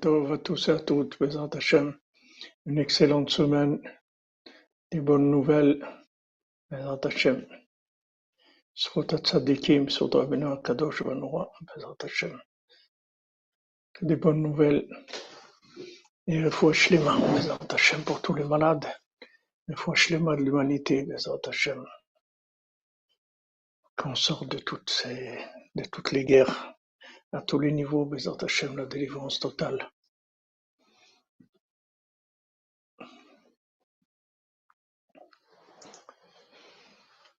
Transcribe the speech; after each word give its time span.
Tov 0.00 0.32
à 0.32 0.38
tous 0.38 0.68
et 0.68 0.72
à 0.72 0.80
toutes, 0.80 1.18
Bezrat 1.20 1.50
Hashem. 1.52 1.96
Une 2.66 2.78
excellente 2.78 3.30
semaine, 3.30 3.80
des 4.90 5.00
bonnes 5.00 5.30
nouvelles, 5.30 5.86
Bezrat 6.70 7.00
Hashem. 7.04 7.46
Zchut 8.74 9.14
Tzadikim, 9.18 9.88
Zchut 9.90 10.14
Rabbeinu 10.14 10.46
HaKadosh 10.46 11.02
Vanoa, 11.02 11.52
Bezrat 11.60 12.02
Hashem. 12.02 12.40
Des 14.00 14.16
bonnes 14.16 14.42
nouvelles 14.42 14.88
et 16.26 16.42
refoua 16.42 16.72
shlema, 16.72 17.16
Bezrat 17.34 17.72
Hashem, 17.72 18.02
pour 18.02 18.22
tous 18.22 18.34
les 18.34 18.44
malades. 18.44 18.88
Refoua 19.68 19.94
shlema 19.94 20.36
de 20.36 20.42
l'humanité, 20.42 21.04
Bezrat 21.04 21.46
Hashem. 21.46 21.84
Qu'on 23.96 24.14
sorte 24.14 24.48
de 24.48 24.58
toutes 24.58 24.90
ces, 24.90 25.38
de 25.74 25.84
toutes 25.84 26.12
les 26.12 26.24
guerres, 26.24 26.71
à 27.32 27.40
tous 27.40 27.58
les 27.58 27.72
niveaux, 27.72 28.04
Bezrat 28.04 28.36
Hashem, 28.42 28.76
la 28.76 28.86
délivrance 28.86 29.40
totale. 29.40 29.90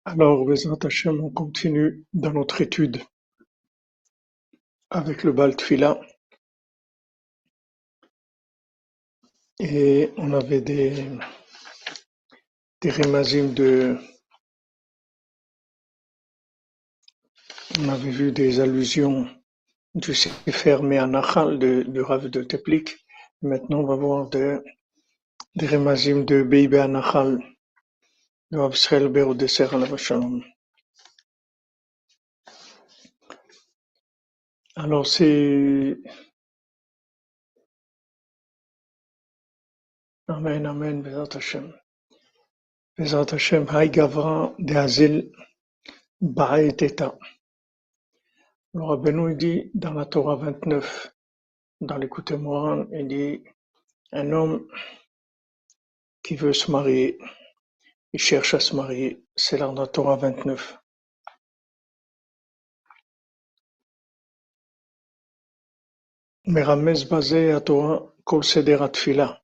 Alors, 0.06 0.46
Bezrat 0.46 0.80
Hashem, 0.84 1.24
on 1.24 1.30
continue 1.30 2.04
dans 2.14 2.34
notre 2.34 2.62
étude 2.62 3.02
avec 4.90 5.24
le 5.24 5.32
Bal 5.32 5.56
Tfila. 5.56 6.02
Et 9.60 10.12
on 10.18 10.34
avait 10.34 10.62
des, 10.62 11.08
des 12.82 12.92
remazim 12.92 13.54
de. 13.54 13.98
On 17.80 17.90
avait 17.90 18.12
vu 18.12 18.32
des 18.32 18.60
allusions 18.60 19.28
du 19.96 20.14
Sefer 20.14 20.82
Me'anachal 20.82 21.60
de, 21.60 21.84
de 21.84 22.02
Rav 22.02 22.28
de 22.30 22.44
Teplik. 22.44 22.98
Maintenant, 23.42 23.80
on 23.82 23.86
va 23.86 23.96
voir 23.96 24.30
des, 24.30 24.58
des 25.56 25.68
remazim 25.68 26.24
de 26.26 26.44
Beibe 26.44 26.76
Anachal 26.76 27.40
de 28.52 28.58
Rav 28.58 28.74
Israël 28.74 29.08
Ber 29.10 29.30
Alav 29.30 29.98
Shalom. 29.98 30.44
Alors, 34.76 35.06
c'est. 35.06 35.98
Amen, 40.28 40.66
Amen, 40.66 41.02
Bezrat 41.04 41.36
Hashem. 41.36 41.74
Bezrat 42.98 43.34
Hashem, 43.34 43.68
Hay 43.70 43.90
Gavra 43.90 44.56
de 44.58 44.76
Azil 44.76 45.32
Ba'et. 46.22 46.82
Le 48.76 48.84
Rabbeinu 48.84 49.32
il 49.32 49.38
dit 49.38 49.72
dans 49.76 49.94
la 49.94 50.06
Torah 50.06 50.36
29, 50.36 51.16
dans 51.82 51.98
l'écoute 51.98 52.32
Moran, 52.32 52.88
il 52.92 53.08
dit 53.08 53.44
un 54.12 54.32
homme 54.32 54.68
qui 56.24 56.36
veut 56.36 56.54
se 56.54 56.72
marier, 56.72 57.20
il 58.14 58.20
cherche 58.20 58.56
à 58.56 58.60
se 58.60 58.76
marier, 58.76 59.24
c'est 59.36 59.58
dans 59.58 59.74
la 59.74 59.86
Torah 59.86 60.16
29. 60.16 60.80
Merames 66.46 66.96
basé 67.10 67.52
à 67.52 67.62
Torah 67.62 68.12
Kol 68.24 68.44
Seder 68.44 68.82
Atfila. 68.82 69.44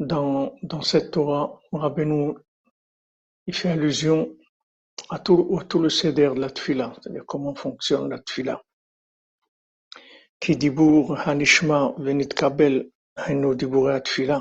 Dans, 0.00 0.56
dans 0.62 0.82
cette 0.82 1.12
Torah, 1.12 1.60
Rabbeinu 1.70 2.34
il 3.46 3.54
fait 3.54 3.70
allusion 3.70 4.36
à 5.09 5.19
tout, 5.19 5.57
à 5.59 5.63
tout 5.65 5.79
le 5.79 5.89
Seder 5.89 6.31
de 6.35 6.41
la 6.41 6.49
Tfila, 6.49 6.93
c'est-à-dire 6.95 7.23
comment 7.25 7.55
fonctionne 7.55 8.09
la 8.09 8.19
Tfila. 8.19 8.61
כי 10.39 10.55
דיבור 10.55 11.17
הנשמע 11.17 11.87
ונתקבל 12.03 12.83
היינו 13.17 13.53
דיבורי 13.53 13.95
התפילה, 13.95 14.39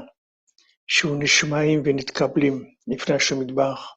שהוא 0.86 1.16
נשמעים 1.18 1.82
ונתקבלים 1.84 2.64
לפני 2.86 3.14
השם 3.14 3.42
יתברך. 3.42 3.92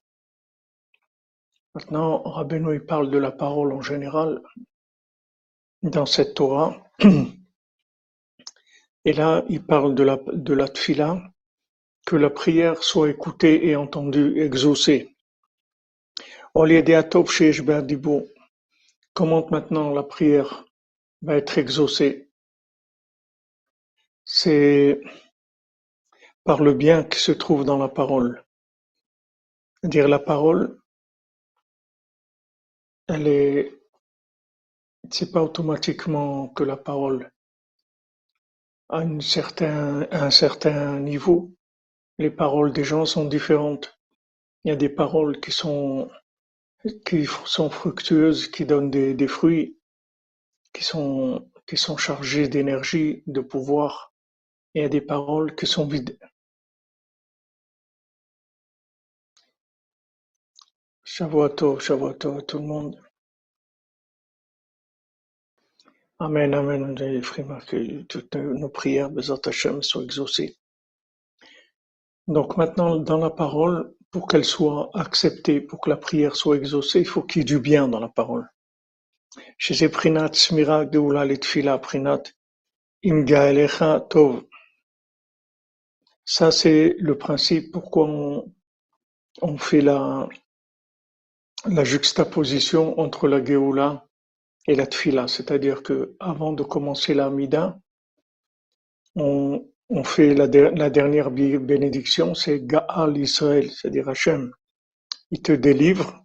Maintenant, 1.75 2.23
Rabbeinu 2.23 2.73
il 2.73 2.84
parle 2.85 3.12
de 3.12 3.19
la 3.19 3.31
parole 3.31 3.73
en 3.73 3.81
général 3.81 4.41
dans 5.84 6.07
cette 6.07 6.34
Torah. 6.34 6.72
Et 9.06 9.13
là, 9.13 9.44
il 9.50 9.63
parle 9.63 9.94
de 9.94 10.03
la, 10.03 10.17
de 10.34 10.53
la 10.53 10.67
tfila, 10.67 11.22
que 12.07 12.16
la 12.16 12.31
prière 12.31 12.84
soit 12.84 13.09
écoutée 13.12 13.67
et 13.67 13.75
entendue, 13.75 14.41
exaucée. 14.41 15.12
On 16.56 16.62
a 16.62 16.66
maintenant 19.50 19.91
la 19.91 20.03
prière 20.03 20.65
va 21.22 21.37
être 21.37 21.59
exaucée 21.59 22.31
C'est 24.25 25.00
par 26.44 26.62
le 26.62 26.75
bien 26.75 27.04
qui 27.04 27.19
se 27.19 27.32
trouve 27.32 27.65
dans 27.65 27.78
la 27.78 27.88
parole. 27.88 28.44
Dire 29.82 30.09
la 30.09 30.19
parole, 30.19 30.81
elle 33.09 33.26
est, 33.26 33.81
c'est 35.10 35.31
pas 35.31 35.42
automatiquement 35.42 36.48
que 36.48 36.65
la 36.65 36.76
parole 36.76 37.31
à 38.88 39.00
un 39.00 40.31
certain 40.31 41.00
niveau, 41.00 41.53
les 42.19 42.31
paroles 42.31 42.72
des 42.72 42.84
gens 42.84 43.04
sont 43.04 43.25
différentes. 43.26 43.98
Il 44.65 44.71
y 44.71 44.72
a 44.72 44.76
des 44.76 44.88
paroles 44.88 45.41
qui 45.41 45.53
sont, 45.53 46.10
qui 47.06 47.27
sont 47.47 47.71
fructueuses, 47.71 48.49
qui 48.49 48.67
donnent 48.67 48.91
des, 48.91 49.28
fruits, 49.28 49.78
qui 50.72 50.84
sont, 50.84 51.50
qui 51.67 51.77
sont 51.77 51.97
chargées 51.97 52.49
d'énergie, 52.49 53.22
de 53.27 53.41
pouvoir. 53.41 54.12
Et 54.75 54.84
a 54.84 54.89
des 54.89 55.00
paroles 55.00 55.55
qui 55.55 55.67
sont 55.67 55.87
vides. 55.87 56.19
Shavuot 61.05 61.78
Shavuot 61.78 62.39
à 62.39 62.43
tout 62.43 62.59
le 62.59 62.67
monde. 62.67 63.01
Amen, 66.19 66.55
Amen. 66.55 66.97
J'ai 66.99 67.22
frère 67.22 67.65
que 67.66 68.03
toutes 68.03 68.34
nos 68.34 68.69
prières, 68.69 69.11
Bezat 69.11 69.41
Hashem, 69.47 69.83
soient 69.83 70.03
exaucées. 70.03 70.56
Donc 72.27 72.56
maintenant, 72.56 72.97
dans 72.97 73.19
la 73.19 73.31
parole, 73.31 73.95
pour 74.14 74.28
qu'elle 74.28 74.44
soit 74.44 74.91
acceptée, 74.94 75.60
pour 75.60 75.80
que 75.80 75.91
la 75.91 75.97
prière 75.97 76.36
soit 76.36 76.56
exaucée, 76.56 77.00
il 77.00 77.04
faut 77.04 77.25
qu'il 77.25 77.41
y 77.41 77.42
ait 77.42 77.44
du 77.44 77.58
bien 77.58 77.88
dans 77.88 77.98
la 77.98 78.08
parole. 78.08 78.48
Chez 79.58 79.88
Prinat 79.88 80.34
Smira 80.34 80.88
Geoula 80.88 81.25
Litfila 81.25 81.78
Prinat 81.78 82.22
Imga 83.04 83.50
Elecha 83.50 84.06
Tov. 84.08 84.44
Ça, 86.24 86.53
c'est 86.53 86.94
le 87.00 87.19
principe 87.19 87.72
pourquoi 87.72 88.06
on, 89.42 89.58
fait 89.58 89.80
la, 89.80 90.28
la 91.64 91.82
juxtaposition 91.82 93.00
entre 93.00 93.26
la 93.26 93.44
Geoula 93.44 94.06
et 94.69 94.76
la 94.76 94.86
Tfila. 94.86 95.26
C'est-à-dire 95.26 95.82
que 95.82 96.14
avant 96.20 96.53
de 96.53 96.62
commencer 96.62 97.14
la 97.14 97.30
Mida, 97.30 97.80
on, 99.16 99.69
on 99.91 100.05
fait 100.05 100.34
la, 100.34 100.49
der- 100.49 100.75
la 100.75 100.91
dernière 100.91 101.31
bénédiction, 101.31 102.34
c'est 102.34 102.61
Gaal 102.67 103.17
Israël, 103.19 103.71
c'est-à-dire 103.71 104.09
Hachem. 104.09 104.53
Il 105.31 105.43
te 105.43 105.53
délivre. 105.53 106.25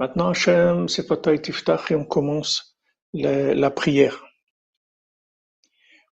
Maintenant, 0.00 0.30
Hachem, 0.30 0.88
c'est 0.88 1.06
Fatah 1.06 1.36
Tiftach 1.38 1.90
et 1.90 1.94
on 1.96 2.04
commence 2.04 2.76
la, 3.14 3.70
prière. 3.70 4.24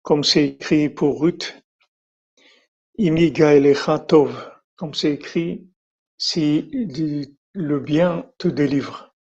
Comme 0.03 0.25
c'est 0.25 0.45
écrit 0.47 0.89
pour 0.91 1.21
Ruth, 1.23 1.63
Imi 2.99 3.33
Gaelecha 3.33 3.99
Tov. 4.01 4.51
Comme 4.77 4.95
c'est 4.95 5.13
écrit, 5.13 5.69
si 6.19 6.71
le 7.55 7.79
bien 7.81 8.31
te 8.39 8.49
délivre. 8.49 9.15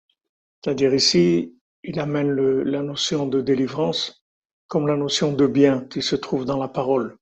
C'est-à-dire 0.64 0.94
ici, 0.94 1.56
il 1.84 2.00
amène 2.00 2.34
la 2.62 2.82
notion 2.82 3.26
de 3.26 3.40
délivrance 3.40 4.23
comme 4.68 4.86
la 4.86 4.96
notion 4.96 5.32
de 5.32 5.46
bien 5.46 5.86
qui 5.90 6.02
se 6.02 6.16
trouve 6.16 6.44
dans 6.44 6.58
la 6.58 6.68
parole. 6.68 7.16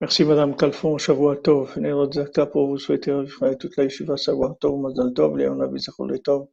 Merci 0.00 0.24
Madame 0.24 0.56
Calfon, 0.56 0.98
Shavua 0.98 1.36
Tov, 1.36 1.78
pour 2.52 2.66
vous 2.66 2.78
souhaiter 2.78 3.12
toute 3.58 3.76
la 3.76 3.84
Yeshiva 3.84 4.16
Shavua 4.16 4.56
Tov, 4.60 4.78
Mazal 4.80 5.14
Tov, 5.14 5.36
Léon 5.36 5.60
Abizachol 5.60 6.20
Tov. 6.20 6.48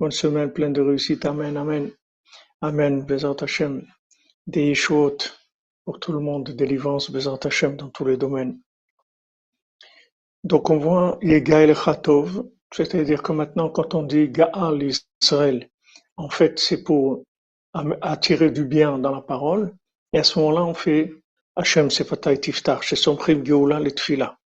Bonne 0.00 0.10
semaine 0.10 0.52
pleine 0.52 0.72
de 0.72 0.80
réussite. 0.80 1.24
Amen, 1.26 1.56
Amen. 1.56 1.90
Amen, 2.60 3.02
Bezat 3.04 3.36
Hashem. 3.40 3.86
Des 4.46 4.68
Yeshuot 4.68 5.18
pour 5.84 6.00
tout 6.00 6.12
le 6.12 6.20
monde, 6.20 6.44
de 6.44 6.52
délivrance, 6.52 7.10
Bezat 7.10 7.38
Hashem 7.44 7.76
dans 7.76 7.90
tous 7.90 8.04
les 8.04 8.16
domaines. 8.16 8.58
Donc 10.44 10.70
on 10.70 10.78
voit 10.78 11.18
Yegael 11.22 11.74
Chatov, 11.74 12.44
c'est-à-dire 12.72 13.22
que 13.22 13.32
maintenant 13.32 13.68
quand 13.70 13.94
on 13.94 14.02
dit 14.02 14.28
Gaal 14.28 14.82
Israël, 14.82 15.68
en 16.16 16.28
fait 16.30 16.58
c'est 16.58 16.82
pour 16.82 17.24
am- 17.78 17.96
attirer 18.00 18.50
du 18.50 18.64
bien 18.64 18.98
dans 18.98 19.14
la 19.14 19.20
parole, 19.20 19.72
et 20.12 20.18
à 20.18 20.24
ce 20.24 20.38
moment-là 20.38 20.64
on 20.64 20.74
fait 20.74 21.12
Hachem 21.56 21.90
Sefatay 21.90 22.38
Tiftar, 22.40 22.82
chez 22.82 22.96
son 22.96 23.16
prime 23.16 23.44
Geoula 23.44 23.80
le 23.80 23.90
Tfila. 23.90 24.36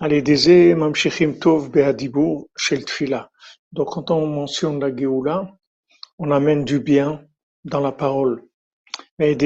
Allez, 0.00 0.22
Dezé 0.22 0.74
Mamshechim 0.74 1.32
Tov 1.38 1.70
Be'adibur 1.70 2.46
chez 2.56 2.76
le 2.76 2.84
Tfila. 2.84 3.30
Donc 3.72 3.88
quand 3.92 4.10
on 4.10 4.26
mentionne 4.26 4.80
la 4.80 4.94
Geoula, 4.94 5.36
on 6.18 6.30
amène 6.30 6.64
du 6.64 6.80
bien 6.80 7.24
dans 7.64 7.80
la 7.80 7.92
parole. 7.92 8.42
Et 9.18 9.36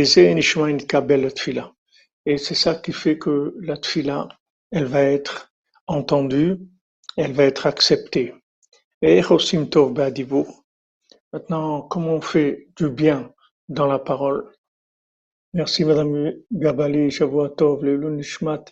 c'est 2.38 2.55
ça 2.55 2.75
qui 2.76 2.93
fait 2.93 3.19
que 3.19 3.55
la 3.61 3.76
tfila, 3.76 4.29
elle 4.70 4.87
va 4.87 5.02
être 5.02 5.52
entendue, 5.87 6.58
elle 7.17 7.32
va 7.32 7.44
être 7.44 7.67
acceptée. 7.67 8.35
Et 9.02 9.20
Maintenant, 11.34 11.82
comment 11.82 12.12
on 12.12 12.20
fait 12.20 12.69
du 12.76 12.88
bien 12.90 13.34
dans 13.69 13.88
la 13.88 13.98
parole? 13.98 14.52
Merci 15.52 15.84
Madame 15.84 16.32
Gabali, 16.52 17.10
Shavuatov, 17.10 17.82
le 17.82 18.08
Nishmat, 18.10 18.66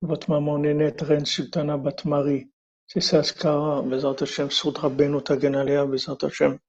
votre 0.00 0.30
maman 0.30 0.58
Nénette, 0.58 1.00
Reine 1.00 1.26
Sultana 1.26 1.78
Batmari. 1.78 2.48
C'est 2.86 3.00
qu'a 3.36 3.82
Bezat 3.82 4.14
Hashem, 4.20 4.52
Soudra 4.52 4.88
Beno 4.88 5.20
Taganalea, 5.20 5.84
Bezat 5.84 6.22
Hashem. 6.22 6.60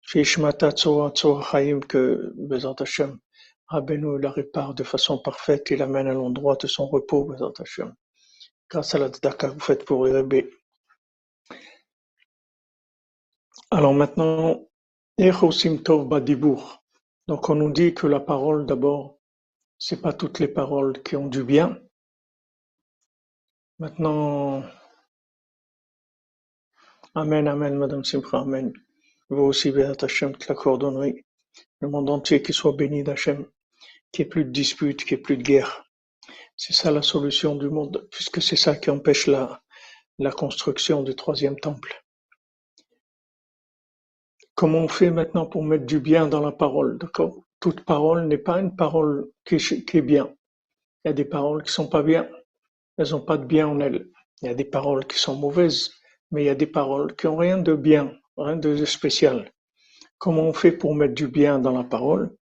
Shishmata 0.00 0.70
Chaim, 0.76 1.80
que 1.80 2.32
Bezat 2.36 2.76
Hashem, 2.82 3.18
Rabbeinu 3.66 4.16
la 4.20 4.30
répare 4.30 4.74
de 4.74 4.84
façon 4.84 5.18
parfaite 5.18 5.72
et 5.72 5.76
l'amène 5.76 6.06
à 6.06 6.14
l'endroit 6.14 6.54
de 6.54 6.68
son 6.68 6.86
repos, 6.86 7.24
Bezat 7.24 7.54
Hashem. 7.58 7.92
Grâce 8.70 8.94
à 8.94 9.00
la 9.00 9.10
que 9.10 9.46
vous 9.48 9.58
faites 9.58 9.84
pour 9.84 10.04
Rebbe. 10.04 10.44
Alors 13.74 13.94
maintenant. 13.94 14.68
Donc 17.26 17.48
on 17.48 17.54
nous 17.54 17.72
dit 17.72 17.94
que 17.94 18.06
la 18.06 18.20
parole 18.20 18.66
d'abord, 18.66 19.18
c'est 19.78 20.02
pas 20.02 20.12
toutes 20.12 20.40
les 20.40 20.48
paroles 20.48 21.02
qui 21.02 21.16
ont 21.16 21.26
du 21.26 21.42
bien. 21.42 21.78
Maintenant, 23.78 24.62
Amen, 27.14 27.48
Amen, 27.48 27.78
Madame 27.78 28.04
Simcha, 28.04 28.40
Amen. 28.40 28.74
Vous 29.30 29.44
aussi, 29.44 29.70
Béat 29.70 29.96
Hachem, 30.02 30.36
que 30.36 30.50
la 30.50 30.54
cordonnerie, 30.54 31.24
le 31.80 31.88
monde 31.88 32.10
entier 32.10 32.42
qui 32.42 32.52
soit 32.52 32.72
béni 32.72 33.02
d'Hachem, 33.02 33.46
qu'il 34.12 34.26
n'y 34.26 34.26
ait 34.26 34.30
plus 34.30 34.44
de 34.44 34.50
disputes, 34.50 35.02
qu'il 35.04 35.16
n'y 35.16 35.20
ait 35.20 35.22
plus 35.22 35.38
de 35.38 35.42
guerre. 35.42 35.86
C'est 36.58 36.74
ça 36.74 36.90
la 36.90 37.00
solution 37.00 37.56
du 37.56 37.70
monde, 37.70 38.06
puisque 38.10 38.42
c'est 38.42 38.56
ça 38.56 38.76
qui 38.76 38.90
empêche 38.90 39.28
la 39.28 40.30
construction 40.36 41.02
du 41.02 41.14
troisième 41.14 41.58
temple. 41.58 42.02
Comment 44.54 44.80
on 44.80 44.88
fait 44.88 45.10
maintenant 45.10 45.46
pour 45.46 45.64
mettre 45.64 45.86
du 45.86 45.98
bien 45.98 46.26
dans 46.26 46.40
la 46.40 46.52
parole, 46.52 46.98
Toute 47.58 47.84
parole 47.84 48.26
n'est 48.26 48.38
pas 48.38 48.60
une 48.60 48.76
parole 48.76 49.30
qui 49.44 49.56
est, 49.56 50.02
bien. 50.02 50.34
Il 51.04 51.08
y 51.08 51.10
a 51.10 51.14
des 51.14 51.24
paroles 51.24 51.62
qui 51.62 51.72
sont 51.72 51.88
pas 51.88 52.02
bien. 52.02 52.28
Elles 52.98 53.10
n'ont 53.10 53.24
pas 53.24 53.38
de 53.38 53.44
bien 53.44 53.66
en 53.66 53.80
elles. 53.80 54.08
Il 54.42 54.48
y 54.48 54.50
a 54.50 54.54
des 54.54 54.64
paroles 54.64 55.06
qui 55.06 55.18
sont 55.18 55.36
mauvaises, 55.36 55.90
mais 56.30 56.42
il 56.42 56.46
y 56.46 56.50
a 56.50 56.54
des 56.54 56.66
paroles 56.66 57.16
qui 57.16 57.26
ont 57.26 57.36
rien 57.36 57.58
de 57.58 57.74
bien, 57.74 58.12
rien 58.36 58.56
de 58.56 58.84
spécial. 58.84 59.50
Comment 60.18 60.42
on 60.42 60.52
fait 60.52 60.72
pour 60.72 60.94
mettre 60.94 61.14
du 61.14 61.28
bien 61.28 61.58
dans 61.58 61.72
la 61.72 61.84
parole? 61.84 62.36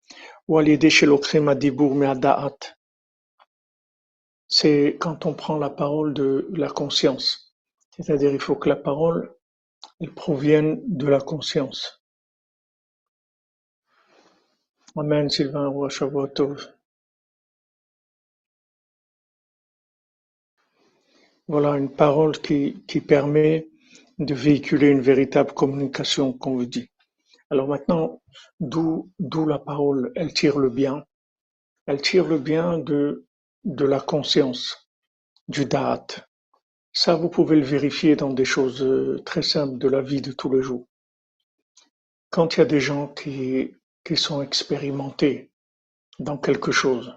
C'est 4.48 4.98
quand 5.00 5.26
on 5.26 5.34
prend 5.34 5.58
la 5.58 5.70
parole 5.70 6.14
de 6.14 6.48
la 6.54 6.70
conscience. 6.70 7.54
C'est-à-dire, 7.92 8.32
il 8.32 8.40
faut 8.40 8.56
que 8.56 8.70
la 8.70 8.76
parole, 8.78 9.36
elle 10.00 10.14
provienne 10.14 10.82
de 10.86 11.08
la 11.08 11.20
conscience. 11.20 11.97
Amen, 15.00 15.30
Sylvain 15.30 15.72
Voilà 21.48 21.78
une 21.78 21.92
parole 21.92 22.40
qui, 22.40 22.84
qui 22.88 23.00
permet 23.00 23.68
de 24.18 24.34
véhiculer 24.34 24.88
une 24.88 25.02
véritable 25.02 25.54
communication, 25.54 26.34
comme 26.34 26.56
vous 26.56 26.66
dit. 26.66 26.90
Alors 27.52 27.68
maintenant, 27.68 28.24
d'où, 28.60 29.12
d'où 29.20 29.46
la 29.46 29.60
parole, 29.60 30.12
elle 30.16 30.34
tire 30.34 30.58
le 30.58 30.72
bien. 30.72 31.06
Elle 31.86 32.02
tire 32.02 32.28
le 32.28 32.40
bien 32.40 32.80
de, 32.80 33.28
de 33.66 33.86
la 33.86 34.00
conscience, 34.00 34.90
du 35.48 35.66
date. 35.66 36.28
Ça, 36.92 37.16
vous 37.16 37.30
pouvez 37.30 37.58
le 37.58 37.66
vérifier 37.66 38.16
dans 38.16 38.34
des 38.34 38.46
choses 38.46 38.82
euh, 38.82 39.22
très 39.24 39.44
simples 39.44 39.78
de 39.78 39.90
la 39.90 40.02
vie 40.02 40.22
de 40.22 40.32
tous 40.32 40.52
les 40.52 40.64
jours. 40.64 40.88
Quand 42.32 42.56
il 42.56 42.62
y 42.62 42.64
a 42.64 42.66
des 42.66 42.82
gens 42.82 43.08
qui, 43.08 43.77
qui 44.08 44.16
sont 44.16 44.42
expérimentés 44.42 45.52
dans 46.18 46.38
quelque 46.38 46.72
chose. 46.72 47.14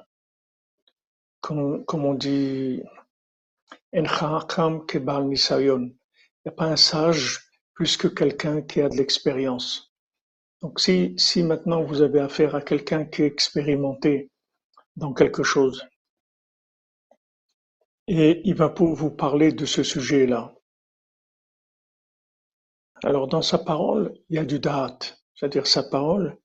Comme, 1.41 1.85
on 1.89 2.15
dit, 2.15 2.83
il 3.93 4.03
n'y 4.03 4.09
a 4.09 4.43
pas 6.51 6.65
un 6.65 6.77
sage 6.77 7.49
plus 7.75 7.97
que 7.97 8.09
quelqu'un 8.09 8.63
qui 8.63 8.81
a 8.81 8.89
de 8.89 8.97
l'expérience. 8.97 9.95
Donc 10.63 10.81
si, 10.81 11.15
si 11.17 11.45
maintenant 11.45 11.85
vous 11.85 12.03
avez 12.03 12.19
affaire 12.19 12.57
à 12.57 12.61
quelqu'un 12.61 13.05
qui 13.05 13.23
est 13.23 13.27
expérimenté 13.27 14.33
dans 14.97 15.15
quelque 15.15 15.45
chose, 15.45 15.87
et 18.09 18.41
il 18.45 18.57
va 18.57 18.69
pour 18.69 18.95
vous 18.95 19.13
parler 19.13 19.53
de 19.53 19.65
ce 19.65 19.85
sujet-là. 19.85 20.57
Alors 23.05 23.29
dans 23.29 23.43
sa 23.43 23.59
parole, 23.59 24.13
il 24.29 24.35
y 24.35 24.41
a 24.41 24.45
du 24.45 24.59
date, 24.59 25.23
c'est-à-dire 25.37 25.69
sa 25.69 25.85
parole, 25.85 26.37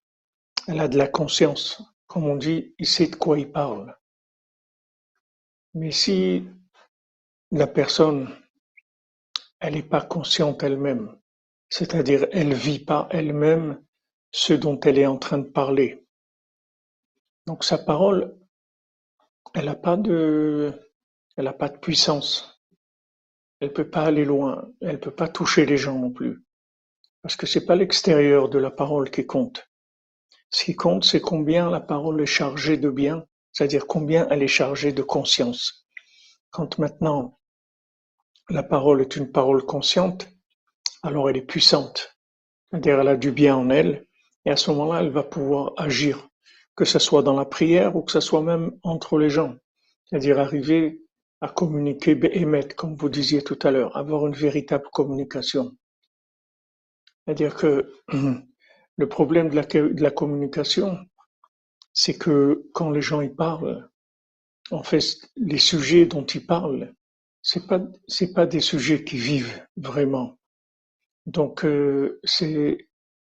elle 0.68 0.80
a 0.80 0.88
de 0.88 0.98
la 0.98 1.08
conscience. 1.08 1.82
Comme 2.08 2.26
on 2.26 2.36
dit, 2.36 2.76
il 2.80 2.88
sait 2.88 3.08
de 3.08 3.16
quoi 3.16 3.40
il 3.40 3.52
parle. 3.52 3.96
Mais 5.74 5.92
si 5.92 6.48
la 7.52 7.68
personne, 7.68 8.34
elle 9.60 9.74
n'est 9.74 9.84
pas 9.84 10.02
consciente 10.02 10.64
elle-même, 10.64 11.18
c'est-à-dire 11.70 12.28
elle 12.32 12.54
vit 12.54 12.84
pas 12.84 13.08
elle-même 13.12 13.84
ce 14.32 14.54
dont 14.54 14.80
elle 14.82 15.00
est 15.00 15.06
en 15.06 15.18
train 15.18 15.40
de 15.40 15.50
parler. 15.50 16.06
Donc 17.48 17.64
sa 17.64 17.78
parole, 17.78 18.38
elle 19.54 19.66
n'a 19.66 19.76
pas 19.76 19.98
de, 19.98 20.74
elle 21.38 21.48
a 21.48 21.54
pas 21.54 21.70
de 21.70 21.78
puissance. 21.78 22.62
Elle 23.60 23.74
peut 23.74 23.90
pas 23.90 24.04
aller 24.04 24.26
loin. 24.26 24.70
Elle 24.82 25.00
peut 25.00 25.16
pas 25.16 25.28
toucher 25.28 25.66
les 25.66 25.78
gens 25.78 25.98
non 25.98 26.12
plus. 26.12 26.44
Parce 27.22 27.36
que 27.36 27.46
c'est 27.46 27.66
pas 27.66 27.76
l'extérieur 27.76 28.50
de 28.50 28.60
la 28.60 28.72
parole 28.72 29.10
qui 29.10 29.26
compte. 29.26 29.68
Ce 30.56 30.64
qui 30.64 30.74
compte, 30.74 31.04
c'est 31.04 31.20
combien 31.20 31.70
la 31.70 31.82
parole 31.82 32.22
est 32.22 32.26
chargée 32.26 32.78
de 32.78 32.90
bien, 32.90 33.26
c'est-à-dire 33.52 33.88
combien 33.88 34.26
elle 34.30 34.42
est 34.42 34.48
chargée 34.48 34.94
de 34.94 35.04
conscience. 35.04 35.86
Quand 36.50 36.80
maintenant 36.80 37.42
la 38.50 38.64
parole 38.64 39.02
est 39.02 39.18
une 39.18 39.34
parole 39.34 39.66
consciente, 39.66 40.30
alors 41.04 41.30
elle 41.30 41.36
est 41.36 41.42
puissante, 41.42 42.18
c'est-à-dire 42.72 43.02
elle 43.02 43.10
a 43.10 43.18
du 43.18 43.34
bien 43.34 43.58
en 43.58 43.70
elle, 43.70 44.08
et 44.46 44.50
à 44.50 44.56
ce 44.56 44.72
moment-là, 44.72 45.02
elle 45.02 45.10
va 45.10 45.24
pouvoir 45.24 45.74
agir, 45.76 46.30
que 46.78 46.86
ce 46.86 47.00
soit 47.00 47.22
dans 47.22 47.36
la 47.36 47.44
prière 47.44 47.98
ou 47.98 48.04
que 48.04 48.14
ce 48.14 48.22
soit 48.22 48.42
même 48.42 48.72
entre 48.82 49.18
les 49.18 49.30
gens, 49.30 49.58
c'est-à-dire 50.06 50.40
arriver 50.40 51.02
à 51.42 51.50
communiquer 51.50 52.18
émettre, 52.32 52.78
comme 52.78 52.96
vous 52.96 53.10
disiez 53.10 53.42
tout 53.42 53.60
à 53.64 53.72
l'heure, 53.72 53.98
avoir 53.98 54.26
une 54.26 54.36
véritable 54.36 54.88
communication. 54.94 55.76
C'est-à-dire 57.26 57.56
que 57.56 57.92
Le 58.98 59.10
problème 59.10 59.50
de 59.50 60.02
la, 60.02 60.12
communication, 60.12 60.98
c'est 61.94 62.18
que 62.18 62.66
quand 62.74 62.92
les 62.92 63.02
gens 63.02 63.22
y 63.22 63.30
parlent, 63.30 63.90
en 64.72 64.84
fait, 64.84 65.04
les 65.36 65.58
sujets 65.58 66.06
dont 66.06 66.26
ils 66.26 66.46
parlent, 66.46 66.94
c'est 67.42 67.68
pas 67.68 67.80
c'est 68.08 68.34
pas 68.34 68.48
des 68.48 68.60
sujets 68.60 69.04
qui 69.04 69.18
vivent 69.18 69.64
vraiment. 69.78 70.40
Donc 71.28 71.64
euh, 71.64 72.20
c'est 72.24 72.88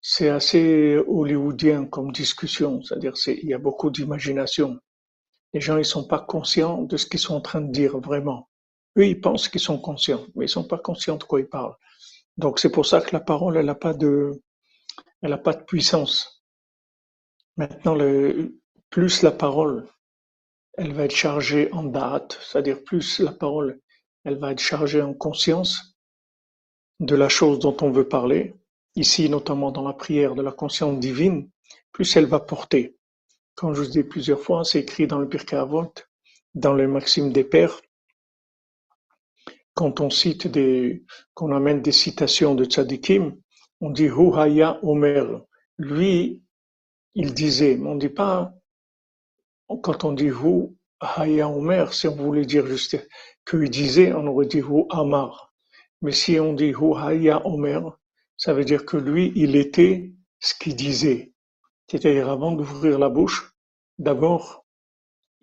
c'est 0.02 0.30
assez 0.30 0.98
hollywoodien 1.08 1.86
comme 1.86 2.12
discussion, 2.12 2.82
c'est-à-dire 2.82 3.16
c'est 3.18 3.38
il 3.44 3.50
y 3.50 3.54
a 3.54 3.60
beaucoup 3.60 3.92
d'imagination. 3.92 4.80
Les 5.54 5.62
gens 5.62 5.78
ils 5.78 5.86
sont 5.86 6.08
pas 6.08 6.20
conscients 6.20 6.82
de 6.84 6.98
ce 6.98 7.06
qu'ils 7.06 7.20
sont 7.20 7.36
en 7.36 7.42
train 7.42 7.62
de 7.62 7.72
dire 7.72 8.00
vraiment. 8.00 8.50
Eux 8.98 9.06
ils 9.06 9.22
pensent 9.22 9.50
qu'ils 9.50 9.62
sont 9.62 9.80
conscients, 9.80 10.26
mais 10.36 10.46
ils 10.46 10.50
sont 10.50 10.68
pas 10.68 10.80
conscients 10.80 11.18
de 11.18 11.24
quoi 11.24 11.42
ils 11.42 11.50
parlent. 11.50 11.76
Donc 12.38 12.60
c'est 12.60 12.72
pour 12.72 12.86
ça 12.88 13.02
que 13.02 13.12
la 13.14 13.20
parole 13.20 13.58
elle 13.58 13.68
n'a 13.68 13.76
pas 13.76 13.94
de 13.94 14.42
elle 15.22 15.32
n'a 15.32 15.38
pas 15.38 15.54
de 15.54 15.64
puissance. 15.64 16.44
Maintenant, 17.58 17.96
le, 17.96 18.60
plus 18.90 19.22
la 19.22 19.32
parole, 19.32 19.88
elle 20.78 20.94
va 20.94 21.06
être 21.06 21.16
chargée 21.16 21.72
en 21.74 21.84
date, 21.84 22.40
c'est-à-dire 22.42 22.84
plus 22.84 23.20
la 23.20 23.32
parole, 23.32 23.80
elle 24.24 24.38
va 24.38 24.52
être 24.52 24.60
chargée 24.60 25.02
en 25.02 25.14
conscience 25.14 25.98
de 27.00 27.16
la 27.16 27.30
chose 27.30 27.60
dont 27.60 27.76
on 27.82 27.92
veut 27.92 28.08
parler, 28.08 28.56
ici 28.96 29.30
notamment 29.30 29.72
dans 29.72 29.88
la 29.88 29.94
prière 29.94 30.36
de 30.36 30.42
la 30.42 30.52
conscience 30.52 31.00
divine, 31.00 31.50
plus 31.92 32.16
elle 32.16 32.26
va 32.26 32.40
porter. 32.40 32.98
Comme 33.56 33.74
je 33.74 33.82
vous 33.82 33.90
dis 33.90 34.04
plusieurs 34.04 34.40
fois, 34.40 34.64
c'est 34.64 34.80
écrit 34.80 35.08
dans 35.08 35.20
le 35.20 35.28
Pirkei 35.28 35.58
Avot, 35.58 35.94
dans 36.56 36.74
les 36.74 36.88
Maximes 36.88 37.32
des 37.32 37.44
Pères, 37.44 37.82
quand 39.74 40.02
on 40.02 40.10
cite 40.10 40.48
des, 40.48 41.04
qu'on 41.34 41.56
amène 41.56 41.82
des 41.82 41.92
citations 41.94 42.56
de 42.56 42.66
tzadikim, 42.66 43.36
on 43.82 43.90
dit 43.92 44.10
Haya 44.10 44.80
Omer. 44.84 45.42
Lui, 45.78 46.44
il 47.16 47.34
disait, 47.34 47.78
mais 47.78 47.90
on 47.90 47.96
ne 47.96 48.00
dit 48.00 48.10
pas, 48.10 48.54
quand 49.82 50.04
on 50.04 50.14
dit 50.14 50.28
Hu 50.28 50.76
Haya 51.00 51.50
Omer, 51.50 51.94
si 51.94 52.08
on 52.08 52.16
voulait 52.16 52.46
dire 52.46 52.66
juste 52.66 53.08
qu'il 53.46 53.70
disait, 53.70 54.14
on 54.14 54.28
aurait 54.28 54.48
dit 54.48 54.60
Hu 54.60 54.86
Amar. 54.90 55.54
Mais 56.02 56.12
si 56.12 56.40
on 56.40 56.54
dit 56.54 56.72
Hu 56.72 56.96
Haya 56.96 57.46
Omer, 57.46 57.98
ça 58.38 58.54
veut 58.54 58.66
dire 58.66 58.86
que 58.86 58.98
lui, 58.98 59.32
il 59.36 59.56
était 59.56 60.12
ce 60.40 60.54
qu'il 60.56 60.76
disait. 60.76 61.34
C'est-à-dire 61.90 62.30
avant 62.30 62.52
d'ouvrir 62.52 63.00
la 63.00 63.10
bouche, 63.10 63.54
d'abord, 63.98 64.66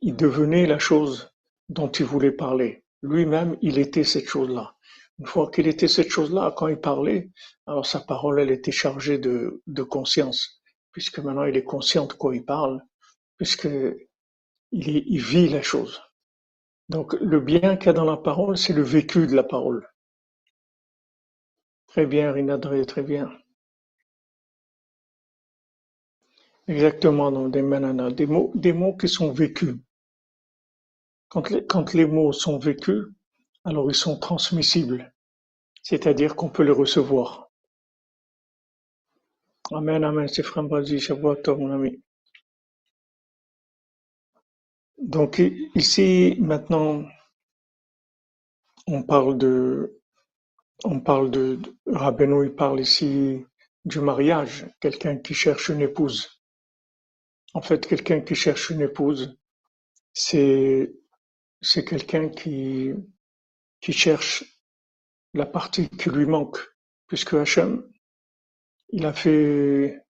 il 0.00 0.16
devenait 0.16 0.66
la 0.66 0.78
chose 0.78 1.32
dont 1.68 1.90
il 1.90 2.04
voulait 2.04 2.32
parler. 2.32 2.84
Lui-même, 3.02 3.56
il 3.60 3.78
était 3.78 4.04
cette 4.04 4.28
chose-là. 4.28 4.75
Une 5.18 5.26
fois 5.26 5.50
qu'il 5.50 5.66
était 5.66 5.88
cette 5.88 6.10
chose-là, 6.10 6.52
quand 6.56 6.68
il 6.68 6.78
parlait, 6.78 7.30
alors 7.66 7.86
sa 7.86 8.00
parole, 8.00 8.40
elle 8.40 8.50
était 8.50 8.72
chargée 8.72 9.18
de, 9.18 9.82
conscience, 9.82 10.62
puisque 10.92 11.18
maintenant 11.20 11.44
il 11.44 11.56
est 11.56 11.64
conscient 11.64 12.06
de 12.06 12.12
quoi 12.12 12.36
il 12.36 12.44
parle, 12.44 12.82
puisque 13.38 13.68
il, 14.72 15.20
vit 15.20 15.48
la 15.48 15.62
chose. 15.62 16.02
Donc 16.88 17.14
le 17.14 17.40
bien 17.40 17.76
qu'il 17.76 17.86
y 17.86 17.90
a 17.90 17.92
dans 17.94 18.04
la 18.04 18.16
parole, 18.18 18.58
c'est 18.58 18.74
le 18.74 18.82
vécu 18.82 19.26
de 19.26 19.34
la 19.34 19.42
parole. 19.42 19.88
Très 21.86 22.06
bien, 22.06 22.32
Rinadré, 22.32 22.84
très 22.84 23.02
bien. 23.02 23.32
Exactement, 26.68 27.30
non, 27.30 27.48
des 27.48 27.62
manana, 27.62 28.10
des 28.10 28.26
mots, 28.26 28.52
des 28.54 28.72
mots 28.72 28.96
qui 28.96 29.08
sont 29.08 29.32
vécus. 29.32 29.76
Quand 31.28 31.48
les, 31.50 31.64
quand 31.64 31.94
les 31.94 32.06
mots 32.06 32.32
sont 32.32 32.58
vécus, 32.58 33.06
alors 33.66 33.90
ils 33.90 33.94
sont 33.96 34.18
transmissibles, 34.18 35.12
c'est-à-dire 35.82 36.36
qu'on 36.36 36.48
peut 36.48 36.62
les 36.62 36.70
recevoir. 36.72 37.50
Amen, 39.72 40.04
amen, 40.04 40.28
c'est 40.28 40.44
Frère 40.44 40.62
Bazi, 40.64 41.04
toi, 41.42 41.56
mon 41.56 41.72
ami. 41.72 42.00
Donc 44.98 45.42
ici, 45.74 46.36
maintenant, 46.38 47.04
on 48.86 49.02
parle 49.02 49.36
de, 49.36 50.00
on 50.84 51.00
parle 51.00 51.32
de, 51.32 51.58
il 51.86 52.54
parle 52.54 52.80
ici 52.80 53.44
du 53.84 54.00
mariage, 54.00 54.66
quelqu'un 54.80 55.16
qui 55.16 55.34
cherche 55.34 55.68
une 55.70 55.80
épouse. 55.80 56.40
En 57.54 57.62
fait, 57.62 57.84
quelqu'un 57.86 58.20
qui 58.20 58.36
cherche 58.36 58.70
une 58.70 58.82
épouse, 58.82 59.36
c'est 60.12 60.94
c'est 61.62 61.84
quelqu'un 61.84 62.28
qui 62.28 62.92
qui 63.86 63.92
cherche 63.92 64.42
la 65.32 65.46
partie 65.46 65.88
qui 65.88 66.10
lui 66.10 66.26
manque, 66.26 66.58
puisque 67.06 67.34
Hachem, 67.34 67.88
il 68.88 69.06
a 69.06 69.12
fait 69.12 70.04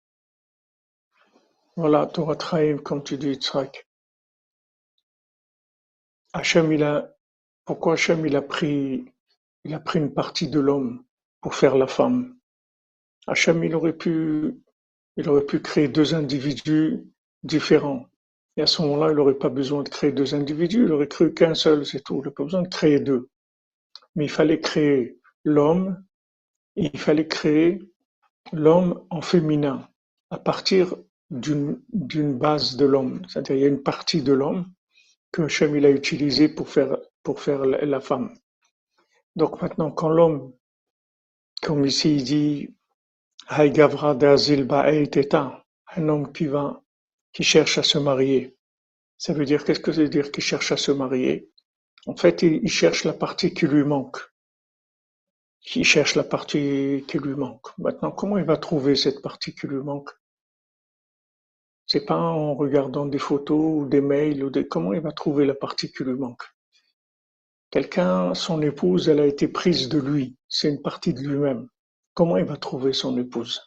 voilà, 1.76 2.06
Torah 2.06 2.36
Traim, 2.36 2.78
comme 2.78 3.04
tu 3.04 3.18
dis, 3.18 3.34
Tzrak. 3.34 3.86
Hachem, 6.32 6.72
il 6.72 6.82
a 6.84 7.14
pourquoi 7.66 7.92
Hachem 7.92 8.24
il 8.24 8.34
a 8.36 8.40
pris 8.40 9.04
il 9.64 9.74
a 9.74 9.80
pris 9.80 9.98
une 9.98 10.14
partie 10.14 10.48
de 10.48 10.58
l'homme 10.58 11.04
pour 11.42 11.54
faire 11.54 11.76
la 11.76 11.86
femme? 11.86 12.34
Hachem, 13.26 13.62
il 13.62 13.74
aurait 13.74 13.98
pu 13.98 14.54
il 15.18 15.28
aurait 15.28 15.44
pu 15.44 15.60
créer 15.60 15.88
deux 15.88 16.14
individus 16.14 17.04
différents. 17.42 18.06
Et 18.56 18.62
à 18.62 18.66
ce 18.66 18.80
moment-là, 18.80 19.10
il 19.10 19.16
n'aurait 19.16 19.34
pas 19.34 19.50
besoin 19.50 19.82
de 19.82 19.90
créer 19.90 20.12
deux 20.12 20.34
individus, 20.34 20.84
il 20.84 20.92
aurait 20.92 21.08
créé 21.08 21.34
qu'un 21.34 21.52
seul, 21.52 21.84
c'est 21.84 22.02
tout. 22.02 22.22
Il 22.22 22.24
n'a 22.24 22.30
pas 22.30 22.44
besoin 22.44 22.62
de 22.62 22.68
créer 22.68 23.00
deux. 23.00 23.28
Mais 24.16 24.24
il 24.24 24.30
fallait 24.30 24.60
créer 24.60 25.20
l'homme, 25.44 26.04
il 26.74 26.98
fallait 26.98 27.28
créer 27.28 27.78
l'homme 28.52 29.06
en 29.10 29.20
féminin, 29.20 29.88
à 30.30 30.38
partir 30.38 30.94
d'une 31.30 32.38
base 32.38 32.76
de 32.76 32.84
l'homme. 32.84 33.22
C'est-à-dire, 33.28 33.56
il 33.56 33.62
y 33.62 33.64
a 33.64 33.68
une 33.68 33.82
partie 33.82 34.22
de 34.22 34.32
l'homme 34.32 34.72
que 35.32 35.42
Hachem 35.42 35.74
a 35.84 35.90
utilisé 35.90 36.48
pour 36.48 36.68
faire, 36.68 36.96
la, 37.64 38.00
femme. 38.00 38.34
Donc 39.36 39.60
maintenant, 39.62 39.90
quand 39.90 40.08
l'homme, 40.08 40.52
comme 41.62 41.84
ici 41.84 42.16
il 42.16 42.24
dit, 42.24 42.74
Gavra 43.50 44.16
un 45.96 46.08
homme 46.08 46.32
qui 46.32 46.46
va 46.46 46.82
qui 47.36 47.42
cherche 47.42 47.76
à 47.76 47.82
se 47.82 47.98
marier. 47.98 48.56
Ça 49.18 49.34
veut 49.34 49.44
dire, 49.44 49.62
qu'est-ce 49.62 49.80
que 49.80 49.92
ça 49.92 50.00
veut 50.00 50.08
dire 50.08 50.32
qu'il 50.32 50.42
cherche 50.42 50.72
à 50.72 50.78
se 50.78 50.90
marier? 50.90 51.50
En 52.06 52.14
fait, 52.14 52.42
il, 52.42 52.68
cherche 52.68 53.02
la 53.02 53.12
partie 53.12 53.52
qui 53.52 53.66
lui 53.66 53.82
manque. 53.82 54.18
Il 55.74 55.84
cherche 55.84 56.14
la 56.14 56.22
partie 56.22 57.04
qui 57.08 57.18
lui 57.18 57.34
manque. 57.34 57.76
Maintenant, 57.78 58.12
comment 58.12 58.38
il 58.38 58.44
va 58.44 58.56
trouver 58.56 58.94
cette 58.94 59.20
partie 59.22 59.54
qui 59.54 59.66
lui 59.66 59.82
manque? 59.82 60.10
C'est 61.86 62.06
pas 62.06 62.16
en 62.16 62.54
regardant 62.54 63.06
des 63.06 63.18
photos 63.18 63.82
ou 63.82 63.86
des 63.86 64.00
mails 64.00 64.44
ou 64.44 64.50
des. 64.50 64.68
Comment 64.68 64.92
il 64.92 65.00
va 65.00 65.12
trouver 65.12 65.46
la 65.46 65.54
partie 65.54 65.90
qui 65.90 66.04
lui 66.04 66.14
manque? 66.14 66.44
Quelqu'un, 67.70 68.34
son 68.34 68.62
épouse, 68.62 69.08
elle 69.08 69.20
a 69.20 69.26
été 69.26 69.48
prise 69.48 69.88
de 69.88 69.98
lui. 69.98 70.36
C'est 70.48 70.68
une 70.68 70.82
partie 70.82 71.12
de 71.12 71.20
lui-même. 71.20 71.68
Comment 72.14 72.36
il 72.36 72.44
va 72.44 72.56
trouver 72.56 72.92
son 72.92 73.18
épouse? 73.18 73.60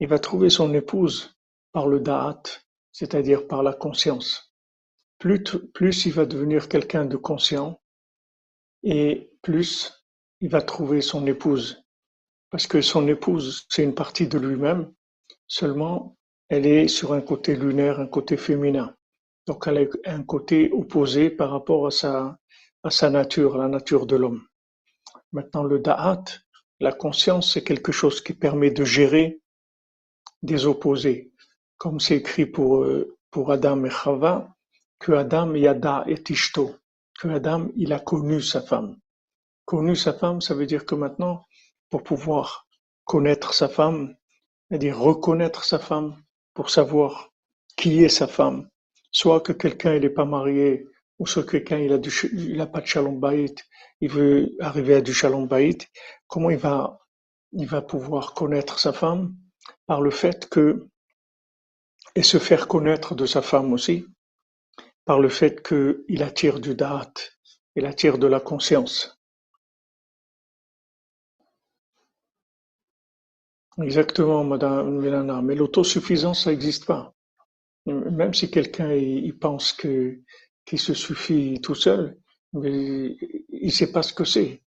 Il 0.00 0.08
va 0.08 0.18
trouver 0.18 0.50
son 0.50 0.74
épouse 0.74 1.36
par 1.70 1.86
le 1.86 2.00
da'at, 2.00 2.42
c'est-à-dire 2.90 3.46
par 3.46 3.62
la 3.62 3.72
conscience. 3.72 4.51
Plus, 5.22 6.06
il 6.06 6.12
va 6.12 6.26
devenir 6.26 6.68
quelqu'un 6.68 7.04
de 7.04 7.16
conscient 7.16 7.80
et 8.82 9.30
plus 9.40 10.04
il 10.40 10.50
va 10.50 10.62
trouver 10.62 11.00
son 11.00 11.24
épouse. 11.28 11.84
Parce 12.50 12.66
que 12.66 12.80
son 12.80 13.06
épouse, 13.06 13.64
c'est 13.68 13.84
une 13.84 13.94
partie 13.94 14.26
de 14.26 14.36
lui-même, 14.36 14.92
seulement 15.46 16.16
elle 16.48 16.66
est 16.66 16.88
sur 16.88 17.12
un 17.12 17.20
côté 17.20 17.54
lunaire, 17.54 18.00
un 18.00 18.08
côté 18.08 18.36
féminin. 18.36 18.96
Donc 19.46 19.68
elle 19.68 19.88
a 20.04 20.12
un 20.12 20.24
côté 20.24 20.72
opposé 20.72 21.30
par 21.30 21.52
rapport 21.52 21.86
à 21.86 21.92
sa, 21.92 22.36
à 22.82 22.90
sa 22.90 23.08
nature, 23.08 23.54
à 23.54 23.58
la 23.58 23.68
nature 23.68 24.06
de 24.06 24.16
l'homme. 24.16 24.42
Maintenant, 25.30 25.62
le 25.62 25.78
da'at, 25.78 26.24
la 26.80 26.92
conscience, 26.92 27.52
c'est 27.52 27.62
quelque 27.62 27.92
chose 27.92 28.20
qui 28.20 28.32
permet 28.32 28.72
de 28.72 28.84
gérer 28.84 29.40
des 30.42 30.66
opposés 30.66 31.32
comme 31.78 32.00
c'est 32.00 32.16
écrit 32.16 32.46
pour, 32.46 32.82
euh, 32.82 33.16
pour 33.30 33.52
Adam 33.52 33.84
et 33.84 33.90
Chava, 33.90 34.52
que 35.02 35.12
Adam 35.12 35.56
yada 35.56 36.04
et 36.06 36.22
tishto, 36.22 36.76
que 37.18 37.26
Adam 37.28 37.62
il 37.74 37.92
a 37.92 37.98
connu 37.98 38.40
sa 38.40 38.60
femme. 38.62 38.96
Connu 39.64 39.96
sa 39.96 40.12
femme, 40.12 40.40
ça 40.40 40.54
veut 40.54 40.66
dire 40.66 40.86
que 40.86 40.94
maintenant, 40.94 41.44
pour 41.90 42.04
pouvoir 42.04 42.68
connaître 43.04 43.52
sa 43.52 43.68
femme, 43.68 44.14
c'est-à-dire 44.68 44.96
reconnaître 44.96 45.64
sa 45.64 45.80
femme, 45.80 46.16
pour 46.54 46.70
savoir 46.70 47.30
qui 47.76 48.04
est 48.04 48.08
sa 48.20 48.28
femme, 48.28 48.68
soit 49.10 49.40
que 49.40 49.52
quelqu'un 49.52 49.98
n'est 49.98 50.08
pas 50.08 50.24
marié, 50.24 50.86
ou 51.18 51.26
soit 51.26 51.42
que 51.42 51.56
quelqu'un 51.56 51.78
il 51.78 51.92
a, 51.92 51.98
du, 51.98 52.12
il 52.32 52.60
a 52.60 52.66
pas 52.66 52.80
de 52.80 52.86
shalom 52.86 53.18
bayit, 53.18 53.56
il 54.00 54.08
veut 54.08 54.54
arriver 54.60 54.94
à 54.94 55.00
du 55.00 55.12
shalom 55.12 55.48
bayit, 55.48 55.78
comment 56.28 56.50
il 56.50 56.58
va, 56.58 57.00
il 57.52 57.66
va 57.66 57.82
pouvoir 57.82 58.34
connaître 58.34 58.78
sa 58.78 58.92
femme? 58.92 59.34
Par 59.86 60.00
le 60.00 60.10
fait 60.10 60.48
que 60.48 60.86
et 62.14 62.22
se 62.22 62.38
faire 62.38 62.68
connaître 62.68 63.14
de 63.14 63.26
sa 63.26 63.42
femme 63.42 63.72
aussi, 63.72 64.06
par 65.04 65.20
le 65.20 65.28
fait 65.28 65.66
qu'il 65.66 66.22
attire 66.22 66.60
du 66.60 66.74
da'at, 66.74 67.12
il 67.76 67.86
attire 67.86 68.18
de 68.18 68.26
la 68.26 68.40
conscience. 68.40 69.18
Exactement, 73.82 74.44
Madame 74.44 74.98
Mélana. 75.00 75.40
Mais 75.42 75.54
l'autosuffisance, 75.54 76.44
ça 76.44 76.50
n'existe 76.50 76.84
pas. 76.84 77.14
Même 77.86 78.34
si 78.34 78.50
quelqu'un 78.50 78.92
il 78.92 79.36
pense 79.38 79.72
que 79.72 80.20
qu'il 80.64 80.78
se 80.78 80.94
suffit 80.94 81.60
tout 81.60 81.74
seul, 81.74 82.16
il 82.62 83.16
ne 83.50 83.70
sait 83.70 83.90
pas 83.90 84.02
ce 84.02 84.12
que 84.12 84.24
c'est. 84.24 84.62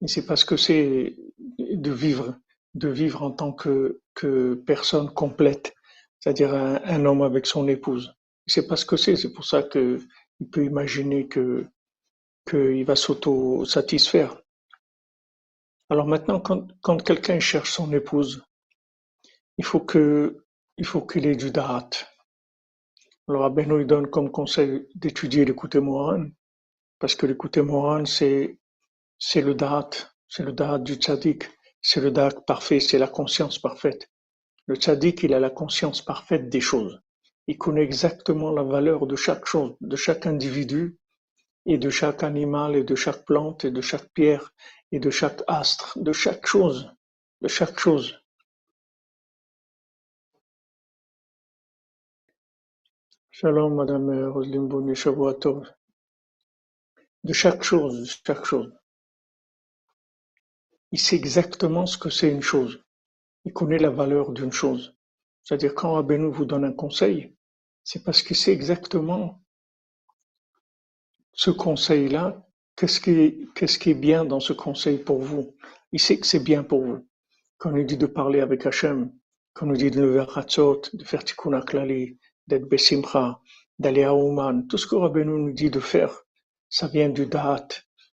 Il 0.00 0.04
ne 0.04 0.06
sait 0.06 0.24
pas 0.24 0.36
ce 0.36 0.46
que 0.46 0.56
c'est 0.56 1.16
de 1.58 1.90
vivre, 1.90 2.38
de 2.74 2.88
vivre 2.88 3.22
en 3.22 3.32
tant 3.32 3.52
que, 3.52 4.00
que 4.14 4.54
personne 4.54 5.12
complète 5.12 5.74
c'est-à-dire 6.22 6.54
un, 6.54 7.04
homme 7.04 7.22
avec 7.22 7.46
son 7.46 7.66
épouse. 7.66 8.14
Il 8.46 8.52
sait 8.52 8.66
pas 8.66 8.76
ce 8.76 8.86
que 8.86 8.96
c'est, 8.96 9.16
c'est 9.16 9.32
pour 9.32 9.44
ça 9.44 9.62
que 9.62 10.00
il 10.40 10.50
peut 10.50 10.64
imaginer 10.64 11.28
que 11.28 11.66
qu'il 12.48 12.84
va 12.84 12.96
s'auto-satisfaire. 12.96 14.36
Alors 15.90 16.06
maintenant, 16.06 16.40
quand, 16.40 17.04
quelqu'un 17.04 17.38
cherche 17.38 17.70
son 17.70 17.92
épouse, 17.92 18.42
il 19.58 19.64
faut 19.64 19.80
que 19.80 20.44
il 20.78 20.86
qu'il 20.86 21.26
ait 21.26 21.36
du 21.36 21.50
da'at. 21.50 21.90
Alors 23.28 23.44
Abeno 23.44 23.78
il 23.78 23.86
donne 23.86 24.08
comme 24.08 24.30
conseil 24.30 24.88
d'étudier 24.94 25.44
l'écouté 25.44 25.80
Moran, 25.80 26.26
parce 26.98 27.14
que 27.14 27.26
l'écouté 27.26 27.62
Moran 27.62 28.04
c'est 28.06 28.58
c'est 29.18 29.42
le 29.42 29.54
da'at, 29.54 29.90
c'est 30.28 30.42
le 30.42 30.52
da'at 30.52 30.78
du 30.78 30.94
tzaddik, 30.94 31.48
c'est 31.80 32.00
le 32.00 32.10
da'at 32.10 32.40
parfait, 32.46 32.80
c'est 32.80 32.98
la 32.98 33.08
conscience 33.08 33.58
parfaite. 33.58 34.10
Le 34.66 34.76
tzaddik, 34.76 35.22
il 35.22 35.34
a 35.34 35.40
la 35.40 35.50
conscience 35.50 36.02
parfaite 36.02 36.48
des 36.48 36.60
choses. 36.60 37.00
Il 37.48 37.58
connaît 37.58 37.82
exactement 37.82 38.52
la 38.52 38.62
valeur 38.62 39.06
de 39.06 39.16
chaque 39.16 39.46
chose, 39.46 39.74
de 39.80 39.96
chaque 39.96 40.26
individu, 40.26 40.98
et 41.66 41.78
de 41.78 41.90
chaque 41.90 42.22
animal, 42.22 42.76
et 42.76 42.84
de 42.84 42.94
chaque 42.94 43.24
plante, 43.24 43.64
et 43.64 43.70
de 43.70 43.80
chaque 43.80 44.08
pierre, 44.14 44.52
et 44.92 45.00
de 45.00 45.10
chaque 45.10 45.42
astre, 45.46 45.98
de 46.00 46.12
chaque 46.12 46.46
chose, 46.46 46.90
de 47.40 47.48
chaque 47.48 47.78
chose. 47.78 48.18
Shalom, 53.30 53.74
Madame 53.74 54.28
Roselyne 54.30 54.68
Bonnet, 54.68 54.94
De 57.24 57.32
chaque 57.32 57.62
chose, 57.62 58.20
chaque 58.26 58.44
chose. 58.44 58.72
Il 60.92 61.00
sait 61.00 61.16
exactement 61.16 61.86
ce 61.86 61.98
que 61.98 62.10
c'est 62.10 62.30
une 62.30 62.42
chose. 62.42 62.84
il 63.44 63.52
connaît 63.52 63.78
la 63.78 63.90
valeur 63.90 64.32
d'une 64.32 64.52
chose. 64.52 64.94
C'est-à-dire 65.44 65.74
quand 65.74 65.94
Rabbeinu 65.94 66.30
vous 66.30 66.44
donne 66.44 66.64
un 66.64 66.72
conseil, 66.72 67.36
c'est 67.84 68.04
parce 68.04 68.22
qu'il 68.22 68.36
sait 68.36 68.52
exactement 68.52 69.42
ce 71.32 71.50
conseil-là, 71.50 72.46
qu'est-ce 72.76 73.00
qui, 73.00 73.90
est, 73.90 73.94
bien 73.94 74.24
dans 74.24 74.40
ce 74.40 74.52
conseil 74.52 74.98
pour 74.98 75.18
vous. 75.18 75.56
Il 75.92 76.00
sait 76.00 76.18
que 76.18 76.26
c'est 76.26 76.42
bien 76.42 76.62
pour 76.62 76.82
vous. 76.84 77.08
Quand 77.58 77.70
on 77.70 77.76
nous 77.76 77.84
dit 77.84 77.96
de 77.96 78.06
parler 78.06 78.40
avec 78.40 78.66
Hachem, 78.66 79.12
quand 79.52 79.66
on 79.66 79.70
nous 79.70 79.76
dit 79.76 79.90
de 79.90 80.00
lever 80.00 80.20
Ratzot, 80.20 80.82
de 80.92 81.04
faire 81.04 81.24
Tikkun 81.24 81.60
Klali, 81.62 82.18
d'être 82.46 82.68
Besimcha, 82.68 83.40
d'aller 83.78 84.04
à 84.04 84.14
Ouman, 84.14 84.66
tout 84.66 84.78
ce 84.78 84.86
que 84.86 84.94
Rabbeinu 84.94 85.38
nous 85.38 85.52
dit 85.52 85.70
de 85.70 85.80
faire, 85.80 86.22
ça 86.68 86.86
vient 86.86 87.08
du 87.08 87.26
Da'at, 87.26 87.68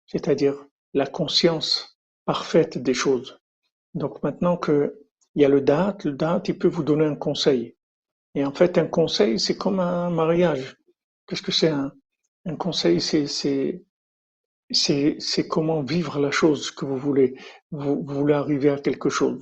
c'est-à-dire 0.07 0.55
la 0.93 1.05
conscience 1.05 1.99
parfaite 2.25 2.77
des 2.77 2.93
choses. 2.93 3.39
Donc 3.93 4.23
maintenant 4.23 4.57
que 4.57 5.04
il 5.35 5.41
y 5.41 5.45
a 5.45 5.49
le 5.49 5.61
Da'at, 5.61 5.97
le 6.05 6.13
Da'at, 6.13 6.41
il 6.47 6.57
peut 6.57 6.67
vous 6.67 6.83
donner 6.83 7.05
un 7.05 7.15
conseil. 7.15 7.75
Et 8.35 8.45
en 8.45 8.53
fait, 8.53 8.77
un 8.77 8.87
conseil, 8.87 9.39
c'est 9.39 9.57
comme 9.57 9.79
un 9.79 10.09
mariage. 10.09 10.77
Qu'est-ce 11.27 11.41
que 11.41 11.51
c'est 11.51 11.69
un, 11.69 11.91
conseil? 12.57 13.01
C'est, 14.71 15.47
comment 15.49 15.81
vivre 15.83 16.19
la 16.19 16.31
chose 16.31 16.71
que 16.71 16.85
vous 16.85 16.97
voulez. 16.97 17.37
Vous, 17.71 18.03
vous 18.03 18.15
voulez 18.15 18.33
arriver 18.33 18.69
à 18.69 18.77
quelque 18.79 19.09
chose. 19.09 19.41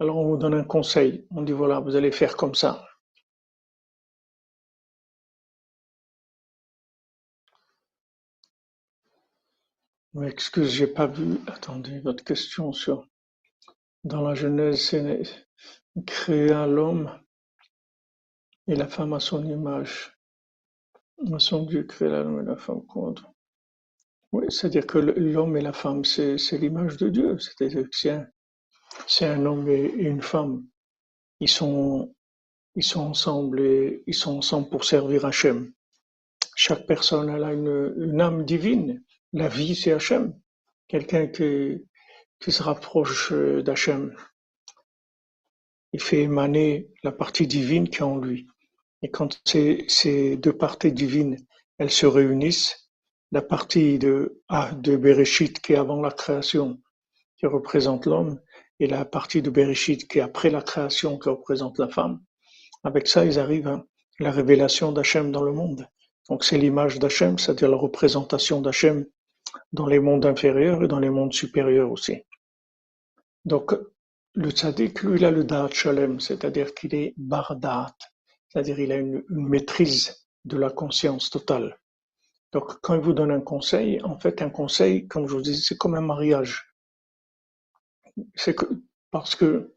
Alors 0.00 0.16
on 0.18 0.26
vous 0.28 0.36
donne 0.36 0.54
un 0.54 0.64
conseil. 0.64 1.26
On 1.30 1.42
dit 1.42 1.52
voilà, 1.52 1.80
vous 1.80 1.96
allez 1.96 2.12
faire 2.12 2.36
comme 2.36 2.54
ça. 2.54 2.84
Excuse, 10.22 10.70
j'ai 10.70 10.86
pas 10.86 11.06
vu. 11.06 11.38
Attendez, 11.46 12.00
votre 12.00 12.24
question 12.24 12.72
sur 12.72 13.06
dans 14.04 14.20
la 14.20 14.34
Genèse, 14.34 14.94
créa 16.06 16.66
l'homme 16.66 17.10
et 18.66 18.76
la 18.76 18.86
femme 18.86 19.14
à 19.14 19.20
son 19.20 19.44
image. 19.44 20.16
Son 21.38 21.64
Dieu 21.64 21.84
créa 21.84 22.22
l'homme 22.22 22.40
et 22.40 22.44
la 22.44 22.56
femme 22.56 22.84
contre. 22.86 23.30
Oui, 24.32 24.46
c'est-à-dire 24.48 24.86
que 24.86 24.98
l'homme 24.98 25.56
et 25.56 25.62
la 25.62 25.72
femme, 25.72 26.04
c'est 26.04 26.58
l'image 26.58 26.96
de 26.98 27.08
Dieu. 27.08 27.38
C'est-à-dire 27.38 27.84
que 27.84 27.96
c'est 27.96 28.10
un, 28.10 28.26
c'est 29.06 29.26
un 29.26 29.46
homme 29.46 29.68
et 29.68 29.84
une 29.84 30.20
femme. 30.20 30.66
Ils 31.40 31.48
sont, 31.48 32.14
ils 32.74 32.82
sont 32.82 33.00
ensemble 33.00 33.60
et 33.60 34.02
ils 34.06 34.14
sont 34.14 34.38
ensemble 34.38 34.68
pour 34.68 34.84
servir 34.84 35.24
Hachem. 35.24 35.72
Chaque 36.56 36.86
personne 36.86 37.30
a 37.30 37.52
une, 37.52 37.94
une 37.96 38.20
âme 38.20 38.44
divine. 38.44 39.02
La 39.32 39.48
vie, 39.48 39.74
c'est 39.74 39.92
Hachem. 39.92 40.34
Quelqu'un 40.88 41.28
qui, 41.28 41.84
qui 42.44 42.52
se 42.52 42.62
rapproche 42.62 43.32
euh, 43.32 43.62
d'Hachem. 43.62 44.14
Il 45.94 46.00
fait 46.02 46.22
émaner 46.22 46.90
la 47.02 47.10
partie 47.10 47.46
divine 47.46 47.88
qui 47.88 47.98
est 47.98 48.02
en 48.02 48.18
lui. 48.18 48.46
Et 49.00 49.10
quand 49.10 49.40
ces, 49.46 50.36
deux 50.36 50.52
parties 50.52 50.92
divines, 50.92 51.38
elles 51.78 51.90
se 51.90 52.04
réunissent, 52.04 52.90
la 53.32 53.40
partie 53.40 53.98
de, 53.98 54.42
ah, 54.48 54.72
de 54.74 54.94
Bereshit 54.96 55.58
qui 55.60 55.72
est 55.72 55.76
avant 55.76 56.02
la 56.02 56.10
création, 56.10 56.80
qui 57.38 57.46
représente 57.46 58.04
l'homme, 58.04 58.38
et 58.78 58.86
la 58.86 59.06
partie 59.06 59.40
de 59.40 59.48
Bereshit 59.48 60.06
qui 60.06 60.18
est 60.18 60.22
après 60.22 60.50
la 60.50 60.60
création, 60.60 61.18
qui 61.18 61.30
représente 61.30 61.78
la 61.78 61.88
femme, 61.88 62.20
avec 62.82 63.08
ça, 63.08 63.24
ils 63.24 63.38
arrivent 63.38 63.68
à 63.68 63.84
la 64.20 64.30
révélation 64.30 64.92
d'Hachem 64.92 65.32
dans 65.32 65.42
le 65.42 65.52
monde. 65.52 65.88
Donc 66.28 66.44
c'est 66.44 66.58
l'image 66.58 66.98
d'Hachem, 66.98 67.38
c'est-à-dire 67.38 67.70
la 67.70 67.78
représentation 67.78 68.60
d'Hachem 68.60 69.06
dans 69.72 69.86
les 69.86 69.98
mondes 69.98 70.26
inférieurs 70.26 70.82
et 70.82 70.88
dans 70.88 71.00
les 71.00 71.10
mondes 71.10 71.32
supérieurs 71.32 71.90
aussi. 71.90 72.22
Donc, 73.44 73.74
le 74.34 74.50
tzaddik, 74.50 75.02
lui, 75.02 75.18
il 75.18 75.24
a 75.24 75.30
le 75.30 75.44
da'at 75.44 75.70
shalem, 75.70 76.20
c'est-à-dire 76.20 76.74
qu'il 76.74 76.94
est 76.94 77.14
bardat, 77.16 77.94
c'est-à-dire 78.48 78.80
il 78.80 78.92
a 78.92 78.96
une, 78.96 79.22
maîtrise 79.28 80.26
de 80.44 80.56
la 80.56 80.70
conscience 80.70 81.30
totale. 81.30 81.78
Donc, 82.52 82.80
quand 82.80 82.94
il 82.94 83.00
vous 83.00 83.12
donne 83.12 83.30
un 83.30 83.40
conseil, 83.40 84.00
en 84.02 84.18
fait, 84.18 84.42
un 84.42 84.50
conseil, 84.50 85.06
comme 85.08 85.26
je 85.26 85.34
vous 85.34 85.42
dis, 85.42 85.56
c'est 85.56 85.76
comme 85.76 85.94
un 85.94 86.00
mariage. 86.00 86.74
C'est 88.34 88.54
que, 88.54 88.66
parce 89.10 89.34
que 89.34 89.74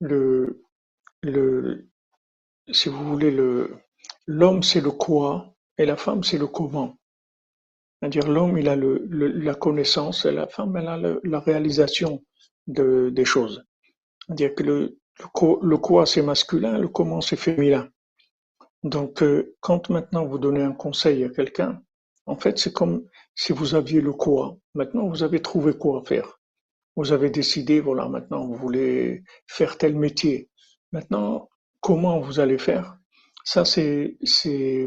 le, 0.00 0.62
le, 1.22 1.88
si 2.72 2.88
vous 2.88 3.04
voulez, 3.04 3.30
le, 3.30 3.76
l'homme 4.26 4.62
c'est 4.62 4.80
le 4.80 4.92
quoi 4.92 5.54
et 5.76 5.84
la 5.84 5.96
femme 5.96 6.22
c'est 6.22 6.38
le 6.38 6.46
comment. 6.46 6.96
C'est-à-dire 8.00 8.28
l'homme 8.28 8.58
il 8.58 8.68
a 8.68 8.76
le, 8.76 9.04
la 9.08 9.54
connaissance 9.54 10.24
et 10.24 10.32
la 10.32 10.46
femme 10.46 10.76
elle 10.76 10.88
a 10.88 10.96
la 10.96 11.40
réalisation 11.40 12.24
de, 12.70 13.10
des 13.10 13.24
choses. 13.24 13.64
C'est-à-dire 14.26 14.54
que 14.54 14.62
le, 14.62 14.98
le 15.62 15.76
quoi 15.76 16.06
c'est 16.06 16.22
masculin, 16.22 16.78
le 16.78 16.88
comment 16.88 17.20
c'est 17.20 17.36
féminin. 17.36 17.88
Donc 18.82 19.22
euh, 19.22 19.56
quand 19.60 19.90
maintenant 19.90 20.24
vous 20.24 20.38
donnez 20.38 20.62
un 20.62 20.72
conseil 20.72 21.24
à 21.24 21.28
quelqu'un, 21.28 21.82
en 22.26 22.36
fait 22.36 22.58
c'est 22.58 22.72
comme 22.72 23.04
si 23.34 23.52
vous 23.52 23.74
aviez 23.74 24.00
le 24.00 24.12
quoi. 24.12 24.56
Maintenant 24.74 25.06
vous 25.08 25.22
avez 25.22 25.40
trouvé 25.40 25.74
quoi 25.76 26.02
faire. 26.04 26.40
Vous 26.96 27.12
avez 27.12 27.30
décidé, 27.30 27.80
voilà, 27.80 28.08
maintenant 28.08 28.46
vous 28.46 28.56
voulez 28.56 29.22
faire 29.46 29.78
tel 29.78 29.94
métier. 29.96 30.48
Maintenant, 30.92 31.48
comment 31.80 32.18
vous 32.18 32.40
allez 32.40 32.58
faire? 32.58 32.96
Ça, 33.44 33.64
c'est, 33.64 34.18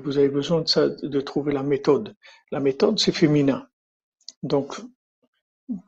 vous 0.04 0.18
avez 0.18 0.30
besoin 0.30 0.62
de 0.62 0.68
ça, 0.68 0.90
de 0.90 1.22
trouver 1.22 1.54
la 1.54 1.64
méthode. 1.64 2.16
La 2.52 2.60
méthode, 2.60 3.00
c'est 3.00 3.14
féminin. 3.14 3.68
Donc, 4.44 4.80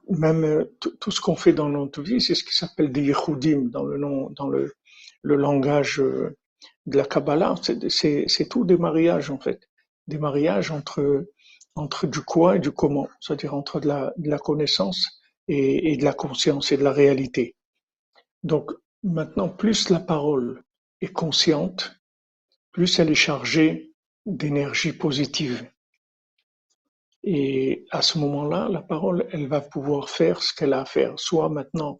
même 0.09 0.43
euh, 0.43 0.77
tout 0.99 1.11
ce 1.11 1.21
qu'on 1.21 1.35
fait 1.35 1.53
dans 1.53 1.69
notre 1.69 2.01
vie, 2.01 2.21
c'est 2.21 2.35
ce 2.35 2.43
qui 2.43 2.55
s'appelle 2.55 2.91
des 2.91 3.01
yichudim 3.01 3.69
dans 3.69 3.85
le 3.85 4.71
langage 5.23 5.99
euh, 5.99 6.35
de 6.85 6.97
la 6.97 7.05
Kabbalah. 7.05 7.55
C'est 7.87 8.49
tout 8.49 8.65
des 8.65 8.77
mariages 8.77 9.29
en 9.29 9.39
fait, 9.39 9.67
des 10.07 10.17
mariages 10.17 10.71
entre 10.71 12.07
du 12.07 12.21
quoi 12.21 12.55
et 12.55 12.59
du 12.59 12.71
comment, 12.71 13.07
c'est-à-dire 13.19 13.53
entre 13.53 13.79
de 13.79 13.87
la, 13.87 14.39
connaissance 14.39 15.21
et, 15.47 15.97
de 15.97 16.03
la 16.03 16.13
conscience 16.13 16.71
et 16.71 16.77
de 16.77 16.83
la 16.83 16.91
réalité. 16.91 17.55
Donc 18.43 18.71
maintenant, 19.03 19.49
plus 19.49 19.89
la 19.89 19.99
parole 19.99 20.63
est 21.01 21.11
consciente, 21.11 21.99
plus 22.71 22.99
elle 22.99 23.11
est 23.11 23.15
chargée 23.15 23.93
d'énergie 24.25 24.93
positive. 24.93 25.69
Et 27.25 27.85
à 27.91 28.01
ce 28.01 28.19
moment-là, 28.19 28.69
la 28.69 28.81
parole, 28.81 29.27
elle 29.31 29.47
va 29.47 29.59
pouvoir 29.59 30.09
faire 30.09 30.41
ce 30.41 30.53
qu'elle 30.53 30.73
a 30.73 30.81
à 30.81 30.85
faire. 30.85 31.19
Soit 31.19 31.49
maintenant 31.49 31.99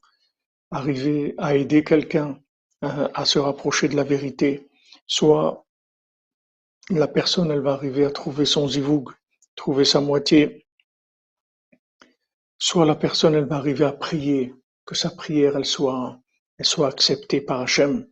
arriver 0.71 1.33
à 1.38 1.55
aider 1.55 1.83
quelqu'un 1.83 2.39
à, 2.81 3.09
à 3.19 3.25
se 3.25 3.39
rapprocher 3.39 3.88
de 3.88 3.95
la 3.95 4.03
vérité, 4.03 4.69
soit 5.07 5.65
la 6.91 7.07
personne, 7.07 7.49
elle 7.49 7.61
va 7.61 7.73
arriver 7.73 8.05
à 8.05 8.11
trouver 8.11 8.45
son 8.45 8.67
zivoug, 8.67 9.11
trouver 9.55 9.85
sa 9.85 9.99
moitié, 9.99 10.67
soit 12.59 12.85
la 12.85 12.95
personne, 12.95 13.33
elle 13.33 13.47
va 13.47 13.55
arriver 13.57 13.85
à 13.85 13.91
prier, 13.91 14.53
que 14.85 14.95
sa 14.95 15.09
prière, 15.09 15.57
elle 15.57 15.65
soit, 15.65 16.19
elle 16.57 16.65
soit 16.65 16.88
acceptée 16.88 17.41
par 17.41 17.61
Hachem. 17.61 18.07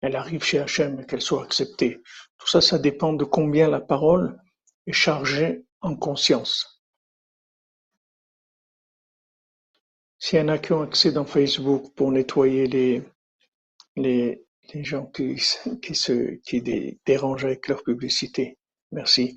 Elle 0.00 0.14
arrive 0.14 0.44
chez 0.44 0.60
Hachem 0.60 1.00
et 1.00 1.06
qu'elle 1.06 1.20
soit 1.20 1.42
acceptée. 1.42 2.00
Tout 2.38 2.46
ça, 2.46 2.60
ça 2.60 2.78
dépend 2.78 3.12
de 3.12 3.24
combien 3.24 3.68
la 3.68 3.80
parole 3.80 4.38
est 4.86 4.92
chargée. 4.92 5.65
S'il 10.18 10.38
y 10.38 10.42
en 10.42 10.48
a 10.48 10.58
qui 10.58 10.72
ont 10.72 10.82
accès 10.82 11.12
dans 11.12 11.24
Facebook 11.24 11.94
pour 11.94 12.10
nettoyer 12.10 12.66
les, 12.66 13.02
les, 13.96 14.44
les 14.74 14.84
gens 14.84 15.06
qui, 15.06 15.40
qui, 15.82 15.94
se, 15.94 16.36
qui 16.44 16.62
dérangent 17.04 17.44
avec 17.44 17.68
leur 17.68 17.82
publicité, 17.82 18.58
merci. 18.92 19.36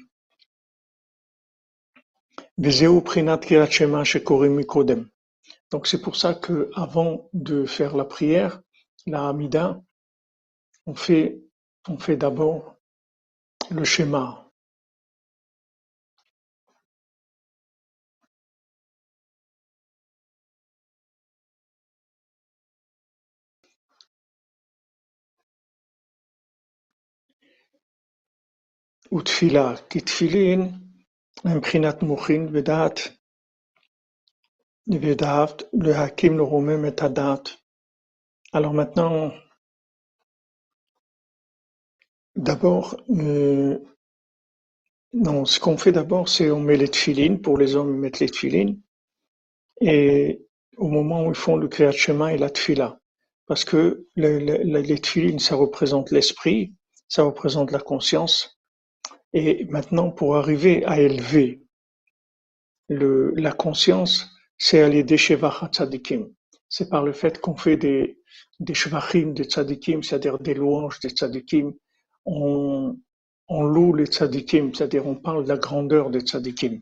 Donc 5.72 5.88
c'est 5.88 6.02
pour 6.02 6.16
ça 6.16 6.34
que 6.34 6.72
avant 6.76 7.30
de 7.34 7.66
faire 7.66 7.96
la 7.96 8.06
prière, 8.06 8.62
la 9.06 9.30
Hamida, 9.30 9.82
on 10.86 10.96
fait, 10.96 11.40
on 11.88 11.98
fait 11.98 12.18
d'abord 12.18 12.76
le 13.70 13.84
schéma, 13.84 14.49
ותפילה, 29.13 29.75
כי 29.91 30.01
תפילין 30.01 30.61
הם 31.45 31.57
מבחינת 31.57 32.03
מוחין 32.03 32.49
ודעת, 32.53 32.99
ודעת 35.03 35.63
להקים 35.73 36.39
לרומם 36.39 36.89
את 36.89 37.03
הדעת. 37.03 37.49
Alors 38.55 38.73
maintenant, 38.73 39.33
d'abord, 42.37 42.95
euh, 43.11 43.79
non, 45.13 45.45
ce 45.45 45.59
qu'on 45.59 45.77
fait 45.77 45.91
d'abord, 45.91 46.29
c'est 46.29 46.53
on 46.53 46.61
met 46.61 46.77
les 46.77 46.89
tfilines, 46.89 47.41
pour 47.41 47.59
les 47.59 47.75
hommes, 47.75 47.95
ils 47.95 48.01
mettent 48.01 48.21
les 48.21 48.29
tfilines, 48.29 48.81
et 49.81 50.47
au 50.77 50.89
moment 50.89 51.27
où 51.27 51.31
ils 51.31 51.37
font 51.37 51.57
le 51.57 51.67
Kriyat 51.69 51.93
Shema 51.93 52.33
et 52.33 52.39
la 52.39 52.51
tfila, 52.51 53.01
parce 53.47 53.65
que 53.65 54.07
les, 54.17 54.39
les, 54.41 55.39
ça 55.39 55.57
représente 55.57 56.11
l'esprit, 56.11 56.75
ça 57.09 57.23
représente 57.25 57.71
la 57.71 57.81
conscience. 57.81 58.58
et 59.34 59.66
maintenant, 59.66 60.10
pour 60.12 60.38
arriver 60.38 60.86
à 60.86 61.00
élever 61.00 61.62
le, 62.88 63.32
la 63.36 63.52
conscience, 63.52 64.30
c'est 64.58 64.82
aller 64.82 65.04
des 65.04 65.18
Shevacha 65.18 65.68
Tzadikim. 65.68 66.28
C'est 66.68 66.90
par 66.90 67.04
le 67.04 67.14
fait 67.14 67.40
qu'on 67.40 67.56
fait 67.56 67.78
des, 67.78 68.20
des 68.60 68.74
des 68.74 69.44
Tzadikim, 69.44 70.04
c'est-à-dire 70.04 70.40
des 70.40 70.54
louanges 70.54 71.00
des 71.00 71.10
Tzadikim. 71.10 71.74
On, 72.26 72.98
on 73.48 73.64
loue 73.64 73.94
les 73.94 74.06
Tzadikim, 74.06 74.74
c'est-à-dire 74.74 75.08
on 75.08 75.16
parle 75.16 75.44
de 75.44 75.50
la 75.50 75.58
grandeur 75.58 76.10
des 76.10 76.22
Tzadikim. 76.22 76.82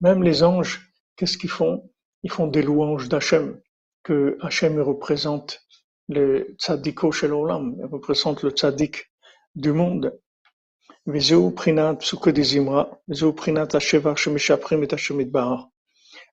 Même 0.00 0.22
les 0.22 0.42
anges, 0.42 0.92
qu'est-ce 1.16 1.38
qu'ils 1.38 1.50
font? 1.50 1.90
Ils 2.24 2.30
font 2.30 2.46
des 2.48 2.62
louanges 2.62 3.08
d'Hachem 3.08 3.61
que 4.02 4.36
Hachem 4.40 4.80
représente 4.80 5.62
le 6.08 6.54
tzaddiko 6.58 7.12
shel 7.12 7.32
olam, 7.32 7.76
il 7.78 7.86
représente 7.86 8.42
le 8.42 8.50
tzaddik 8.50 9.10
du 9.54 9.72
monde. 9.72 10.18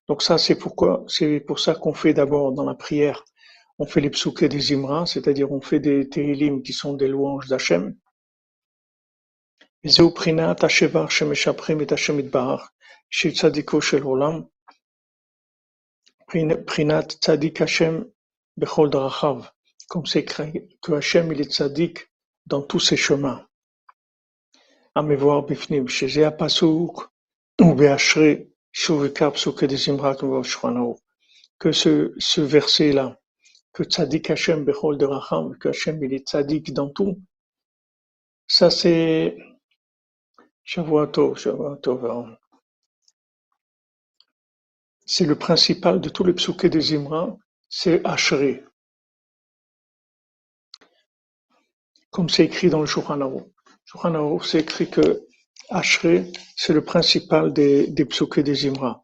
Donc 0.08 0.22
ça, 0.22 0.38
c'est 0.38 0.54
pourquoi, 0.54 1.04
c'est 1.08 1.40
pour 1.40 1.58
ça 1.58 1.74
qu'on 1.74 1.94
fait 1.94 2.14
d'abord 2.14 2.52
dans 2.52 2.64
la 2.64 2.74
prière, 2.74 3.24
on 3.78 3.86
fait 3.86 4.00
les 4.00 4.10
psuke 4.10 4.44
des 4.44 4.72
imra, 4.74 5.06
c'est-à-dire 5.06 5.50
on 5.50 5.60
fait 5.60 5.80
des 5.80 6.08
télim 6.08 6.62
qui 6.62 6.72
sont 6.72 6.94
des 6.94 7.08
louanges 7.08 7.48
d'Hachem. 7.48 7.96
Zeu 9.86 10.10
prinat 10.10 10.56
Hashevar 10.60 11.10
Shemesh 11.10 11.48
et 11.48 11.92
Hashemit 11.92 12.24
Bahar, 12.24 12.70
chez 13.08 13.30
Tzadiko 13.30 13.80
Shel 13.80 14.04
Olam, 14.04 14.46
Prinat 16.30 17.08
Tzadik 17.20 17.60
Hachem 17.60 18.06
Bechol 18.56 18.88
Darachav, 18.88 19.50
comme 19.88 20.06
c'est 20.06 20.20
écrit 20.20 20.68
que 20.80 20.92
Hachem 20.92 21.32
il 21.32 21.40
est 21.40 21.52
Tzadik 21.52 22.08
dans 22.46 22.62
tous 22.62 22.78
ses 22.78 22.96
chemins. 22.96 23.44
À 24.94 25.02
me 25.02 25.16
voir 25.16 25.42
Bifnim, 25.42 25.88
chez 25.88 26.30
Pasuk, 26.30 27.08
ou 27.60 27.74
Beachre, 27.74 28.46
Shuvika 28.70 29.32
Psuke 29.32 29.64
des 29.64 29.88
Imrat, 29.88 30.18
que 31.58 31.72
ce, 31.72 32.14
ce 32.18 32.40
verset-là, 32.40 33.18
que 33.72 33.82
Tzadik 33.82 34.30
Hachem 34.30 34.64
Bechol 34.64 34.98
Darachav, 34.98 35.58
que 35.58 35.70
Hachem 35.70 36.04
il 36.04 36.14
est 36.14 36.28
Tzadik 36.28 36.72
dans 36.72 36.90
tout, 36.90 37.20
ça 38.46 38.70
c'est 38.70 39.36
Shavuatov, 40.62 41.38
Shavuatov. 41.38 42.06
Hein 42.06 42.36
c'est 45.12 45.26
le 45.26 45.34
principal 45.34 46.00
de 46.00 46.08
tous 46.08 46.22
les 46.22 46.32
psuké 46.32 46.68
des 46.68 46.94
Imra, 46.94 47.36
c'est 47.68 48.00
Ashri. 48.06 48.60
Comme 52.10 52.28
c'est 52.28 52.44
écrit 52.44 52.70
dans 52.70 52.78
le 52.78 52.86
Shulchan 52.86 53.20
Aruch. 53.20 54.46
c'est 54.46 54.60
écrit 54.60 54.88
que 54.88 55.26
Ashri, 55.68 56.32
c'est 56.54 56.72
le 56.72 56.84
principal 56.84 57.52
des, 57.52 57.88
des 57.88 58.04
des 58.04 58.68
Imra. 58.68 59.02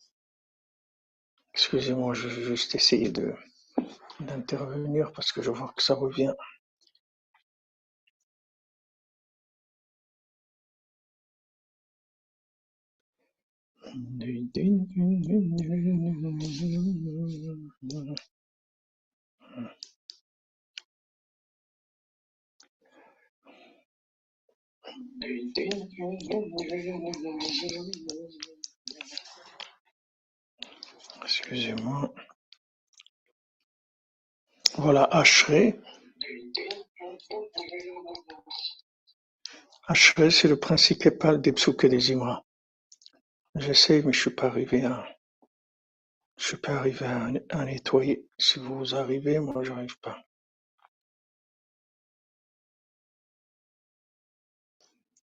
Excusez-moi, 1.53 2.14
je 2.14 2.29
vais 2.29 2.42
juste 2.45 2.77
essayer 2.77 3.12
d'intervenir 4.21 5.11
parce 5.11 5.33
que 5.33 5.42
je 5.42 5.51
vois 5.51 5.75
que 5.77 5.83
ça 5.83 5.95
revient. 5.95 6.35
Excusez-moi. 31.24 32.12
Voilà, 34.76 35.04
Ashré. 35.04 35.80
Ashré, 39.88 40.30
c'est 40.30 40.48
le 40.48 40.59
principal 40.59 41.40
des 41.40 41.52
des 41.88 42.12
Imra. 42.12 42.44
J'essaie, 43.57 44.03
mais 44.03 44.12
je 44.12 44.21
suis 44.21 44.31
pas 44.31 44.47
arrivé 44.47 44.85
à, 44.85 45.05
je 46.37 46.45
suis 46.45 46.57
pas 46.59 46.75
arrivé 46.75 47.07
à, 47.07 47.64
nettoyer. 47.64 48.29
Si 48.38 48.59
vous 48.59 48.95
arrivez, 48.95 49.38
moi, 49.40 49.62
j'arrive 49.64 49.99
pas. 50.01 50.25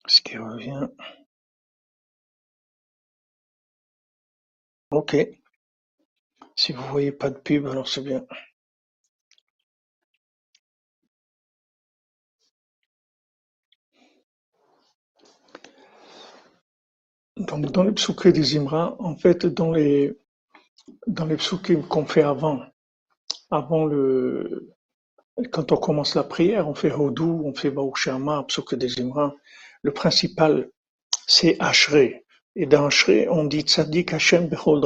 Ce 0.09 0.21
qui 0.21 0.37
revient. 0.39 0.89
Ok. 4.91 5.15
Si 6.57 6.73
vous 6.73 6.83
voyez 6.89 7.13
pas 7.13 7.31
de 7.31 7.39
pub, 7.39 7.67
alors 7.67 7.87
c'est 7.89 8.03
bien. 8.03 8.27
Dans 17.37 17.83
les 17.83 17.93
psuké 17.93 18.33
des 18.33 18.57
Imra, 18.57 18.97
en 18.99 19.15
fait, 19.15 19.45
dans 19.45 19.71
les, 19.71 20.19
dans 21.07 21.29
psukim 21.37 21.87
qu'on 21.87 22.07
fait 22.07 22.23
avant, 22.23 22.63
avant 23.51 23.85
le, 23.85 24.75
quand 25.53 25.71
on 25.71 25.77
commence 25.77 26.15
la 26.15 26.25
prière, 26.25 26.67
on 26.67 26.75
fait 26.75 26.91
Hodou, 26.91 27.43
on 27.45 27.55
fait 27.55 27.71
Baouchama, 27.71 28.45
psuké 28.45 28.77
des 28.77 29.01
Imra. 29.01 29.35
Le 29.83 29.93
principal, 29.93 30.71
c'est 31.27 31.57
Ashré. 31.61 32.25
Et 32.55 32.65
dans 32.65 32.87
Ashré, 32.87 33.29
on 33.29 33.45
dit 33.45 33.61
Tzadik 33.61 34.15
Hashem 34.15 34.49
Bechol 34.49 34.81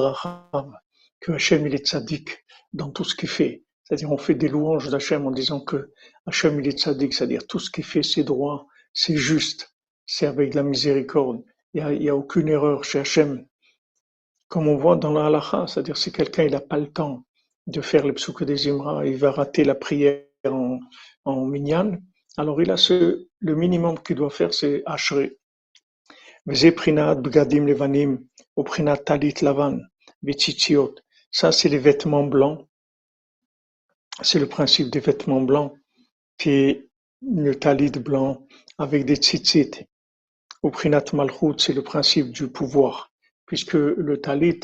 que 1.20 1.32
Hashem 1.32 1.66
il 1.68 1.74
est 1.74 1.86
Tzadik 1.86 2.44
dans 2.72 2.90
tout 2.90 3.04
ce 3.04 3.14
qu'il 3.14 3.28
fait. 3.28 3.62
C'est-à-dire, 3.84 4.10
on 4.10 4.18
fait 4.18 4.34
des 4.34 4.48
louanges 4.48 4.88
d'Hachem 4.88 5.24
en 5.24 5.30
disant 5.30 5.60
que 5.60 5.92
Hashem 6.26 6.58
il 6.58 6.66
est 6.66 6.78
Tzadik, 6.80 7.14
c'est-à-dire 7.14 7.46
tout 7.46 7.60
ce 7.60 7.70
qu'il 7.70 7.84
fait, 7.84 8.02
c'est 8.02 8.24
droit, 8.24 8.66
c'est 8.92 9.16
juste, 9.16 9.72
c'est 10.04 10.26
avec 10.26 10.54
la 10.54 10.64
miséricorde. 10.64 11.44
Il 11.74 11.84
n'y 11.84 12.08
a, 12.08 12.12
a, 12.12 12.16
aucune 12.16 12.48
erreur 12.48 12.84
chez 12.84 13.00
Hachem. 13.00 13.46
Comme 14.48 14.66
on 14.68 14.76
voit 14.76 14.96
dans 14.96 15.12
la 15.12 15.26
halakha, 15.26 15.66
c'est-à-dire 15.66 15.96
si 15.96 16.10
quelqu'un 16.10 16.48
n'a 16.48 16.60
pas 16.60 16.78
le 16.78 16.90
temps 16.90 17.24
de 17.66 17.80
faire 17.80 18.06
le 18.06 18.14
psouk 18.14 18.42
des 18.44 18.68
Imra, 18.68 19.06
il 19.06 19.16
va 19.16 19.30
rater 19.30 19.64
la 19.64 19.76
prière 19.76 20.24
en, 20.44 20.80
en 21.24 21.44
minyan, 21.46 21.98
alors 22.36 22.60
il 22.62 22.70
a 22.70 22.76
ce, 22.76 23.28
le 23.38 23.54
minimum 23.54 23.98
qu'il 24.02 24.16
doit 24.16 24.30
faire, 24.30 24.54
c'est 24.54 24.82
Ashre. 24.86 25.30
bgadim 26.46 27.66
levanim, 27.66 28.24
talit 29.04 29.34
lavan, 29.42 29.78
Ça, 31.30 31.52
c'est 31.52 31.68
les 31.68 31.78
vêtements 31.78 32.24
blancs. 32.24 32.66
C'est 34.22 34.38
le 34.38 34.48
principe 34.48 34.90
des 34.90 35.00
vêtements 35.00 35.40
blancs, 35.40 35.72
qui 36.38 36.50
est 36.50 36.88
le 37.22 37.54
talit 37.54 37.90
blanc 37.90 38.46
avec 38.78 39.04
des 39.04 39.16
tzitzit. 39.16 39.89
Au 40.62 40.70
Prinat 40.70 41.04
Malchut, 41.12 41.58
c'est 41.58 41.72
le 41.72 41.82
principe 41.82 42.32
du 42.32 42.48
pouvoir, 42.48 43.12
puisque 43.46 43.74
le 43.74 44.20
talit 44.20 44.60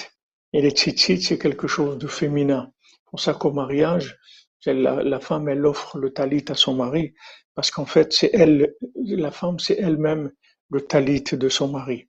et 0.52 0.60
les 0.60 0.70
tzitzit, 0.70 1.22
c'est 1.22 1.38
quelque 1.38 1.66
chose 1.66 1.98
de 1.98 2.06
féminin. 2.06 2.72
Pour 3.06 3.20
ça 3.20 3.34
qu'au 3.34 3.52
mariage, 3.52 4.18
la, 4.66 5.02
la, 5.02 5.20
femme, 5.20 5.48
elle 5.48 5.64
offre 5.64 5.98
le 5.98 6.12
talit 6.12 6.44
à 6.48 6.54
son 6.54 6.74
mari, 6.74 7.14
parce 7.54 7.70
qu'en 7.70 7.86
fait, 7.86 8.12
c'est 8.12 8.30
elle, 8.32 8.74
la 8.94 9.30
femme, 9.30 9.58
c'est 9.58 9.78
elle-même 9.78 10.32
le 10.70 10.80
talit 10.80 11.22
de 11.22 11.48
son 11.48 11.68
mari. 11.68 12.08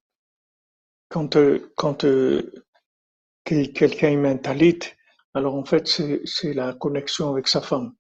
Quand, 1.10 1.36
euh, 1.36 1.72
quand 1.78 2.04
euh, 2.04 2.52
quelqu'un 3.46 4.18
met 4.18 4.30
un 4.30 4.38
talit, 4.38 4.80
alors 5.34 5.56
en 5.56 5.64
fait, 5.64 5.88
c'est 5.88 6.54
la 6.54 6.74
connexion 6.74 7.30
avec 7.30 7.48
sa 7.48 7.62
femme. 7.62 7.94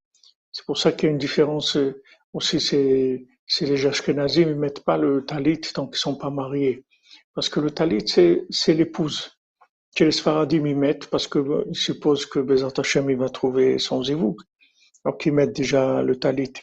C'est 0.52 0.66
pour 0.66 0.78
ça 0.78 0.92
qu'il 0.92 1.08
y 1.08 1.10
a 1.10 1.12
une 1.12 1.20
différence 1.20 1.78
euh, 1.78 2.02
aussi, 2.34 2.60
c'est 2.60 3.28
c'est 3.48 3.66
les 3.66 3.86
Ashkenazim, 3.86 4.50
ils 4.50 4.56
mettent 4.56 4.84
pas 4.84 4.98
le 4.98 5.26
talit 5.26 5.62
tant 5.62 5.88
qu'ils 5.88 5.98
sont 5.98 6.16
pas 6.16 6.30
mariés. 6.30 6.86
Parce 7.34 7.50
que 7.50 7.60
le 7.62 7.72
talit, 7.72 8.06
c'est 8.08 8.74
l'épouse. 8.74 9.32
Que 9.96 10.04
les 10.04 10.12
Sfaradim 10.12 10.66
y 10.68 10.76
mettent 10.76 11.08
parce 11.08 11.28
qu'ils 11.28 11.64
supposent 11.72 12.26
que 12.26 12.40
Bezat 12.40 12.74
Hashem, 12.78 13.10
il 13.10 13.18
va 13.18 13.30
trouver 13.30 13.80
son 13.80 14.04
zivouk. 14.04 14.42
Donc, 15.06 15.26
ils 15.26 15.34
mettent 15.34 15.56
déjà 15.56 16.04
le 16.04 16.20
talit 16.20 16.54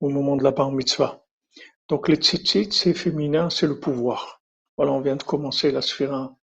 au 0.00 0.08
moment 0.08 0.36
de 0.36 0.42
la 0.42 0.50
bar 0.50 0.72
mitzvah. 0.72 1.24
Donc, 1.88 2.08
les 2.08 2.16
tzitzit, 2.16 2.72
c'est 2.72 2.92
féminin, 2.92 3.48
c'est 3.48 3.68
le 3.68 3.78
pouvoir. 3.78 4.42
Voilà, 4.76 4.92
on 4.92 5.00
vient 5.00 5.16
de 5.16 5.22
commencer 5.22 5.70
la 5.70 5.80
sphira 5.80 6.36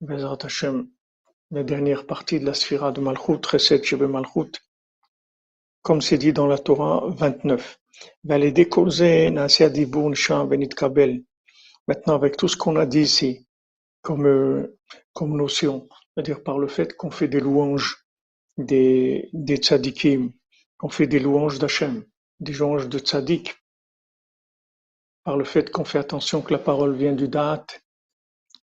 Bezat 0.00 0.38
Hashem, 0.42 0.88
la 1.52 1.62
dernière 1.62 2.06
partie 2.06 2.40
de 2.40 2.44
la 2.44 2.54
sphira 2.54 2.90
de 2.90 3.00
Malchut, 3.00 3.40
Chesed 3.48 3.84
Shebe 3.84 4.02
Malchut, 4.02 4.52
comme 5.82 6.00
c'est 6.00 6.18
dit 6.18 6.32
dans 6.32 6.46
la 6.46 6.58
Torah 6.58 7.04
29. 7.08 7.78
Maintenant, 11.88 12.14
avec 12.14 12.36
tout 12.36 12.48
ce 12.48 12.56
qu'on 12.56 12.76
a 12.76 12.86
dit 12.86 13.00
ici, 13.00 13.46
comme, 14.00 14.26
euh, 14.26 14.78
comme 15.12 15.36
notion, 15.36 15.88
c'est-à-dire 16.14 16.42
par 16.42 16.58
le 16.58 16.68
fait 16.68 16.96
qu'on 16.96 17.10
fait 17.10 17.28
des 17.28 17.40
louanges 17.40 18.06
des, 18.58 19.28
des 19.32 19.56
tzadikim, 19.56 20.32
qu'on 20.78 20.88
fait 20.88 21.06
des 21.06 21.18
louanges 21.18 21.58
d'Hachem, 21.58 22.04
des 22.40 22.52
louanges 22.52 22.88
de 22.88 22.98
tzadik, 22.98 23.54
par 25.24 25.36
le 25.36 25.44
fait 25.44 25.70
qu'on 25.70 25.84
fait 25.84 25.98
attention 25.98 26.42
que 26.42 26.52
la 26.52 26.58
parole 26.58 26.94
vient 26.94 27.12
du 27.12 27.28
date. 27.28 27.80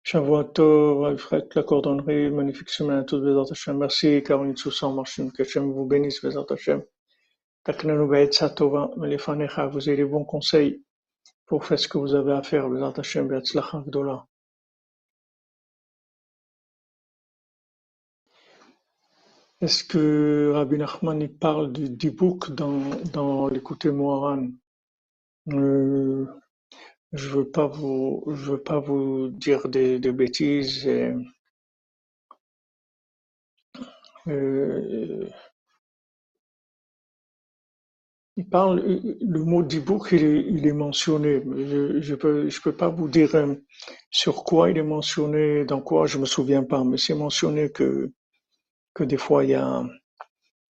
Shavuot 0.03 1.05
Alfred, 1.05 1.49
la 1.55 1.63
cordonnerie, 1.63 2.29
magnifique 2.31 2.69
semaine 2.69 2.99
à 2.99 3.03
tous, 3.03 3.19
Bézat 3.19 3.51
Hashem. 3.51 3.77
Merci, 3.77 4.23
Caroline 4.23 4.55
Soussan, 4.57 4.93
Marchim, 4.95 5.29
que 5.31 5.43
Hashem 5.43 5.71
vous 5.71 5.85
bénisse, 5.85 6.21
Bézat 6.21 6.45
Hashem. 6.49 6.83
Vous 9.67 9.89
avez 9.89 10.05
bons 10.05 10.23
conseils 10.25 10.83
pour 11.45 11.65
faire 11.65 11.79
ce 11.79 11.87
que 11.87 11.97
vous 11.99 12.15
avez 12.15 12.33
à 12.33 12.41
faire. 12.41 12.67
Est-ce 19.61 19.83
que 19.83 20.51
Rabbi 20.53 20.77
Nachman 20.77 21.27
parle 21.27 21.71
du 21.71 21.89
Dibouk 21.89 22.51
dans, 22.51 22.89
dans 23.13 23.49
l'écouté 23.49 23.91
Moharan? 23.91 24.47
Euh, 25.49 26.25
Je 27.13 27.27
je 28.35 28.51
veux 28.51 28.63
pas 28.63 28.79
vous 28.79 29.29
dire 29.29 29.67
des, 29.69 29.99
bêtises. 30.11 30.87
Euh, 34.27 35.29
il 38.39 38.47
parle 38.47 38.77
le 39.35 39.43
mot 39.43 39.63
Dibouk 39.63 40.13
il 40.13 40.65
est, 40.65 40.71
mentionné. 40.71 41.41
Je, 41.45 41.99
je 41.99 42.61
peux 42.61 42.71
pas 42.71 42.87
vous 42.87 43.09
dire 43.09 43.35
euh, 43.35 43.53
sur 44.11 44.45
quoi 44.45 44.69
il 44.71 44.77
est 44.77 44.91
mentionné, 44.97 45.65
dans 45.65 45.81
quoi 45.81 46.07
je 46.07 46.17
me 46.17 46.25
souviens 46.25 46.63
pas, 46.63 46.85
mais 46.85 46.97
c'est 46.97 47.15
mentionné 47.15 47.69
que 47.69 48.13
que 48.93 49.03
des 49.03 49.17
fois 49.17 49.43
il 49.43 49.49
y 49.51 49.55
a 49.55 49.83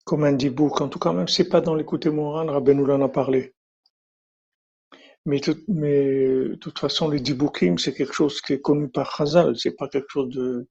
comme 0.06 0.24
un 0.24 0.32
dibouk, 0.32 0.80
en 0.80 0.88
tout 0.88 1.00
cas 1.00 1.12
même 1.12 1.28
c'est 1.28 1.50
pas 1.50 1.60
dans 1.60 1.76
l'écouté 1.76 2.10
moral, 2.10 2.50
Rabbeinu 2.50 2.90
en 2.90 3.02
a 3.02 3.10
parlé. 3.10 3.54
Mais, 5.26 5.42
tout, 5.42 5.58
mais 5.68 6.06
de 6.52 6.56
toute 6.56 6.80
façon, 6.80 7.10
les 7.10 7.20
diboukim, 7.20 7.78
c'est 7.78 7.94
quelque 7.94 8.14
chose 8.14 8.40
qui 8.40 8.54
est 8.54 8.62
connu 8.62 8.88
par 8.88 9.12
Chazal, 9.14 9.58
c'est 9.58 9.76
pas 9.76 9.90
quelque 9.90 10.10
chose 10.10 10.30
de, 10.30 10.70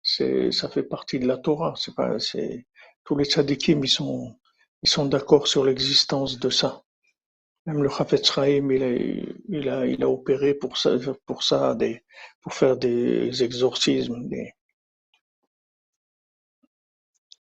c'est, 0.00 0.52
ça 0.52 0.68
fait 0.68 0.84
partie 0.84 1.18
de 1.18 1.26
la 1.26 1.38
Torah, 1.38 1.74
c'est 1.76 1.94
pas, 1.96 2.20
c'est, 2.20 2.66
tous 3.04 3.16
les 3.16 3.24
tzadikim, 3.24 3.82
ils 3.84 3.88
sont, 3.88 4.36
ils 4.86 4.88
sont 4.88 5.06
d'accord 5.06 5.48
sur 5.48 5.64
l'existence 5.64 6.38
de 6.38 6.48
ça. 6.48 6.84
Même 7.66 7.82
le 7.82 7.88
Chafetz 7.88 8.24
Chaim, 8.32 8.68
il 8.70 9.68
a, 9.68 10.08
opéré 10.08 10.54
pour 10.54 10.78
ça, 10.78 10.90
pour 11.26 11.42
des, 11.74 12.04
pour 12.40 12.54
faire 12.54 12.76
des 12.76 13.42
exorcismes, 13.42 14.28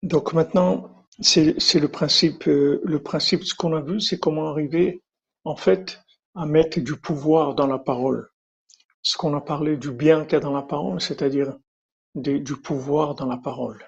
donc 0.05 0.33
maintenant, 0.33 1.07
c'est 1.19 1.59
c'est 1.59 1.81
le 1.81 1.89
principe, 1.89 2.47
euh, 2.47 2.81
le 2.85 3.03
principe, 3.03 3.43
ce 3.43 3.55
qu'on 3.57 3.75
a 3.75 3.81
vu, 3.81 4.01
c'est 4.01 4.21
comment 4.21 4.49
arriver, 4.49 5.03
en 5.43 5.57
fait, 5.57 6.05
à 6.37 6.47
mettre 6.47 6.79
du 6.79 6.95
pouvoir 6.95 7.57
dans 7.57 7.67
la 7.67 7.81
parole. 7.81 8.29
Ce 9.03 9.17
qu'on 9.17 9.35
a 9.37 9.41
parlé 9.41 9.77
du 9.77 9.91
bien 9.91 10.25
qu'il 10.25 10.35
y 10.35 10.37
a 10.37 10.41
dans 10.41 10.53
la 10.53 10.63
parole, 10.63 11.01
c'est-à-dire 11.01 11.57
du 12.15 12.57
pouvoir 12.69 13.17
dans 13.17 13.27
la 13.27 13.39
parole. 13.39 13.83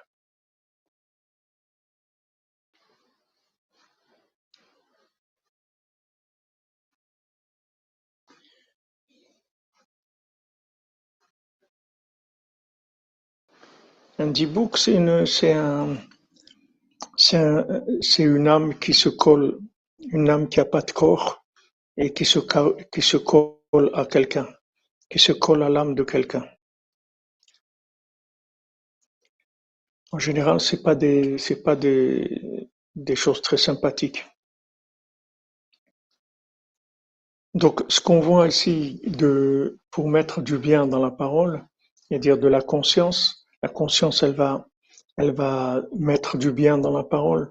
Un 14.19 14.29
dibouk, 14.29 14.79
c'est 14.79 14.95
une, 14.95 15.27
c'est 15.27 15.53
un, 15.53 15.97
c'est 17.17 17.37
un, 17.37 17.85
une 18.19 18.49
âme 18.49 18.79
qui 18.79 18.95
se 18.95 19.09
colle, 19.11 19.59
une 20.11 20.31
âme 20.31 20.49
qui 20.49 20.59
a 20.61 20.65
pas 20.65 20.81
de 20.83 20.91
corps 20.93 21.45
et 21.99 22.13
qui 22.15 22.25
se, 22.25 22.39
qui 22.93 23.03
se 23.03 23.19
colle 23.19 23.91
à 23.93 24.07
quelqu'un, 24.07 24.49
qui 25.11 25.19
se 25.19 25.33
colle 25.33 25.63
à 25.63 25.69
l'âme 25.69 25.95
de 25.95 26.03
quelqu'un. 26.03 26.47
En 30.13 30.19
général, 30.19 30.61
c'est 30.61 30.83
pas 30.83 30.95
des, 30.95 31.37
c'est 31.37 31.63
pas 31.63 31.77
des, 31.77 32.71
des 32.95 33.17
choses 33.17 33.43
très 33.43 33.59
sympathiques. 33.59 34.25
Donc, 37.55 37.83
ce 37.89 38.01
qu'on 38.01 38.21
voit 38.21 38.49
ici 38.49 39.01
de, 39.07 39.79
pour 39.91 40.09
mettre 40.09 40.43
du 40.43 40.59
bien 40.59 40.87
dans 40.87 41.03
la 41.03 41.11
parole, 41.11 41.67
c'est-à-dire 42.09 42.39
de 42.39 42.49
la 42.49 42.63
conscience, 42.63 43.46
la 43.67 43.73
conscience, 43.73 44.23
elle 44.23 44.37
va, 44.45 44.69
elle 45.17 45.33
va 45.33 45.83
mettre 46.11 46.39
du 46.39 46.53
bien 46.53 46.79
dans 46.79 46.97
la 46.97 47.03
parole. 47.03 47.45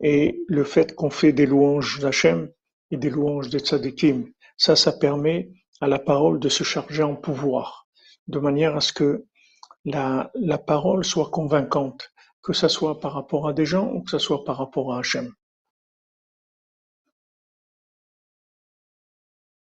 Et 0.00 0.22
le 0.48 0.64
fait 0.64 0.94
qu'on 0.94 1.10
fait 1.10 1.34
des 1.34 1.44
louanges 1.44 1.98
d'Hachem 2.00 2.50
et 2.90 2.96
des 2.96 3.10
louanges 3.10 3.50
de 3.50 3.58
Tzadikim, 3.58 4.18
ça, 4.56 4.76
ça 4.76 4.92
permet 4.92 5.50
à 5.82 5.88
la 5.88 5.98
parole 5.98 6.40
de 6.40 6.48
se 6.48 6.64
charger 6.64 7.02
en 7.02 7.16
pouvoir, 7.16 7.86
de 8.28 8.38
manière 8.38 8.74
à 8.76 8.80
ce 8.80 8.94
que 8.94 9.26
la, 9.84 10.30
la 10.34 10.56
parole 10.56 11.04
soit 11.04 11.30
convaincante, 11.38 12.02
que 12.42 12.54
ce 12.54 12.68
soit 12.68 12.98
par 12.98 13.12
rapport 13.12 13.46
à 13.46 13.52
des 13.52 13.66
gens 13.66 13.88
ou 13.92 14.02
que 14.02 14.10
ce 14.10 14.18
soit 14.26 14.42
par 14.44 14.56
rapport 14.56 14.94
à 14.94 15.00
Hachem. 15.00 15.28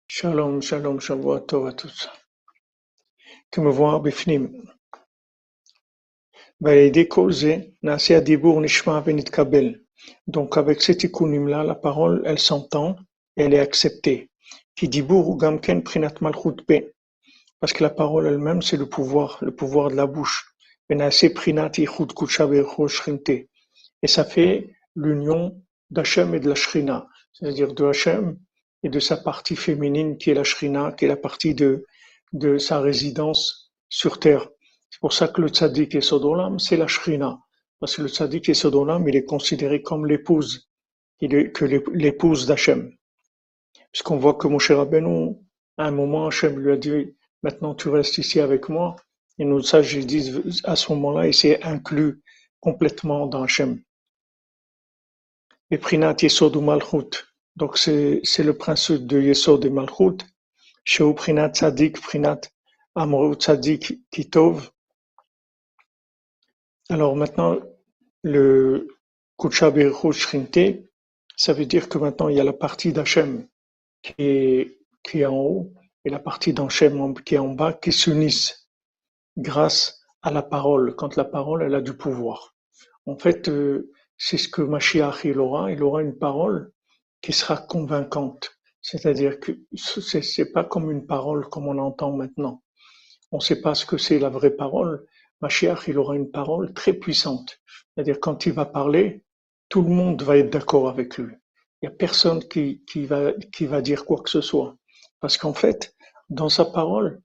Shalom, 0.07 0.61
shalom. 0.63 0.97
Que 3.51 3.61
me 3.61 3.69
voir 3.69 4.01
bifnim. 4.01 4.43
Donc 6.59 6.97
avec 10.57 10.81
cet 10.81 11.03
ikunim 11.03 11.47
là, 11.47 11.63
la 11.63 11.75
parole, 11.75 12.23
elle 12.25 12.39
s'entend, 12.39 12.95
elle 13.35 13.53
est 13.53 13.59
acceptée. 13.59 14.31
Parce 17.59 17.73
que 17.73 17.83
la 17.83 17.89
parole 17.89 18.27
elle-même, 18.27 18.61
c'est 18.61 18.77
le 18.77 18.87
pouvoir, 18.87 19.39
le 19.41 19.55
pouvoir 19.55 19.89
de 19.89 19.95
la 19.95 20.05
bouche. 20.07 20.53
Et 20.89 20.97
ça 24.07 24.23
fait 24.23 24.69
l'union 24.95 25.61
d'Hachem 25.91 26.33
et 26.33 26.39
de 26.39 26.47
la 26.49 26.55
Shrina, 26.55 27.07
c'est-à-dire 27.33 27.73
de 27.73 27.85
Hachem 27.85 28.39
et 28.83 28.89
de 28.89 28.99
sa 28.99 29.17
partie 29.17 29.55
féminine 29.55 30.17
qui 30.17 30.31
est 30.31 30.33
la 30.33 30.43
Shrina, 30.43 30.91
qui 30.91 31.05
est 31.05 31.09
la 31.09 31.17
partie 31.17 31.53
de, 31.53 31.85
de 32.33 32.57
sa 32.57 32.79
résidence 32.79 33.71
sur 33.89 34.19
terre. 34.19 34.49
C'est 34.97 35.01
pour 35.01 35.13
ça 35.13 35.27
que 35.27 35.41
le 35.41 35.49
tzaddik 35.49 35.93
et 35.93 36.01
Sodolam, 36.01 36.57
c'est 36.57 36.75
la 36.75 36.87
shrina. 36.87 37.37
Parce 37.79 37.95
que 37.95 38.01
le 38.01 38.07
tzaddik 38.07 38.49
et 38.49 38.55
Sodolam, 38.55 39.07
il 39.07 39.15
est 39.15 39.25
considéré 39.25 39.83
comme 39.83 40.07
l'épouse, 40.07 40.71
il 41.19 41.35
est 41.35 41.51
que 41.51 41.65
l'épouse 41.65 42.47
d'Hachem. 42.47 42.91
Puisqu'on 43.91 44.17
voit 44.17 44.33
que 44.33 44.47
Moshe 44.47 44.71
Rabbeinu, 44.71 45.35
à 45.77 45.85
un 45.85 45.91
moment, 45.91 46.25
Hachem 46.25 46.57
lui 46.57 46.71
a 46.71 46.77
dit, 46.77 47.15
maintenant 47.43 47.75
tu 47.75 47.89
restes 47.89 48.17
ici 48.17 48.39
avec 48.39 48.69
moi. 48.69 48.95
Et 49.37 49.45
nos 49.45 49.61
sages 49.61 50.03
disent, 50.03 50.41
à 50.63 50.75
ce 50.75 50.91
moment-là, 50.93 51.27
il 51.27 51.33
s'est 51.35 51.61
inclus 51.63 52.23
complètement 52.59 53.27
dans 53.27 53.43
Hachem. 53.43 53.79
Et 55.69 55.77
Prinat 55.77 56.15
Yesod 56.23 56.55
ou 56.55 56.61
Malchut. 56.61 57.27
Donc 57.55 57.77
c'est, 57.77 58.23
le 58.39 58.57
principe 58.57 59.05
de 59.05 59.21
Yesod 59.21 59.63
et 59.63 59.69
Malchut. 59.69 60.25
Chez 60.83 61.13
Prinat 61.13 61.49
Tzadik, 61.49 62.01
Prinat 62.01 62.41
Amru 62.95 63.35
Tzadik 63.35 63.99
Kitov. 64.09 64.71
Alors 66.89 67.15
maintenant, 67.15 67.57
le 68.23 68.87
ça 71.35 71.53
veut 71.53 71.65
dire 71.65 71.89
que 71.89 71.97
maintenant 71.99 72.29
il 72.29 72.37
y 72.37 72.39
a 72.39 72.43
la 72.43 72.53
partie 72.53 72.91
d'Hachem 72.91 73.47
qui 74.01 74.13
est, 74.17 74.79
qui 75.03 75.19
est 75.21 75.25
en 75.25 75.35
haut 75.35 75.73
et 76.05 76.09
la 76.09 76.17
partie 76.19 76.53
d'Hachem 76.53 77.13
qui 77.21 77.35
est 77.35 77.39
en 77.39 77.49
bas 77.49 77.73
qui 77.73 77.91
s'unissent 77.91 78.69
grâce 79.37 80.01
à 80.23 80.31
la 80.31 80.41
parole, 80.41 80.95
quand 80.95 81.15
la 81.15 81.25
parole 81.25 81.61
elle 81.61 81.75
a 81.75 81.81
du 81.81 81.93
pouvoir. 81.93 82.55
En 83.05 83.17
fait, 83.17 83.47
euh, 83.49 83.91
c'est 84.17 84.37
ce 84.37 84.47
que 84.49 84.61
Mashiach 84.63 85.25
il 85.25 85.39
aura, 85.39 85.71
il 85.71 85.83
aura 85.83 86.01
une 86.01 86.17
parole 86.17 86.71
qui 87.21 87.33
sera 87.33 87.57
convaincante. 87.57 88.57
C'est-à-dire 88.81 89.39
que 89.39 89.51
c'est, 89.75 90.51
pas 90.51 90.63
comme 90.63 90.89
une 90.89 91.05
parole 91.05 91.47
comme 91.49 91.67
on 91.67 91.77
entend 91.77 92.11
maintenant. 92.11 92.63
On 93.31 93.37
ne 93.37 93.41
sait 93.41 93.61
pas 93.61 93.75
ce 93.75 93.85
que 93.85 93.97
c'est 93.97 94.19
la 94.19 94.29
vraie 94.29 94.55
parole, 94.55 95.05
Mashiach, 95.41 95.87
il 95.87 95.97
aura 95.97 96.15
une 96.15 96.31
parole 96.31 96.73
très 96.73 96.93
puissante. 96.93 97.59
C'est-à-dire, 97.93 98.19
quand 98.19 98.45
il 98.45 98.53
va 98.53 98.65
parler, 98.65 99.23
tout 99.69 99.81
le 99.81 99.89
monde 99.89 100.21
va 100.23 100.37
être 100.37 100.49
d'accord 100.49 100.89
avec 100.89 101.17
lui. 101.17 101.33
Il 101.81 101.89
n'y 101.89 101.93
a 101.93 101.97
personne 101.97 102.43
qui, 102.47 102.83
qui, 102.85 103.05
va, 103.05 103.33
qui 103.53 103.65
va 103.65 103.81
dire 103.81 104.05
quoi 104.05 104.21
que 104.21 104.29
ce 104.29 104.41
soit. 104.41 104.75
Parce 105.19 105.37
qu'en 105.37 105.53
fait, 105.53 105.95
dans 106.29 106.49
sa 106.49 106.65
parole, 106.65 107.21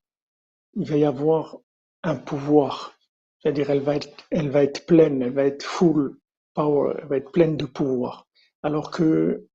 il 0.75 0.87
va 0.87 0.97
y 0.97 1.05
avoir 1.05 1.59
un 2.03 2.17
pouvoir. 2.17 2.95
C'est-à-dire, 3.39 3.71
elle 3.71 3.81
va 3.81 3.97
être, 3.97 4.09
elle 4.31 4.51
va 4.51 4.63
être 4.63 4.87
pleine, 4.87 5.23
elle 5.23 5.33
va 5.33 5.45
être 5.45 5.63
full 5.63 6.17
power, 6.55 6.95
elle 6.99 7.09
va 7.09 7.17
être 7.17 7.33
pleine 7.33 7.57
de 7.57 7.65
pouvoir. 7.65 8.27
Alors 8.63 8.91
que, 8.91 9.47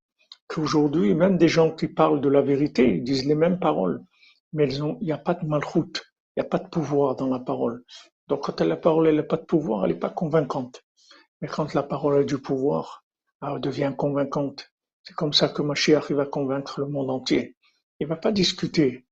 qu'aujourd'hui, 0.47 1.13
même 1.13 1.37
des 1.37 1.47
gens 1.47 1.71
qui 1.71 1.87
parlent 1.87 2.21
de 2.21 2.29
la 2.29 2.41
vérité, 2.41 2.95
ils 2.95 3.03
disent 3.03 3.25
les 3.25 3.35
mêmes 3.35 3.59
paroles, 3.59 4.03
mais 4.53 4.65
ils 4.65 4.83
ont, 4.83 4.97
il 5.01 5.05
n'y 5.05 5.11
a 5.11 5.17
pas 5.17 5.33
de 5.33 5.45
malroute. 5.45 6.03
Il 6.35 6.41
n'y 6.41 6.45
a 6.45 6.49
pas 6.49 6.59
de 6.59 6.67
pouvoir 6.67 7.15
dans 7.15 7.27
la 7.27 7.39
parole. 7.39 7.83
Donc 8.27 8.43
quand 8.43 8.61
la 8.61 8.75
parole 8.75 9.09
n'a 9.09 9.23
pas 9.23 9.37
de 9.37 9.45
pouvoir, 9.45 9.85
elle 9.85 9.93
n'est 9.93 9.99
pas 9.99 10.09
convaincante. 10.09 10.83
Mais 11.41 11.47
quand 11.47 11.73
la 11.73 11.83
parole 11.83 12.17
a 12.19 12.23
du 12.23 12.37
pouvoir, 12.39 13.05
elle 13.41 13.61
devient 13.61 13.93
convaincante. 13.97 14.71
C'est 15.03 15.15
comme 15.15 15.33
ça 15.33 15.47
que 15.49 15.61
Mashiach 15.61 16.11
va 16.11 16.25
convaincre 16.25 16.81
le 16.81 16.87
monde 16.87 17.09
entier. 17.09 17.55
Il 17.99 18.07
ne 18.07 18.09
va 18.09 18.17
pas 18.17 18.31
discuter. 18.31 19.05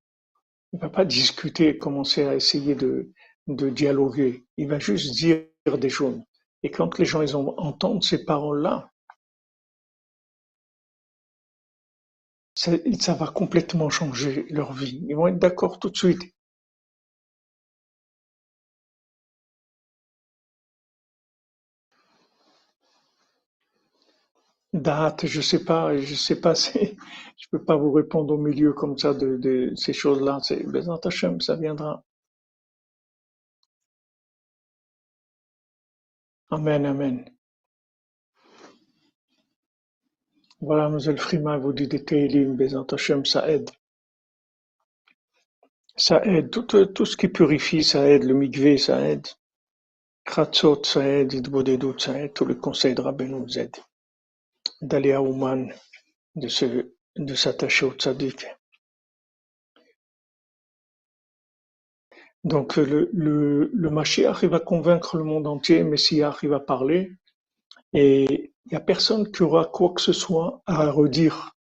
Il 0.73 0.77
ne 0.77 0.81
va 0.81 0.89
pas 0.89 1.05
discuter, 1.05 1.77
commencer 1.77 2.25
à 2.25 2.35
essayer 2.35 2.75
de, 2.75 3.13
dialoguer. 3.47 4.45
Il 4.57 4.67
va 4.67 4.79
juste 4.79 5.13
dire 5.13 5.47
des 5.65 5.89
choses. 5.89 6.19
Et 6.63 6.71
quand 6.71 6.97
les 6.97 7.05
gens 7.05 7.21
ils 7.21 7.35
entendent 7.35 8.03
ces 8.03 8.25
paroles-là, 8.25 8.91
ça 12.55 13.13
va 13.13 13.27
complètement 13.27 13.89
changer 13.89 14.45
leur 14.49 14.73
vie. 14.73 15.05
Ils 15.07 15.15
vont 15.15 15.27
être 15.27 15.39
d'accord 15.39 15.79
tout 15.79 15.89
de 15.89 15.97
suite. 15.97 16.34
Date, 24.75 25.25
je 25.25 25.39
sais 25.39 25.63
pas, 25.63 25.97
je 25.97 26.15
sais 26.15 26.41
pas, 26.41 26.53
je 27.37 27.47
peux 27.49 27.63
pas 27.63 27.77
vous 27.77 27.93
répondre 27.93 28.33
au 28.33 28.37
milieu 28.37 28.73
comme 28.73 28.97
ça 28.97 29.13
de, 29.13 29.71
ces 29.77 29.93
choses-là. 29.93 30.39
C'est 30.43 30.65
Hashem, 31.05 31.39
ça 31.39 31.55
viendra. 31.55 32.03
Amen, 36.49 36.85
amen. 36.85 37.25
Voilà, 40.59 40.89
Mlle 40.89 41.17
Frima 41.17 41.57
vous 41.57 41.71
dit 41.71 41.87
des 41.87 42.03
Teilim, 42.03 42.57
Hashem, 42.91 43.23
ça 43.25 43.49
aide. 43.49 43.69
Ça 45.95 46.21
aide, 46.25 46.49
tout, 46.51 46.85
tout 46.87 47.05
ce 47.05 47.15
qui 47.15 47.29
purifie, 47.29 47.83
ça 47.83 48.09
aide, 48.09 48.23
le 48.25 48.33
mikvé, 48.33 48.77
ça 48.77 48.99
aide. 49.07 49.27
Kratzot, 50.25 50.83
ça 50.83 51.07
aide, 51.07 51.31
Idbodedut, 51.31 51.97
ça 51.97 52.19
aide, 52.19 52.33
tous 52.33 52.45
les 52.45 52.57
conseils 52.57 52.93
de 52.93 53.01
Rabbi 53.01 53.25
nous 53.25 53.57
aident 53.57 53.79
d'aller 54.81 55.13
à 55.13 55.21
Ouman, 55.21 55.69
de 56.35 56.49
de 57.17 57.35
s'attacher 57.35 57.85
au 57.85 57.91
tzaddik. 57.93 58.47
Donc 62.43 62.77
le, 62.77 63.09
le, 63.13 63.71
le 63.73 63.89
Mashiach 63.89 64.43
il 64.43 64.49
va 64.49 64.59
convaincre 64.59 65.17
le 65.17 65.23
monde 65.23 65.47
entier, 65.47 65.79
le 65.79 65.89
Messie 65.89 66.21
il 66.43 66.49
va 66.49 66.59
parler, 66.59 67.11
et 67.93 68.53
il 68.65 68.71
n'y 68.71 68.77
a 68.77 68.81
personne 68.81 69.31
qui 69.31 69.43
aura 69.43 69.65
quoi 69.65 69.93
que 69.93 70.01
ce 70.01 70.13
soit 70.13 70.61
à 70.65 70.89
redire. 70.91 71.55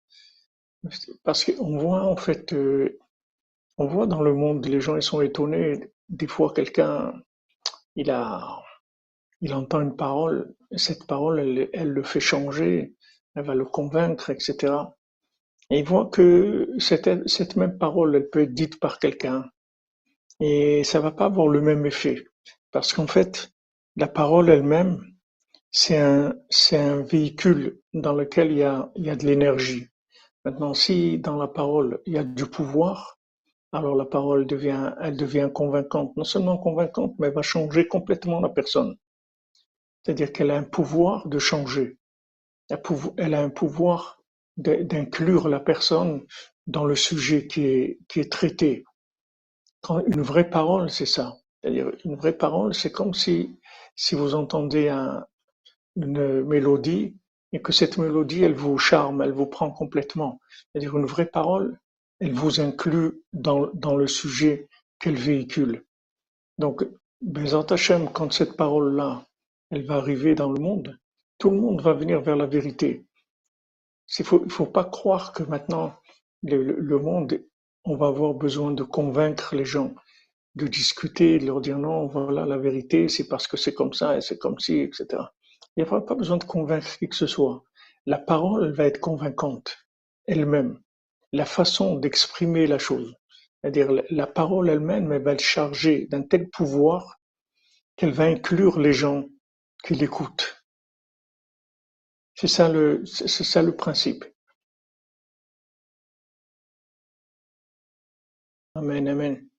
Parce 1.24 1.46
qu'on 1.46 1.78
voit 1.78 2.04
en 2.04 2.16
fait, 2.16 2.54
euh, 2.54 3.00
on 3.78 3.88
voit 3.88 4.08
dans 4.08 4.22
le 4.22 4.34
monde, 4.34 4.66
les 4.68 4.82
gens 4.82 4.96
ils 4.96 5.04
sont 5.04 5.22
étonnés. 5.22 5.92
Des 6.10 6.28
fois, 6.28 6.54
quelqu'un, 6.54 7.14
il 7.96 8.12
a, 8.12 8.64
il 9.42 9.54
entend 9.54 9.82
une 9.82 9.96
parole, 9.96 10.56
et 10.72 10.78
cette 10.78 11.08
parole, 11.08 11.70
elle 11.74 11.90
le 11.90 12.04
fait 12.04 12.20
changer, 12.20 12.96
elle 13.36 13.46
va 13.46 13.56
le 13.56 13.66
convaincre, 13.66 14.30
etc. 14.30 14.74
Et 15.70 15.80
il 15.80 15.86
voit 15.86 16.10
que 16.10 16.70
cette, 16.80 17.28
cette 17.28 17.56
même 17.56 17.78
parole, 17.78 18.16
elle 18.16 18.30
peut 18.30 18.42
être 18.42 18.54
dite 18.54 18.80
par 18.80 19.00
quelqu'un 19.00 19.46
et 20.42 20.84
ça 20.84 21.00
va 21.00 21.12
pas 21.12 21.26
avoir 21.26 21.48
le 21.48 21.62
même 21.62 21.86
effet. 21.86 22.26
Parce 22.72 22.94
qu'en 22.94 23.08
fait, 23.08 23.52
la 23.96 24.08
parole 24.08 24.50
elle-même, 24.50 25.06
c'est 25.70 25.98
un, 25.98 26.34
c'est 26.50 26.78
un 26.78 27.02
véhicule 27.02 27.80
dans 27.94 28.14
lequel 28.14 28.52
il 28.52 28.58
y 28.58 28.64
a, 28.64 28.92
il 28.96 29.06
y 29.06 29.10
a 29.10 29.16
de 29.16 29.26
l'énergie. 29.26 29.88
Maintenant, 30.44 30.74
si 30.74 31.20
dans 31.20 31.38
la 31.38 31.48
parole, 31.48 32.02
il 32.08 32.14
y 32.14 32.18
a 32.18 32.24
du 32.24 32.46
pouvoir, 32.48 33.20
alors 33.72 33.96
la 33.96 34.06
parole 34.06 34.48
devient, 34.48 34.94
elle 35.00 35.16
devient 35.16 35.50
convaincante. 35.54 36.18
Non 36.18 36.24
seulement 36.24 36.58
convaincante, 36.58 37.14
mais 37.20 37.28
elle 37.28 37.34
va 37.34 37.44
changer 37.44 37.88
complètement 37.88 38.42
la 38.42 38.50
personne. 38.50 38.96
C'est-à-dire 40.04 40.34
qu'elle 40.34 40.52
a 40.52 40.58
un 40.58 40.64
pouvoir 40.64 41.28
de 41.28 41.38
changer 41.38 42.00
elle 43.18 43.34
a 43.34 43.42
un 43.42 43.50
pouvoir 43.50 44.22
d'inclure 44.58 45.50
la 45.50 45.60
personne 45.60 46.26
dans 46.68 46.86
le 46.86 46.96
sujet 46.96 47.48
qui 47.48 47.66
est, 47.66 48.32
traité. 48.32 48.86
Quand 49.82 50.00
une 50.06 50.22
vraie 50.22 50.50
parole, 50.50 50.90
c'est 50.90 51.06
ça. 51.06 51.38
C'est-à-dire, 51.62 51.92
une 52.06 52.16
vraie 52.16 52.38
parole, 52.38 52.74
c'est 52.74 52.92
comme 52.92 53.14
si, 53.14 53.58
vous 54.12 54.36
entendez 54.36 54.90
un, 54.90 55.26
une 55.96 56.44
mélodie 56.44 57.16
et 57.54 57.62
que 57.62 57.74
cette 57.74 57.98
mélodie, 57.98 58.44
elle 58.44 58.54
vous 58.54 58.78
charme, 58.78 59.22
elle 59.22 59.34
vous 59.34 59.48
prend 59.48 59.72
complètement. 59.72 60.40
C'est-à-dire, 60.72 60.98
une 60.98 61.06
vraie 61.06 61.26
parole, 61.26 61.80
elle 62.20 62.34
vous 62.34 62.62
inclut 62.62 63.24
dans, 63.34 63.98
le 63.98 64.08
sujet 64.08 64.70
qu'elle 65.00 65.18
véhicule. 65.18 65.86
Donc, 66.58 66.86
Bezat 67.22 67.66
quand 68.14 68.32
cette 68.32 68.56
parole-là, 68.56 69.28
elle 69.72 69.86
va 69.86 69.96
arriver 69.96 70.36
dans 70.36 70.52
le 70.52 70.60
monde, 70.60 71.00
tout 71.42 71.50
le 71.50 71.60
monde 71.60 71.82
va 71.82 71.94
venir 71.94 72.22
vers 72.22 72.36
la 72.36 72.46
vérité. 72.46 73.04
Il 74.20 74.26
faut, 74.26 74.48
faut 74.48 74.68
pas 74.68 74.84
croire 74.84 75.34
que 75.34 75.42
maintenant, 75.42 75.96
le, 76.44 77.00
monde, 77.00 77.44
on 77.84 77.96
va 77.96 78.10
avoir 78.10 78.36
besoin 78.36 78.70
de 78.70 78.84
convaincre 78.84 79.56
les 79.56 79.66
gens, 79.66 79.96
de 80.54 80.68
discuter, 80.68 81.40
de 81.40 81.48
leur 81.48 81.60
dire 81.60 81.80
non, 81.80 82.06
voilà 82.06 82.46
la 82.46 82.60
vérité, 82.60 83.10
c'est 83.10 83.28
parce 83.28 83.48
que 83.48 83.58
c'est 83.58 83.74
comme 83.74 83.94
ça 83.94 84.18
et 84.18 84.22
c'est 84.22 84.38
comme 84.38 84.60
ci, 84.60 84.82
etc. 84.82 85.08
Il 85.76 85.84
n'y 85.84 85.90
a 85.90 86.02
pas 86.02 86.14
besoin 86.14 86.38
de 86.38 86.44
convaincre 86.44 86.96
qui 87.00 87.10
que 87.10 87.16
ce 87.16 87.26
soit. 87.26 87.64
La 88.06 88.20
parole, 88.20 88.66
elle 88.66 88.74
va 88.74 88.86
être 88.86 89.00
convaincante 89.00 89.80
elle-même. 90.28 90.80
La 91.34 91.46
façon 91.46 91.96
d'exprimer 91.96 92.68
la 92.68 92.78
chose, 92.78 93.16
c'est-à-dire 93.62 93.90
la 94.12 94.28
parole 94.28 94.70
elle-même, 94.70 95.12
elle 95.12 95.24
va 95.24 95.32
être 95.32 95.42
chargée 95.42 96.06
d'un 96.06 96.22
tel 96.22 96.52
pouvoir 96.52 97.20
qu'elle 97.96 98.12
va 98.12 98.26
inclure 98.26 98.80
les 98.80 98.94
gens 98.94 99.26
qui 99.84 99.96
l'écoutent. 99.96 100.61
C'est 102.36 102.48
ça 102.48 102.70
le, 102.70 103.72
principe. 103.76 104.26
Amen, 108.76 109.08
amen. 109.08 109.50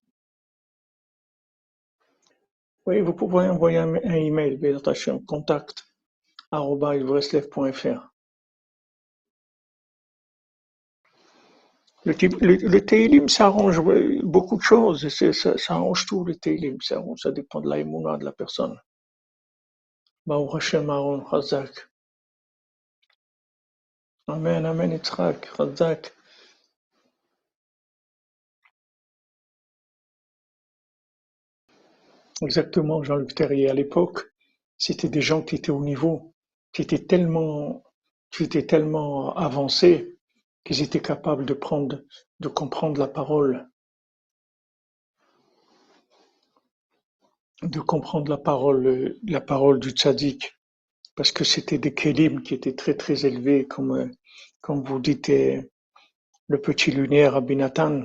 Oui, 2.87 3.01
vous 3.01 3.13
pouvez 3.15 3.49
envoyer 3.49 3.79
un, 3.79 3.95
un 3.95 4.15
email, 4.15 4.59
contact, 5.27 5.85
Le, 12.05 12.15
le, 12.41 12.57
le 12.57 12.85
Teilim, 12.85 13.29
ça 13.29 13.47
arrange 13.47 13.81
beaucoup 14.25 14.57
de 14.57 14.63
choses. 14.63 15.09
Ça, 15.09 15.55
arrange 15.69 16.07
tout, 16.07 16.25
le 16.25 16.35
Teilim. 16.35 16.77
Ça, 16.81 17.01
ça 17.17 17.31
dépend 17.31 17.61
de 17.61 17.69
l'aïmouna 17.69 18.17
de 18.17 18.25
la 18.25 18.33
personne. 18.33 18.77
Hashem 20.29 20.91
Aaron 20.91 21.25
Hazak. 21.31 21.92
Amen, 24.29 24.67
Amen, 24.67 24.93
Yitzhak, 24.93 25.47
Razak. 25.59 26.13
Exactement, 32.41 33.03
Jean-Luc 33.03 33.35
Terrier. 33.35 33.69
À 33.69 33.75
l'époque, 33.75 34.33
c'était 34.79 35.09
des 35.09 35.21
gens 35.21 35.43
qui 35.43 35.57
étaient 35.57 35.71
au 35.71 35.83
niveau, 35.83 36.35
qui 36.73 36.83
étaient 36.83 37.05
tellement, 37.05 37.83
qui 38.31 38.45
étaient 38.45 38.67
tellement 38.67 39.35
avancés 39.37 40.19
qu'ils 40.65 40.83
étaient 40.83 41.03
capables 41.03 41.45
de 41.45 41.55
prendre, 41.55 42.01
de 42.41 42.49
comprendre 42.49 43.01
la 43.01 43.09
parole, 43.09 43.69
de 47.63 47.81
comprendre 47.81 48.31
la 48.31 48.39
parole, 48.39 49.17
la 49.25 49.41
parole 49.41 49.81
du 49.81 49.91
tzaddik 49.91 50.53
parce 51.15 51.33
que 51.33 51.45
c'était 51.45 51.79
des 51.79 51.95
kélim 51.95 52.43
qui 52.43 52.55
étaient 52.55 52.75
très 52.75 52.95
très 52.95 53.27
élevés, 53.27 53.67
comme, 53.67 53.93
euh, 53.93 54.07
comme 54.61 54.83
vous 54.83 54.99
dites, 54.99 55.29
euh, 55.31 55.63
le 56.49 56.61
petit 56.61 56.91
lunaire 56.91 57.37
Abinatan, 57.37 58.05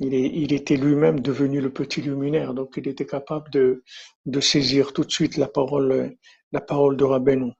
il, 0.00 0.14
est, 0.14 0.26
il 0.26 0.52
était 0.52 0.76
lui-même 0.76 1.20
devenu 1.20 1.60
le 1.60 1.72
petit 1.72 2.02
luminaire, 2.02 2.54
donc 2.54 2.74
il 2.76 2.88
était 2.88 3.06
capable 3.06 3.50
de, 3.50 3.84
de 4.26 4.40
saisir 4.40 4.92
tout 4.92 5.04
de 5.04 5.10
suite 5.12 5.36
la 5.36 5.48
parole, 5.48 6.16
la 6.52 6.60
parole 6.60 6.96
de 6.96 7.04
Rabbeinu. 7.04 7.52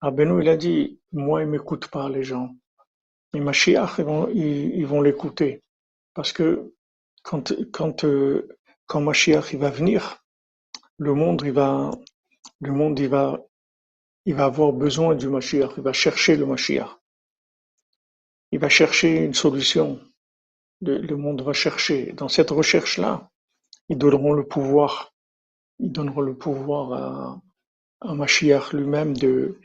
Rabbeinu, 0.00 0.42
il 0.42 0.48
a 0.48 0.56
dit, 0.56 1.00
moi, 1.12 1.42
ils 1.42 1.48
m'écoutent 1.48 1.88
pas, 1.88 2.08
les 2.08 2.24
gens. 2.24 2.50
Et 3.34 3.40
Mashiach, 3.40 3.98
ils 3.98 4.04
vont, 4.04 4.26
vont 4.86 5.02
l'écouter. 5.02 5.62
Parce 6.14 6.32
que 6.32 6.72
quand, 7.22 7.52
quand, 7.70 8.04
euh, 8.04 8.48
quand 8.86 9.00
Mashiach, 9.00 9.52
il 9.52 9.58
va 9.58 9.70
venir, 9.70 10.24
le 10.96 11.14
monde, 11.14 11.42
il 11.44 11.52
va, 11.52 11.90
le 12.60 12.72
monde, 12.72 12.98
il 12.98 13.08
va 13.08 13.40
il 14.26 14.34
va 14.34 14.44
avoir 14.44 14.72
besoin 14.72 15.14
du 15.14 15.28
Mashiach, 15.28 15.72
il 15.76 15.82
va 15.82 15.92
chercher 15.92 16.36
le 16.36 16.46
Mashiach. 16.46 16.90
Il 18.52 18.58
va 18.58 18.68
chercher 18.68 19.24
une 19.24 19.34
solution. 19.34 20.00
Le, 20.82 21.14
monde 21.16 21.42
va 21.42 21.52
chercher. 21.52 22.12
Dans 22.12 22.28
cette 22.28 22.50
recherche-là, 22.50 23.30
ils 23.88 23.98
donneront 23.98 24.32
le 24.32 24.46
pouvoir. 24.46 25.14
Ils 25.78 25.92
donneront 25.92 26.22
le 26.22 26.36
pouvoir 26.36 26.92
à, 26.92 27.40
à 28.00 28.14
Mashiach 28.14 28.72
lui-même 28.72 29.16
de, 29.16 29.58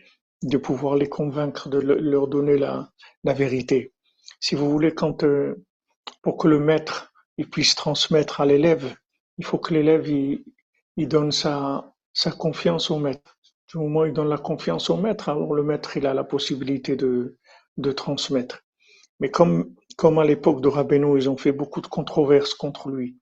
de 0.44 0.58
pouvoir 0.58 0.96
les 0.96 1.10
convaincre, 1.10 1.70
de 1.70 1.80
leur 1.80 2.28
donner 2.28 2.58
la, 2.58 2.92
la 3.24 3.34
vérité. 3.34 3.94
Si 4.40 4.56
vous 4.56 4.70
voulez, 4.70 4.94
euh, 5.24 5.56
pour 6.22 6.38
que 6.38 6.48
le 6.48 6.60
maître 6.60 7.12
il 7.38 7.50
puisse 7.50 7.76
transmettre 7.76 8.42
à 8.42 8.46
l'élève, 8.46 8.96
il 9.38 9.46
faut 9.46 9.58
que 9.58 9.74
l'élève 9.74 10.08
il 10.08 11.08
donne 11.08 11.32
sa, 11.32 11.94
sa 12.14 12.32
confiance 12.32 12.92
au 12.92 13.00
maître. 13.00 13.35
Du 13.76 13.82
moment 13.82 14.00
où 14.00 14.06
il 14.06 14.14
donne 14.14 14.30
la 14.30 14.38
confiance 14.38 14.90
au 14.90 14.96
maître, 14.96 15.28
alors 15.28 15.54
le 15.54 15.62
maître 15.62 15.98
il 15.98 16.08
a 16.08 16.14
la 16.14 16.24
possibilité 16.24 16.96
de, 16.96 17.36
de 17.76 17.92
transmettre. 17.92 18.62
Mais 19.20 19.30
comme, 19.30 19.76
comme 19.98 20.18
à 20.18 20.24
l'époque 20.24 20.62
de 20.62 20.70
Rabbeinu, 20.70 21.18
ils 21.18 21.30
ont 21.30 21.36
fait 21.36 21.52
beaucoup 21.52 21.82
de 21.82 21.88
controverses 21.88 22.54
contre 22.54 22.88
lui, 22.88 23.18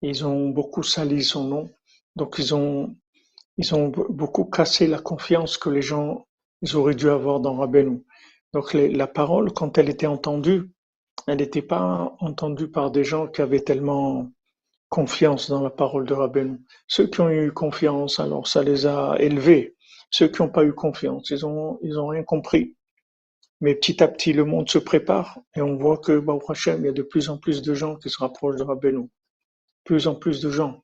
ils 0.00 0.24
ont 0.24 0.50
beaucoup 0.50 0.84
sali 0.84 1.24
son 1.24 1.42
nom, 1.42 1.70
donc 2.14 2.36
ils 2.38 2.54
ont, 2.54 2.94
ils 3.56 3.74
ont 3.74 3.88
beaucoup 3.88 4.44
cassé 4.44 4.86
la 4.86 5.00
confiance 5.00 5.58
que 5.58 5.68
les 5.68 5.82
gens 5.82 6.28
ils 6.62 6.76
auraient 6.76 6.94
dû 6.94 7.10
avoir 7.10 7.40
dans 7.40 7.56
Rabbeinu. 7.56 8.04
Donc 8.52 8.74
la 8.74 9.08
parole, 9.08 9.52
quand 9.52 9.78
elle 9.78 9.88
était 9.88 10.06
entendue, 10.06 10.70
elle 11.26 11.38
n'était 11.38 11.60
pas 11.60 12.14
entendue 12.20 12.68
par 12.70 12.92
des 12.92 13.02
gens 13.02 13.26
qui 13.26 13.42
avaient 13.42 13.64
tellement 13.64 14.30
confiance 14.90 15.50
dans 15.50 15.60
la 15.60 15.70
parole 15.70 16.06
de 16.06 16.14
Rabbeinu. 16.14 16.60
Ceux 16.86 17.08
qui 17.08 17.20
ont 17.20 17.30
eu 17.30 17.50
confiance, 17.50 18.20
alors 18.20 18.46
ça 18.46 18.62
les 18.62 18.86
a 18.86 19.16
élevés. 19.18 19.74
Ceux 20.10 20.28
qui 20.28 20.42
n'ont 20.42 20.48
pas 20.48 20.64
eu 20.64 20.72
confiance, 20.72 21.30
ils 21.30 21.44
ont, 21.46 21.78
rien 21.82 22.22
compris. 22.24 22.76
Mais 23.60 23.74
petit 23.74 24.02
à 24.02 24.08
petit, 24.08 24.32
le 24.32 24.44
monde 24.44 24.70
se 24.70 24.78
prépare 24.78 25.38
et 25.56 25.62
on 25.62 25.76
voit 25.76 25.98
que, 25.98 26.18
bah, 26.18 26.32
au 26.34 26.40
il 26.54 26.84
y 26.84 26.88
a 26.88 26.92
de 26.92 27.02
plus 27.02 27.28
en 27.28 27.38
plus 27.38 27.62
de 27.62 27.74
gens 27.74 27.96
qui 27.96 28.08
se 28.10 28.18
rapprochent 28.18 28.56
de 28.56 28.62
Rabbeinu. 28.62 29.08
Plus 29.84 30.06
en 30.06 30.14
plus 30.14 30.40
de 30.40 30.50
gens. 30.50 30.82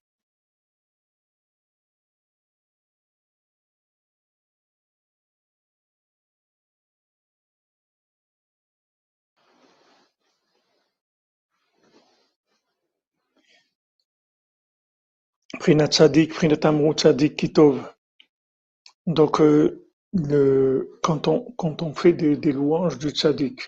Prinat 15.60 15.86
Tzadik, 15.86 16.34
Prinat 16.34 16.56
Tzadik 16.56 17.36
Kitov. 17.36 17.93
Donc, 19.06 19.40
euh, 19.40 19.84
quand, 21.02 21.28
on, 21.28 21.94
fait 21.94 22.12
des, 22.12 22.52
louanges 22.52 22.98
du 22.98 23.10
tzaddik, 23.10 23.60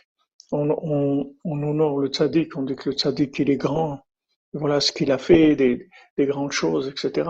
on, 0.52 0.70
on, 0.70 1.34
on 1.44 1.62
honore 1.62 1.98
le 1.98 2.08
tzaddik, 2.08 2.56
on 2.56 2.62
dit 2.62 2.76
que 2.76 2.90
le 2.90 2.96
tzaddik 2.96 3.38
il 3.38 3.50
est 3.50 3.56
grand, 3.56 4.00
voilà 4.52 4.80
ce 4.80 4.92
qu'il 4.92 5.10
a 5.12 5.18
fait, 5.18 5.56
des, 5.56 5.88
des 6.16 6.26
grandes 6.26 6.52
choses, 6.52 6.88
etc. 6.88 7.28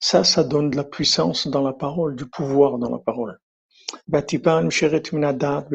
Ça, 0.00 0.24
ça 0.24 0.44
donne 0.44 0.70
de 0.70 0.76
la 0.76 0.84
puissance 0.84 1.46
dans 1.46 1.62
la 1.62 1.72
parole, 1.72 2.16
du 2.16 2.26
pouvoir 2.26 2.78
dans 2.78 2.90
la 2.90 2.98
parole. 2.98 3.38
Batipa 4.08 4.62
nsheret 4.62 5.12
minadat 5.12 5.68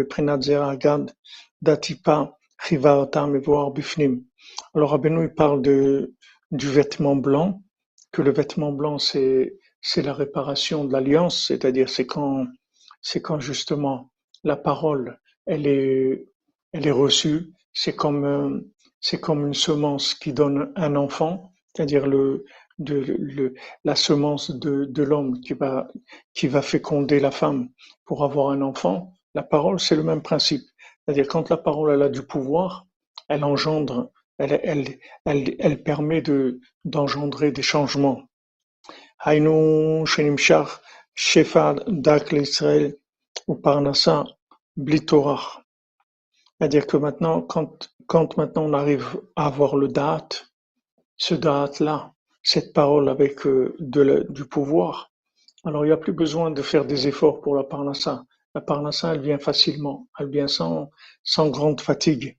datipa 1.62 2.34
bifnim. 3.74 4.24
Alors 4.74 4.92
Rabbeinu 4.92 5.24
il 5.24 5.34
parle 5.34 5.62
du 5.62 6.68
vêtement 6.68 7.16
blanc, 7.16 7.62
que 8.12 8.22
le 8.22 8.32
vêtement 8.32 8.72
blanc 8.72 9.00
c'est 9.00 9.59
c'est 9.82 10.02
la 10.02 10.14
réparation 10.14 10.86
de 10.86 10.94
l'alliance, 10.94 11.48
c'est-à-dire 11.48 11.90
c'est 11.90 12.06
quand 12.06 12.48
c'est 13.02 13.22
quand 13.22 13.40
justement 13.40 14.12
la 14.44 14.56
parole 14.58 15.20
elle 15.46 15.68
est 15.68 16.28
elle 16.74 16.88
est 16.88 16.92
reçue, 16.92 17.54
c'est 17.74 17.96
comme 17.96 18.26
euh, 18.26 18.60
c'est 19.02 19.20
comme 19.20 19.48
une 19.48 19.54
semence 19.54 20.14
qui 20.14 20.34
donne 20.34 20.72
un 20.76 20.96
enfant, 20.96 21.54
c'est-à-dire 21.76 22.08
le 22.08 22.46
de 22.80 22.96
le, 23.20 23.54
la 23.84 23.96
semence 23.96 24.52
de, 24.52 24.86
de 24.86 25.04
l'homme 25.04 25.40
qui 25.42 25.54
va 25.54 25.88
qui 26.34 26.48
va 26.48 26.62
féconder 26.62 27.20
la 27.20 27.32
femme 27.32 27.70
pour 28.06 28.24
avoir 28.24 28.50
un 28.52 28.62
enfant. 28.62 29.14
La 29.36 29.44
parole 29.44 29.80
c'est 29.80 29.96
le 29.96 30.04
même 30.04 30.22
principe, 30.22 30.64
c'est-à-dire 31.06 31.28
quand 31.28 31.50
la 31.50 31.58
parole 31.58 31.92
elle 31.94 32.02
a 32.04 32.10
du 32.10 32.24
pouvoir, 32.24 32.86
elle 33.30 33.44
engendre, 33.44 34.12
elle 34.38 34.60
elle 34.64 35.00
elle, 35.26 35.56
elle 35.60 35.84
permet 35.84 36.22
de 36.22 36.60
d'engendrer 36.86 37.52
des 37.52 37.62
changements. 37.64 38.29
היינו 39.25 40.03
שנמשך 40.07 40.81
שפע 41.17 41.73
דק 42.03 42.33
לישראל 42.33 42.91
ופרנסה 43.49 44.23
bli 44.81 44.99
torah. 45.07 45.61
C'est-à-dire 46.59 46.87
que 46.87 46.97
maintenant, 46.97 47.43
quand, 47.43 47.89
quand 48.07 48.37
maintenant 48.37 48.65
on 48.65 48.73
arrive 48.73 49.21
à 49.37 49.47
avoir 49.47 49.77
le 49.77 49.89
date, 49.89 50.47
ce 51.17 51.35
date-là, 51.35 52.13
cette 52.43 52.73
parole 52.73 53.09
avec 53.09 53.47
euh, 53.47 53.75
de 53.79 54.01
la- 54.01 54.25
du 54.25 54.45
pouvoir, 54.45 55.13
alors 55.65 55.85
il 55.85 55.89
n'y 55.89 55.93
a 55.93 55.97
plus 56.07 56.13
besoin 56.13 56.51
de 56.51 56.63
faire 56.63 56.85
des 56.85 57.07
efforts 57.07 57.41
pour 57.41 57.55
la 57.55 57.65
parnassa. 57.65 58.25
La 58.55 58.61
parnassa, 58.61 59.15
elle 59.15 59.21
vient 59.21 59.39
facilement, 59.39 60.09
elle 60.19 60.31
vient 60.31 60.49
sans, 60.49 60.91
sans 61.23 61.49
grande 61.51 61.81
fatigue, 61.81 62.37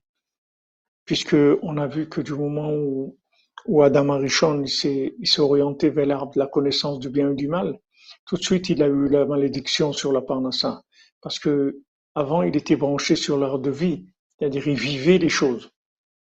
puisque 1.04 1.36
on 1.62 1.76
a 1.78 1.86
vu 1.86 2.08
que 2.08 2.20
du 2.20 2.34
moment 2.34 2.70
où 2.72 3.16
où 3.65 3.81
Adam 3.83 4.09
Arishon 4.09 4.65
s'est 4.65 5.13
orienté 5.37 5.89
vers 5.89 6.05
l'arbre 6.05 6.33
de 6.33 6.39
la 6.39 6.47
connaissance 6.47 6.99
du 6.99 7.09
bien 7.09 7.31
et 7.31 7.35
du 7.35 7.47
mal, 7.47 7.79
tout 8.25 8.37
de 8.37 8.43
suite 8.43 8.69
il 8.69 8.81
a 8.83 8.87
eu 8.87 9.07
la 9.07 9.25
malédiction 9.25 9.93
sur 9.93 10.11
la 10.11 10.21
parnassa. 10.21 10.83
Parce 11.21 11.39
que 11.39 11.81
avant 12.15 12.41
il 12.41 12.55
était 12.55 12.75
branché 12.75 13.15
sur 13.15 13.37
l'art 13.37 13.59
de 13.59 13.71
vie, 13.71 14.05
c'est-à-dire 14.37 14.67
il 14.67 14.77
vivait 14.77 15.17
les 15.17 15.29
choses. 15.29 15.71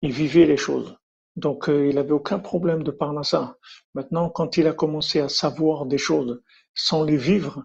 Il 0.02 0.12
vivait 0.12 0.46
les 0.46 0.58
choses. 0.58 0.98
Donc 1.36 1.70
euh, 1.70 1.88
il 1.88 1.98
avait 1.98 2.12
aucun 2.12 2.40
problème 2.40 2.84
de 2.84 2.92
parnassa. 2.92 3.58
Maintenant, 3.94 4.30
quand 4.30 4.58
il 4.58 4.68
a 4.68 4.74
commencé 4.74 5.20
à 5.20 5.30
savoir 5.30 5.86
des 5.86 5.98
choses 5.98 6.42
sans 6.74 7.04
les 7.04 7.18
vivre, 7.18 7.64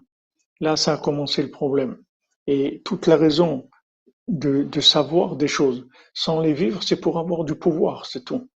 là 0.59 0.75
ça 0.75 0.93
a 0.93 0.97
commencé 0.97 1.41
le 1.41 1.51
problème. 1.51 1.97
Et 2.47 2.81
toute 2.85 3.07
la 3.07 3.17
raison 3.17 3.69
de 4.27 4.81
savoir 4.81 5.35
des 5.35 5.47
choses 5.47 5.87
sans 6.13 6.39
les 6.39 6.53
vivre, 6.53 6.81
c'est 6.83 6.99
pour 6.99 7.19
avoir 7.19 7.43
du 7.43 7.55
pouvoir, 7.55 8.05
c'est 8.05 8.23
tout. 8.23 8.49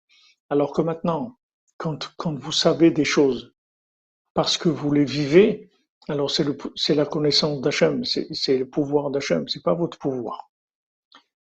Alors 0.50 0.72
que 0.74 0.82
maintenant, 0.82 1.38
quand, 1.78 2.00
vous 2.40 2.52
savez 2.52 2.92
des 2.92 3.06
choses 3.06 3.54
parce 4.34 4.58
que 4.58 4.70
vous 4.70 4.92
les 4.92 5.06
vivez, 5.06 5.70
alors 6.08 6.32
c'est 6.32 6.96
la 6.96 7.06
connaissance 7.06 7.62
d'Hachem, 7.62 8.04
c'est, 8.06 8.58
le 8.58 8.70
pouvoir 8.70 9.10
d'Hachem, 9.12 9.48
c'est 9.48 9.64
pas 9.64 9.74
votre 9.74 9.98
pouvoir. 9.98 10.50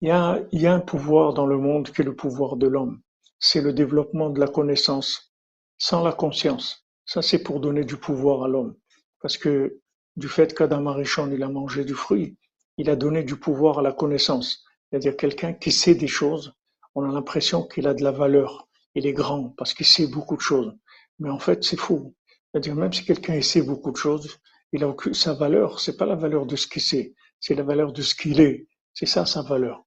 Il 0.01 0.09
y 0.09 0.11
a, 0.11 0.73
un 0.73 0.79
pouvoir 0.79 1.33
dans 1.33 1.45
le 1.45 1.57
monde 1.57 1.89
qui 1.89 2.01
est 2.01 2.05
le 2.05 2.15
pouvoir 2.15 2.57
de 2.57 2.67
l'homme. 2.67 3.01
C'est 3.39 3.61
le 3.61 3.73
développement 3.73 4.29
de 4.29 4.39
la 4.39 4.47
connaissance 4.47 5.33
sans 5.77 6.03
la 6.03 6.11
conscience. 6.11 6.85
Ça, 7.05 7.21
c'est 7.21 7.41
pour 7.41 7.59
donner 7.59 7.83
du 7.83 7.97
pouvoir 7.97 8.43
à 8.43 8.47
l'homme. 8.47 8.75
Parce 9.21 9.37
que 9.37 9.79
du 10.15 10.27
fait 10.27 10.53
qu'Adam 10.53 10.85
Arishon, 10.87 11.31
il 11.31 11.41
a 11.41 11.49
mangé 11.49 11.83
du 11.83 11.93
fruit, 11.93 12.37
il 12.77 12.89
a 12.89 12.95
donné 12.95 13.23
du 13.23 13.37
pouvoir 13.37 13.79
à 13.79 13.81
la 13.81 13.91
connaissance. 13.91 14.63
C'est-à-dire 14.89 15.17
quelqu'un 15.17 15.53
qui 15.53 15.71
sait 15.71 15.95
des 15.95 16.07
choses, 16.07 16.53
on 16.95 17.09
a 17.09 17.11
l'impression 17.11 17.63
qu'il 17.63 17.87
a 17.87 17.93
de 17.93 18.03
la 18.03 18.11
valeur. 18.11 18.67
Il 18.95 19.07
est 19.07 19.13
grand 19.13 19.49
parce 19.57 19.73
qu'il 19.73 19.85
sait 19.85 20.07
beaucoup 20.07 20.35
de 20.35 20.41
choses. 20.41 20.73
Mais 21.19 21.29
en 21.29 21.39
fait, 21.39 21.63
c'est 21.63 21.77
faux. 21.77 22.15
C'est-à-dire 22.51 22.75
même 22.75 22.93
si 22.93 23.05
quelqu'un 23.05 23.41
sait 23.41 23.61
beaucoup 23.63 23.91
de 23.91 23.97
choses, 23.97 24.39
il 24.73 24.83
a 24.83 24.95
sa 25.13 25.33
valeur, 25.33 25.79
c'est 25.79 25.97
pas 25.97 26.05
la 26.05 26.15
valeur 26.15 26.45
de 26.45 26.55
ce 26.55 26.67
qu'il 26.67 26.81
sait, 26.81 27.13
c'est 27.39 27.55
la 27.55 27.63
valeur 27.63 27.93
de 27.93 28.01
ce 28.01 28.15
qu'il 28.15 28.41
est. 28.41 28.67
C'est 28.93 29.05
ça 29.05 29.25
sa 29.25 29.41
valeur. 29.43 29.85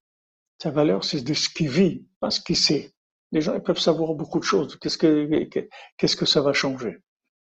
Sa 0.63 0.71
valeur, 0.71 1.05
c'est 1.05 1.23
de 1.23 1.35
ce 1.35 1.49
qu'il 1.49 1.69
vit, 1.69 2.07
pas 2.21 2.31
ce 2.31 2.41
qu'il 2.41 2.57
sait. 2.57 2.95
Les 3.33 3.41
gens 3.41 3.55
ils 3.55 3.63
peuvent 3.63 3.79
savoir 3.81 4.15
beaucoup 4.15 4.39
de 4.39 4.45
choses. 4.45 4.77
Qu'est-ce 4.77 4.99
que 4.99 5.49
qu'est-ce 5.97 6.17
que 6.17 6.25
ça 6.27 6.41
va 6.41 6.53
changer? 6.53 6.99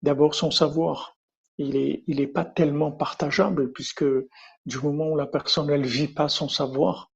D'abord, 0.02 0.34
son 0.34 0.50
savoir, 0.50 1.16
il 1.58 1.76
est 1.76 2.04
il 2.06 2.20
est 2.20 2.26
pas 2.26 2.44
tellement 2.44 2.92
partageable 2.92 3.72
puisque 3.72 4.04
du 4.66 4.78
moment 4.78 5.08
où 5.10 5.16
la 5.16 5.26
personne 5.26 5.70
elle 5.70 5.86
vit 5.86 6.08
pas 6.08 6.28
son 6.28 6.48
savoir, 6.48 7.10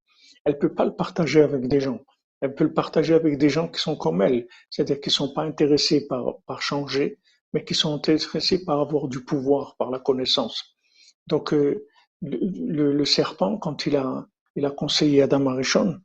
elle 0.44 0.58
peut 0.58 0.74
pas 0.74 0.86
le 0.86 0.96
partager 0.96 1.42
avec 1.42 1.68
des 1.68 1.80
gens. 1.80 2.00
Elle 2.44 2.54
peut 2.54 2.64
le 2.64 2.74
partager 2.74 3.14
avec 3.14 3.38
des 3.38 3.48
gens 3.48 3.68
qui 3.68 3.80
sont 3.80 3.96
comme 3.96 4.20
elle, 4.20 4.46
c'est-à-dire 4.68 5.00
qui 5.00 5.10
sont 5.10 5.32
pas 5.32 5.44
intéressés 5.44 6.06
par 6.06 6.60
changer, 6.60 7.18
mais 7.54 7.64
qui 7.64 7.74
sont 7.74 7.94
intéressés 7.94 8.66
par 8.66 8.80
avoir 8.80 9.08
du 9.08 9.24
pouvoir, 9.24 9.76
par 9.78 9.90
la 9.90 9.98
connaissance. 9.98 10.76
Donc 11.26 11.54
euh, 11.54 11.86
le, 12.20 13.04
serpent, 13.06 13.56
quand 13.56 13.86
il 13.86 13.96
a 13.96 14.26
il 14.56 14.66
a 14.66 14.70
conseillé 14.70 15.22
Adam 15.22 15.46
Arishon, 15.46 16.00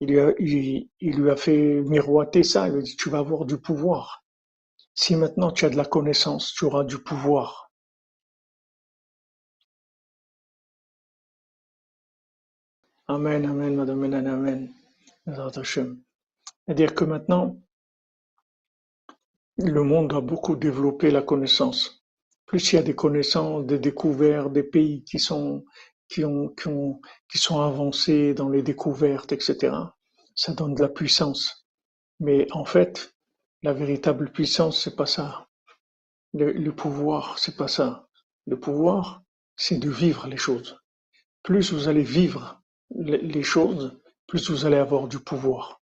il 0.00 0.08
lui 0.08 0.18
a, 0.18 0.32
il 0.40 0.88
lui 1.00 1.30
a 1.30 1.36
fait 1.36 1.80
miroiter 1.82 2.42
ça. 2.42 2.66
Il 2.66 2.72
lui 2.72 2.80
a 2.80 2.82
dit, 2.82 2.96
tu 2.96 3.08
vas 3.08 3.18
avoir 3.18 3.44
du 3.44 3.56
pouvoir. 3.58 4.24
Si 4.94 5.14
maintenant 5.14 5.52
tu 5.52 5.64
as 5.64 5.70
de 5.70 5.76
la 5.76 5.84
connaissance, 5.84 6.52
tu 6.52 6.64
auras 6.64 6.82
du 6.82 6.98
pouvoir. 6.98 7.70
Amen, 13.06 13.46
amen, 13.46 13.76
madame, 13.76 14.02
amen, 14.02 14.26
amen. 14.26 14.83
C'est-à-dire 15.26 16.94
que 16.94 17.04
maintenant, 17.04 17.58
le 19.56 19.82
monde 19.82 20.12
a 20.12 20.20
beaucoup 20.20 20.56
développé 20.56 21.10
la 21.10 21.22
connaissance. 21.22 22.04
Plus 22.46 22.72
il 22.72 22.76
y 22.76 22.78
a 22.78 22.82
des 22.82 22.94
connaissances, 22.94 23.64
des 23.66 23.78
découvertes, 23.78 24.52
des 24.52 24.62
pays 24.62 25.04
qui 25.04 25.18
sont, 25.18 25.64
qui 26.08 26.24
ont, 26.24 26.48
qui 26.48 26.68
ont, 26.68 27.00
qui 27.30 27.38
sont 27.38 27.60
avancés 27.60 28.34
dans 28.34 28.48
les 28.48 28.62
découvertes, 28.62 29.32
etc. 29.32 29.74
Ça 30.34 30.52
donne 30.52 30.74
de 30.74 30.82
la 30.82 30.88
puissance. 30.88 31.66
Mais 32.20 32.46
en 32.52 32.64
fait, 32.64 33.14
la 33.62 33.72
véritable 33.72 34.30
puissance, 34.30 34.82
c'est 34.82 34.96
pas 34.96 35.06
ça. 35.06 35.48
Le, 36.34 36.52
le 36.52 36.74
pouvoir, 36.74 37.38
c'est 37.38 37.56
pas 37.56 37.68
ça. 37.68 38.08
Le 38.46 38.58
pouvoir, 38.58 39.22
c'est 39.56 39.78
de 39.78 39.88
vivre 39.88 40.26
les 40.26 40.36
choses. 40.36 40.78
Plus 41.42 41.72
vous 41.72 41.88
allez 41.88 42.02
vivre 42.02 42.60
les 42.94 43.42
choses, 43.42 43.98
plus 44.26 44.50
vous 44.50 44.66
allez 44.66 44.76
avoir 44.76 45.08
du 45.08 45.18
pouvoir. 45.18 45.82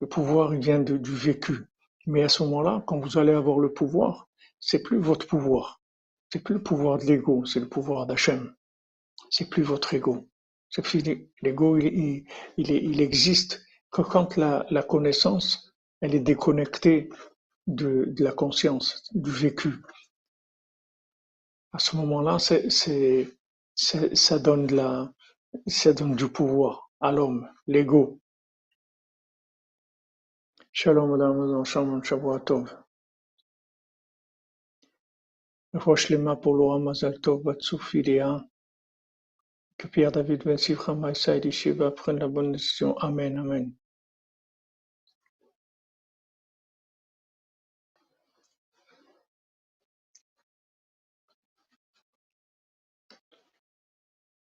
Le 0.00 0.08
pouvoir, 0.08 0.54
il 0.54 0.60
vient 0.60 0.80
du 0.80 1.14
vécu. 1.14 1.66
Mais 2.06 2.22
à 2.22 2.28
ce 2.28 2.42
moment-là, 2.42 2.82
quand 2.86 2.98
vous 2.98 3.18
allez 3.18 3.32
avoir 3.32 3.58
le 3.58 3.72
pouvoir, 3.72 4.28
c'est 4.58 4.82
plus 4.82 4.98
votre 4.98 5.26
pouvoir. 5.26 5.80
C'est 6.32 6.42
plus 6.42 6.54
le 6.54 6.62
pouvoir 6.62 6.98
de 6.98 7.04
l'ego, 7.04 7.44
c'est 7.44 7.60
le 7.60 7.68
pouvoir 7.68 8.06
d'Hachem. 8.06 8.54
C'est 9.30 9.48
plus 9.50 9.62
votre 9.62 9.94
ego. 9.94 10.28
L'ego, 11.42 11.78
il, 11.78 13.00
existe 13.00 13.62
que 13.90 14.02
quand 14.02 14.36
la, 14.36 14.82
connaissance, 14.88 15.74
elle 16.00 16.14
est 16.14 16.20
déconnectée 16.20 17.10
de, 17.66 18.14
la 18.18 18.32
conscience, 18.32 19.10
du 19.12 19.30
vécu. 19.30 19.74
À 21.72 21.78
ce 21.78 21.96
moment-là, 21.96 22.38
c'est, 22.38 23.28
ça 23.74 24.38
donne 24.38 24.66
du 26.16 26.28
pouvoir 26.28 26.90
à 27.02 27.10
l'homme, 27.10 27.48
l'ego. 27.66 28.20
Shalom 30.72 31.10
madame, 31.10 31.64
shalom, 31.64 32.02
Shavua 32.02 32.40
Tov. 32.40 32.70
Lema 36.10 36.36
pour 36.36 36.54
Laura 36.56 36.78
Mazal 36.78 37.20
Tov, 37.20 37.42
Batsoufilia. 37.42 38.40
Que 39.78 39.88
Pierre 39.88 40.12
David 40.12 40.44
Ben 40.44 40.56
Sivra 40.56 40.94
Maïsa 40.94 41.36
et 41.36 41.50
Shiva 41.50 41.90
prennent 41.90 42.20
la 42.20 42.28
bonne 42.28 42.52
décision. 42.52 42.96
Amen, 42.98 43.36
Amen. 43.38 43.74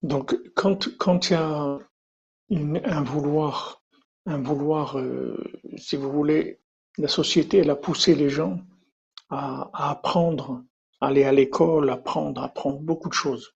Donc, 0.03 0.35
quand, 0.55 0.89
quand 0.99 1.29
il 1.31 1.35
y 1.35 1.37
a 1.37 1.79
un 2.51 3.03
vouloir, 3.03 3.83
un 4.27 4.43
vouloir, 4.43 4.99
euh, 4.99 5.37
si 5.77 5.97
vous 5.97 6.11
voulez, 6.11 6.61
la 6.99 7.09
société, 7.09 7.59
elle 7.59 7.71
a 7.71 7.77
poussé 7.77 8.15
les 8.15 8.29
gens 8.29 8.61
à, 9.29 9.71
apprendre, 9.91 10.65
à 11.01 11.09
aller 11.09 11.25
à 11.25 11.33
l'école, 11.33 11.91
apprendre, 11.91 12.43
apprendre 12.43 12.81
beaucoup 12.81 13.09
de 13.09 13.15
choses. 13.15 13.55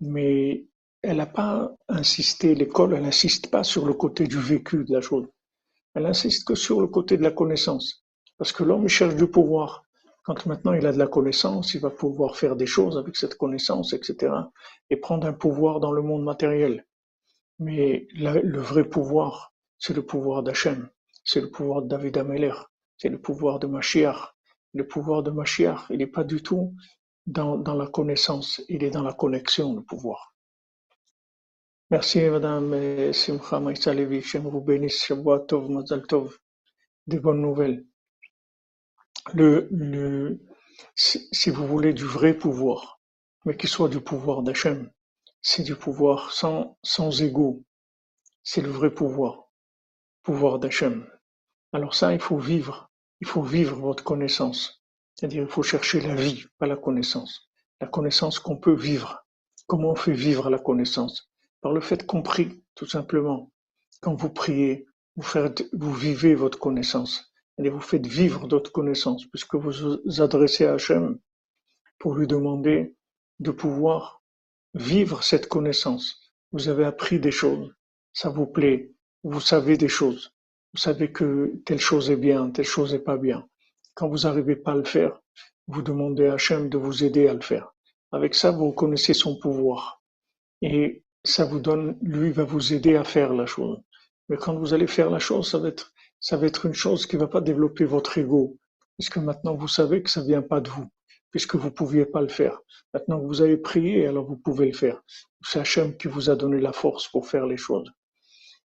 Mais 0.00 0.66
elle 1.02 1.18
n'a 1.18 1.26
pas 1.26 1.72
insisté, 1.88 2.54
l'école, 2.54 2.94
elle 2.94 3.02
n'insiste 3.02 3.50
pas 3.50 3.64
sur 3.64 3.86
le 3.86 3.92
côté 3.94 4.26
du 4.26 4.38
vécu 4.38 4.84
de 4.84 4.94
la 4.94 5.00
chose. 5.00 5.28
Elle 5.94 6.06
insiste 6.06 6.46
que 6.46 6.54
sur 6.54 6.80
le 6.80 6.86
côté 6.86 7.16
de 7.16 7.22
la 7.22 7.30
connaissance. 7.30 8.04
Parce 8.38 8.52
que 8.52 8.64
l'homme 8.64 8.88
cherche 8.88 9.14
du 9.14 9.26
pouvoir. 9.26 9.84
Quand 10.24 10.46
maintenant 10.46 10.72
il 10.72 10.86
a 10.86 10.92
de 10.92 10.98
la 10.98 11.08
connaissance, 11.08 11.74
il 11.74 11.80
va 11.80 11.90
pouvoir 11.90 12.36
faire 12.36 12.56
des 12.56 12.66
choses 12.66 12.96
avec 12.96 13.16
cette 13.16 13.36
connaissance, 13.36 13.92
etc. 13.92 14.32
Et 14.88 14.96
prendre 14.96 15.26
un 15.26 15.32
pouvoir 15.32 15.80
dans 15.80 15.92
le 15.92 16.00
monde 16.00 16.24
matériel. 16.24 16.86
Mais 17.62 18.08
le 18.14 18.58
vrai 18.58 18.84
pouvoir, 18.84 19.52
c'est 19.78 19.94
le 19.94 20.04
pouvoir 20.04 20.42
d'Hachem. 20.42 20.88
C'est 21.24 21.40
le 21.40 21.50
pouvoir 21.50 21.82
de 21.82 21.88
David 21.88 22.18
Ameller. 22.18 22.54
C'est 22.96 23.08
le 23.08 23.20
pouvoir 23.20 23.60
de 23.60 23.68
Mashiach. 23.68 24.34
Le 24.74 24.86
pouvoir 24.86 25.22
de 25.22 25.30
Mashiach, 25.30 25.86
il 25.90 25.98
n'est 25.98 26.06
pas 26.06 26.24
du 26.24 26.42
tout 26.42 26.74
dans, 27.26 27.74
la 27.74 27.86
connaissance, 27.86 28.62
il 28.68 28.82
est 28.82 28.90
dans 28.90 29.02
la 29.02 29.12
connexion, 29.12 29.74
le 29.74 29.82
pouvoir. 29.82 30.34
Merci 31.90 32.20
Madame 32.22 33.12
Simcha 33.12 33.60
Maïsa 33.60 33.92
Levi, 33.94 34.20
vous 34.38 34.60
bénisse, 34.60 35.12
des 37.06 37.20
bonnes 37.20 37.42
nouvelles. 37.42 37.84
Le, 39.34 39.68
le, 39.70 40.40
si 40.96 41.50
vous 41.50 41.66
voulez 41.66 41.92
du 41.92 42.04
vrai 42.04 42.34
pouvoir, 42.34 43.00
mais 43.44 43.56
qu'il 43.56 43.68
soit 43.68 43.88
du 43.88 44.00
pouvoir 44.00 44.42
d'Hachem, 44.42 44.90
c'est 45.42 45.64
du 45.64 45.74
pouvoir 45.74 46.32
sans, 46.32 46.78
sans 46.82 47.10
c'est 48.44 48.60
le 48.60 48.70
vrai 48.70 48.94
pouvoir, 48.94 49.50
pouvoir 50.22 50.58
d'Hachem. 50.58 51.06
Alors 51.72 51.94
ça, 51.94 52.12
il 52.14 52.20
faut 52.20 52.38
vivre, 52.38 52.90
il 53.20 53.26
faut 53.26 53.42
vivre 53.42 53.76
votre 53.76 54.04
connaissance. 54.04 54.82
C'est-à-dire, 55.14 55.42
il 55.42 55.48
faut 55.48 55.62
chercher 55.62 56.00
la 56.00 56.14
vie, 56.14 56.44
pas 56.58 56.66
la 56.66 56.76
connaissance. 56.76 57.50
La 57.80 57.86
connaissance 57.88 58.38
qu'on 58.38 58.56
peut 58.56 58.74
vivre. 58.74 59.26
Comment 59.66 59.90
on 59.90 59.96
fait 59.96 60.12
vivre 60.12 60.48
la 60.48 60.58
connaissance? 60.58 61.30
Par 61.60 61.72
le 61.72 61.80
fait 61.80 62.06
compris, 62.06 62.62
tout 62.74 62.86
simplement. 62.86 63.52
Quand 64.00 64.14
vous 64.14 64.30
priez, 64.30 64.86
vous, 65.16 65.22
faites, 65.22 65.68
vous 65.72 65.92
vivez 65.92 66.34
votre 66.34 66.58
connaissance. 66.58 67.32
Et 67.58 67.68
vous 67.68 67.80
faites 67.80 68.06
vivre 68.06 68.48
votre 68.48 68.72
connaissance, 68.72 69.26
puisque 69.26 69.54
vous 69.54 69.72
vous 70.04 70.20
adressez 70.20 70.66
à 70.66 70.74
Hachem 70.74 71.18
pour 71.98 72.14
lui 72.14 72.26
demander 72.26 72.96
de 73.38 73.50
pouvoir 73.50 74.21
vivre 74.74 75.22
cette 75.22 75.48
connaissance. 75.48 76.32
Vous 76.52 76.68
avez 76.68 76.84
appris 76.84 77.20
des 77.20 77.30
choses, 77.30 77.72
ça 78.12 78.28
vous 78.28 78.46
plaît, 78.46 78.92
vous 79.22 79.40
savez 79.40 79.76
des 79.76 79.88
choses, 79.88 80.32
vous 80.74 80.80
savez 80.80 81.12
que 81.12 81.52
telle 81.64 81.80
chose 81.80 82.10
est 82.10 82.16
bien, 82.16 82.50
telle 82.50 82.64
chose 82.64 82.92
n'est 82.92 82.98
pas 82.98 83.16
bien. 83.16 83.46
Quand 83.94 84.08
vous 84.08 84.20
n'arrivez 84.20 84.56
pas 84.56 84.72
à 84.72 84.76
le 84.76 84.84
faire, 84.84 85.20
vous 85.66 85.82
demandez 85.82 86.26
à 86.26 86.34
Hachem 86.34 86.68
de 86.68 86.78
vous 86.78 87.04
aider 87.04 87.28
à 87.28 87.34
le 87.34 87.40
faire. 87.40 87.74
Avec 88.10 88.34
ça, 88.34 88.50
vous 88.50 88.72
connaissez 88.72 89.14
son 89.14 89.38
pouvoir. 89.38 90.02
Et 90.60 91.04
ça 91.24 91.44
vous 91.44 91.60
donne, 91.60 91.96
lui 92.02 92.30
va 92.30 92.44
vous 92.44 92.72
aider 92.72 92.96
à 92.96 93.04
faire 93.04 93.32
la 93.32 93.46
chose. 93.46 93.80
Mais 94.28 94.36
quand 94.36 94.54
vous 94.54 94.74
allez 94.74 94.86
faire 94.86 95.10
la 95.10 95.18
chose, 95.18 95.50
ça 95.50 95.58
va 95.58 95.68
être, 95.68 95.92
ça 96.20 96.36
va 96.36 96.46
être 96.46 96.66
une 96.66 96.74
chose 96.74 97.06
qui 97.06 97.16
va 97.16 97.26
pas 97.26 97.40
développer 97.40 97.84
votre 97.84 98.16
ego, 98.18 98.56
puisque 98.98 99.18
maintenant 99.18 99.54
vous 99.54 99.68
savez 99.68 100.02
que 100.02 100.10
ça 100.10 100.22
vient 100.22 100.42
pas 100.42 100.60
de 100.60 100.70
vous, 100.70 100.88
puisque 101.32 101.56
vous 101.56 101.70
pouviez 101.72 102.06
pas 102.06 102.20
le 102.20 102.28
faire. 102.28 102.60
Maintenant 102.94 103.20
que 103.20 103.26
vous 103.26 103.42
avez 103.42 103.56
prié, 103.56 104.06
alors 104.06 104.26
vous 104.26 104.36
pouvez 104.36 104.66
le 104.66 104.76
faire. 104.76 105.02
C'est 105.42 105.58
Hachem 105.58 105.96
qui 105.96 106.06
vous 106.06 106.30
a 106.30 106.36
donné 106.36 106.60
la 106.60 106.72
force 106.72 107.08
pour 107.08 107.26
faire 107.26 107.46
les 107.46 107.56
choses. 107.56 107.90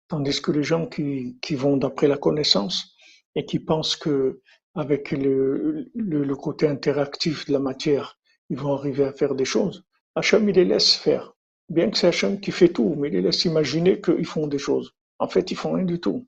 Tandis 0.10 0.42
que 0.42 0.52
les 0.52 0.64
gens 0.64 0.86
qui, 0.86 1.38
vont 1.52 1.78
d'après 1.78 2.08
la 2.08 2.18
connaissance 2.18 2.96
et 3.36 3.46
qui 3.46 3.60
pensent 3.60 3.96
que 3.96 4.42
avec 4.76 5.12
le, 5.12 6.36
côté 6.36 6.68
interactif 6.68 7.48
de 7.48 7.54
la 7.54 7.60
matière, 7.60 8.20
ils 8.50 8.58
vont 8.58 8.74
arriver 8.74 9.06
à 9.06 9.14
faire 9.14 9.34
des 9.34 9.46
choses, 9.46 9.84
Hachem 10.16 10.48
il 10.48 10.56
les 10.56 10.66
laisse 10.66 10.94
faire. 10.94 11.34
Bien 11.70 11.90
que 11.90 11.98
c'est 11.98 12.08
Hachem 12.08 12.40
qui 12.40 12.52
fait 12.52 12.70
tout, 12.70 12.96
mais 12.98 13.08
il 13.10 13.16
les 13.16 13.22
laisse 13.22 13.44
imaginer 13.46 14.00
qu'ils 14.00 14.26
font 14.26 14.48
des 14.48 14.60
choses. 14.60 14.94
En 15.20 15.28
fait, 15.28 15.52
ils 15.52 15.58
font 15.58 15.74
rien 15.74 15.84
du 15.86 16.00
tout. 16.00 16.28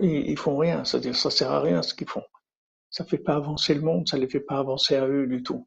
Ils 0.00 0.36
font, 0.36 0.36
font 0.36 0.56
rien, 0.56 0.84
c'est-à-dire 0.84 1.16
ça 1.16 1.30
sert 1.30 1.50
à 1.50 1.60
rien 1.60 1.82
ce 1.82 1.94
qu'ils 1.94 2.08
font. 2.08 2.22
Ça 2.92 3.06
fait 3.06 3.18
pas 3.18 3.34
avancer 3.34 3.74
le 3.74 3.80
monde, 3.80 4.06
ça 4.06 4.18
les 4.18 4.28
fait 4.28 4.40
pas 4.40 4.58
avancer 4.58 4.96
à 4.96 5.08
eux 5.08 5.26
du 5.26 5.42
tout. 5.42 5.66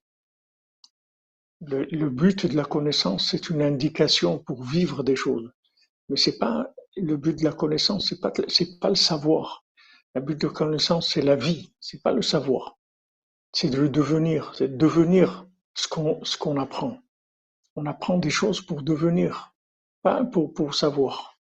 Le, 1.62 2.10
but 2.10 2.46
de 2.46 2.56
la 2.56 2.66
connaissance, 2.66 3.32
c'est 3.32 3.50
une 3.50 3.64
indication 3.64 4.38
pour 4.38 4.64
vivre 4.64 5.04
des 5.04 5.16
choses. 5.16 5.52
Mais 6.08 6.18
c'est 6.18 6.38
pas 6.38 6.72
le 6.96 7.18
but 7.18 7.40
de 7.40 7.44
la 7.44 7.52
connaissance, 7.52 8.10
c'est 8.10 8.22
pas 8.22 8.32
pas 8.32 8.90
le 8.90 8.96
savoir. 8.96 9.66
Le 10.14 10.22
but 10.22 10.40
de 10.40 10.48
la 10.48 10.54
connaissance, 10.54 11.12
c'est 11.12 11.24
la 11.24 11.36
vie, 11.36 11.74
c'est 11.80 12.02
pas 12.04 12.14
le 12.14 12.22
savoir. 12.22 12.78
C'est 13.54 13.70
de 13.70 13.82
le 13.82 13.90
devenir, 13.90 14.54
c'est 14.56 14.68
de 14.68 14.78
devenir 14.78 15.48
ce 15.74 15.88
qu'on 15.88 16.60
apprend. 16.60 17.00
On 17.76 17.88
apprend 17.88 18.20
des 18.20 18.30
choses 18.30 18.62
pour 18.62 18.84
devenir, 18.84 19.56
pas 20.04 20.24
pour 20.24 20.76
savoir. 20.76 21.40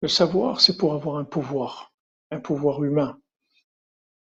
Le 0.00 0.08
savoir, 0.08 0.62
c'est 0.62 0.78
pour 0.78 0.94
avoir 0.94 1.18
un 1.18 1.24
pouvoir, 1.24 1.92
un 2.30 2.40
pouvoir 2.40 2.82
humain. 2.82 3.20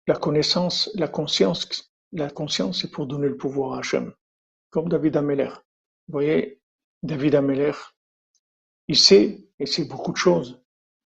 La 0.08 0.16
connaissance, 0.16 0.91
la 0.95 1.08
conscience, 1.08 1.91
la 2.12 2.30
conscience, 2.30 2.82
c'est 2.82 2.91
pour 2.91 3.08
donner 3.08 3.28
le 3.28 3.38
pouvoir 3.38 3.74
à 3.74 3.80
Hachem. 3.80 4.14
Comme 4.70 4.89
David 4.89 5.18
Ameller. 5.18 5.51
Vous 6.08 6.14
voyez, 6.14 6.62
David 7.01 7.36
Ameller, 7.36 7.74
il 8.88 8.97
sait, 8.97 9.47
et 9.60 9.66
c'est 9.66 9.86
beaucoup 9.86 10.12
de 10.12 10.18
choses. 10.18 10.62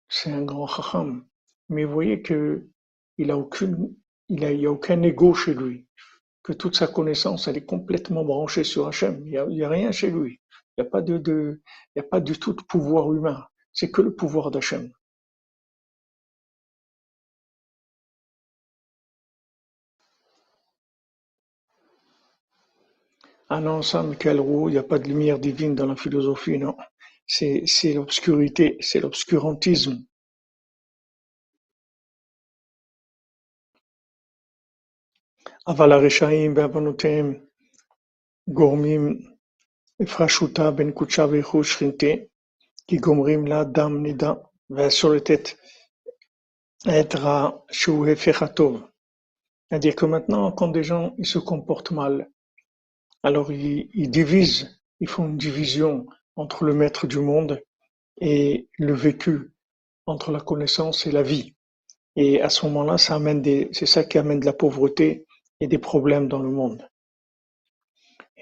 C'est 0.07 0.31
un 0.31 0.43
grand 0.43 0.67
chacham. 0.67 1.25
Mais 1.69 1.83
vous 1.83 1.93
voyez 1.93 2.21
que 2.21 2.69
il 3.17 3.31
a 3.31 3.37
aucune, 3.37 3.95
il 4.29 4.45
a, 4.45 4.71
aucun 4.71 5.01
ego 5.01 5.33
chez 5.33 5.53
lui 5.53 5.87
que 6.43 6.53
toute 6.53 6.75
sa 6.75 6.87
connaissance, 6.87 7.47
elle 7.47 7.57
est 7.57 7.65
complètement 7.65 8.23
branchée 8.23 8.63
sur 8.63 8.87
Hachem. 8.87 9.19
Il 9.25 9.31
n'y 9.31 9.61
a, 9.63 9.67
a, 9.67 9.69
rien 9.69 9.91
chez 9.91 10.11
lui. 10.11 10.39
Il 10.77 10.81
n'y 10.81 10.87
a, 10.87 10.89
pas 10.89 11.01
de, 11.01 11.61
il 11.95 11.99
a 11.99 12.03
pas 12.03 12.19
du 12.19 12.37
tout 12.37 12.53
de 12.53 12.61
pouvoir 12.61 13.11
humain. 13.13 13.45
C'est 13.73 13.89
que 13.89 14.01
le 14.01 14.13
pouvoir 14.13 14.51
d'Hachem. 14.51 14.91
Ah 23.54 23.60
non, 23.60 23.82
ça, 23.82 24.02
Michael 24.02 24.40
Roux, 24.40 24.68
il 24.68 24.72
n'y 24.72 24.78
a 24.78 24.82
pas 24.82 24.98
de 24.98 25.08
lumière 25.08 25.38
divine 25.38 25.74
dans 25.74 25.86
la 25.86 25.96
philosophie, 25.96 26.58
non. 26.58 26.76
C'est, 27.26 27.62
c'est 27.66 27.94
l'obscurité, 27.94 28.76
c'est 28.80 29.00
l'obscurantisme. 29.00 30.04
אבל 35.66 35.92
הרשעים 35.92 36.54
בעוונותיהם 36.54 37.34
גורמים 38.48 39.18
הפרשותה 40.02 40.70
בין 40.70 40.92
קודשה 40.92 41.24
וייחוד 41.30 41.64
שכינתה, 41.64 42.06
כי 42.86 42.96
גומרים 42.96 43.46
לאדם 43.46 44.02
נידה, 44.02 44.32
ואסור 44.70 45.10
לתת 45.14 45.48
être 46.88 47.14
rare 47.14 47.72
שהוא 47.72 48.06
הפך 48.06 48.42
הטוב. 48.42 48.82
C'est-à-dire 49.68 49.94
que 49.94 50.06
maintenant, 50.06 50.50
quand 50.52 50.68
des 50.68 50.82
gens 50.82 51.14
ils 51.18 51.26
se 51.26 51.38
comportent 51.38 51.90
mal, 51.90 52.30
alors 53.25 53.51
ils, 53.51 54.11
divisent, 54.11 54.79
ils 54.99 55.09
font 55.09 55.25
une 55.25 55.37
division 55.37 56.05
entre 56.35 56.63
le 56.63 56.75
maître 56.75 57.07
du 57.07 57.17
monde 57.17 57.59
et 58.21 58.69
le 58.77 58.93
vécu, 58.93 59.51
entre 60.05 60.31
la 60.31 60.39
connaissance 60.39 61.07
et 61.07 61.11
la 61.11 61.23
vie. 61.23 61.55
Et 62.15 62.39
à 62.39 62.49
ce 62.49 62.67
moment-là, 62.67 62.99
c'est 62.99 63.87
ça 63.87 64.03
qui 64.03 64.19
amène 64.19 64.41
de 64.41 64.45
la 64.45 64.53
pauvreté 64.53 65.25
et 65.59 65.65
des 65.65 65.79
problèmes 65.79 66.27
dans 66.27 66.37
le 66.37 66.51
monde. 66.51 66.87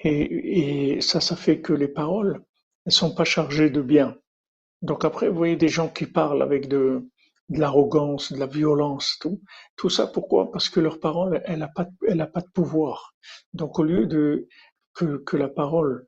Et, 0.04 1.00
ça, 1.00 1.22
ça 1.22 1.38
fait 1.38 1.62
que 1.62 1.72
les 1.72 1.88
paroles, 1.88 2.44
elles 2.86 2.92
sont 2.92 3.16
pas 3.16 3.24
chargées 3.24 3.70
de 3.70 3.82
bien. 3.82 4.18
Donc 4.82 5.06
après, 5.06 5.30
vous 5.30 5.38
voyez 5.38 5.56
des 5.56 5.70
gens 5.70 5.88
qui 5.88 6.08
parlent 6.08 6.42
avec 6.42 6.68
de, 6.68 7.08
l'arrogance, 7.48 8.34
de 8.34 8.40
la 8.40 8.48
violence, 8.48 9.18
tout. 9.22 9.40
Tout 9.78 9.90
ça, 9.90 10.08
pourquoi? 10.08 10.52
Parce 10.52 10.68
que 10.68 10.82
leur 10.82 11.00
parole, 11.00 11.42
elle 11.46 11.60
n'a 11.60 12.28
pas 12.28 12.42
de 12.42 12.52
pouvoir. 12.54 13.14
Donc 13.54 13.80
au 13.80 13.84
lieu 13.84 14.08
de 14.08 14.50
que, 14.94 15.38
la 15.38 15.50
parole, 15.50 16.06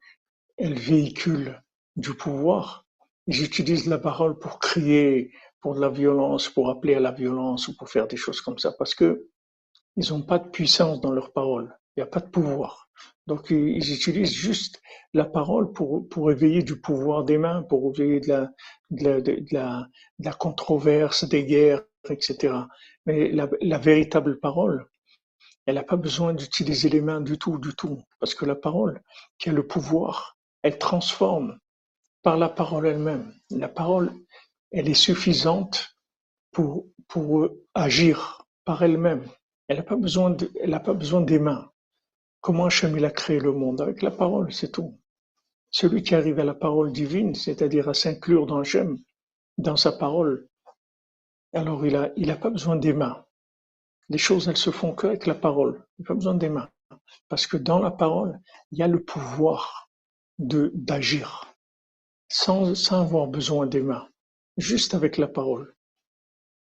elle 0.58 0.78
véhicule 0.78 1.62
du 1.96 2.14
pouvoir, 2.14 2.86
ils 3.28 3.44
utilisent 3.44 3.88
la 3.88 3.98
parole 3.98 4.38
pour 4.38 4.60
crier, 4.60 5.32
pour 5.62 5.76
de 5.76 5.82
la 5.82 5.90
violence, 5.90 6.50
pour 6.50 6.70
appeler 6.70 6.96
à 6.96 7.00
la 7.00 7.12
violence 7.12 7.68
ou 7.68 7.76
pour 7.76 7.90
faire 7.90 8.08
des 8.08 8.18
choses 8.18 8.42
comme 8.42 8.60
ça, 8.60 8.74
parce 8.78 8.94
que 8.94 9.28
ils 9.98 10.10
n'ont 10.10 10.22
pas 10.22 10.40
de 10.40 10.50
puissance 10.50 11.00
dans 11.02 11.12
leur 11.12 11.32
parole. 11.32 11.76
Il 11.96 12.02
n'y 12.02 12.04
a 12.04 12.08
pas 12.08 12.20
de 12.20 12.30
pouvoir. 12.30 12.90
Donc 13.28 13.50
ils 13.50 13.94
utilisent 13.94 14.34
juste 14.34 14.82
la 15.14 15.26
parole 15.26 15.72
pour, 15.72 16.08
pour 16.10 16.32
éveiller 16.32 16.62
du 16.62 16.80
pouvoir 16.80 17.24
des 17.24 17.38
mains, 17.38 17.64
pour 17.64 17.94
éveiller 17.96 18.20
de 18.20 18.28
la, 18.28 18.52
de 18.92 19.46
la, 19.52 19.88
la, 20.20 20.34
controverse, 20.34 21.28
des 21.28 21.46
guerres, 21.46 21.84
etc. 22.10 22.54
Mais 23.06 23.32
la 23.32 23.78
véritable 23.78 24.40
parole, 24.40 24.86
elle 25.66 25.76
n'a 25.76 25.84
pas 25.84 25.95
besoin 25.95 26.34
d'utiliser 26.34 26.89
les 26.89 27.01
mains 27.01 27.22
du 27.22 27.38
tout, 27.38 27.57
du 27.57 27.74
tout. 27.76 28.01
Parce 28.20 28.36
que 28.36 28.45
la 28.45 28.55
parole, 28.55 29.01
qui 29.38 29.49
a 29.49 29.53
le 29.53 29.66
pouvoir, 29.66 30.38
elle 30.61 30.78
transforme 30.78 31.59
par 32.22 32.38
la 32.38 32.49
parole 32.49 32.88
elle-même. 32.88 33.34
La 33.49 33.70
parole, 33.70 34.13
elle 34.72 34.89
est 34.89 34.93
suffisante 34.93 35.95
pour, 36.51 36.86
agir 37.74 38.45
par 38.63 38.84
elle-même. 38.84 39.26
Elle 39.68 39.78
n'a 39.78 39.84
pas 39.84 39.95
besoin 39.95 40.32
n'a 40.32 41.22
des 41.22 41.39
mains. 41.39 41.70
Comment 42.41 42.66
Hachem 42.66 43.03
a 43.03 43.09
créé 43.09 43.39
le 43.39 43.51
monde? 43.51 43.82
Avec 43.82 44.01
la 44.01 44.11
parole, 44.11 44.53
c'est 44.53 44.72
tout. 44.72 44.99
Celui 45.72 46.03
qui 46.03 46.16
arrive 46.16 46.39
à 46.39 46.43
la 46.43 46.53
parole 46.53 46.91
divine, 46.91 47.34
c'est-à-dire 47.36 47.89
à 47.89 47.93
s'inclure 47.93 48.45
dans 48.45 48.59
Hachem, 48.59 48.97
dans 49.57 49.76
sa 49.76 49.91
parole, 49.91 50.47
alors 51.53 51.86
il 51.86 51.95
a, 51.95 52.11
il 52.18 52.30
a 52.32 52.36
pas 52.36 52.49
besoin 52.49 52.76
des 52.76 52.93
mains. 52.93 53.25
Les 54.10 54.18
choses, 54.18 54.47
elles 54.47 54.58
se 54.58 54.70
font 54.70 54.93
qu'avec 54.93 55.26
la 55.26 55.36
parole. 55.36 55.84
Il 55.97 56.03
n'a 56.03 56.08
pas 56.08 56.14
besoin 56.14 56.36
des 56.36 56.49
mains. 56.49 56.70
Parce 57.30 57.47
que 57.47 57.58
dans 57.58 57.80
la 57.80 57.91
parole, 57.91 58.39
il 58.72 58.80
y 58.80 58.84
a 58.84 58.88
le 58.88 59.03
pouvoir 59.03 59.89
de, 60.38 60.72
d'agir. 60.76 61.56
Sans, 62.28 62.91
avoir 62.91 63.28
besoin 63.28 63.66
des 63.66 63.82
mains. 63.82 64.08
Juste 64.58 64.93
avec 64.93 65.18
la 65.18 65.28
parole. 65.28 65.76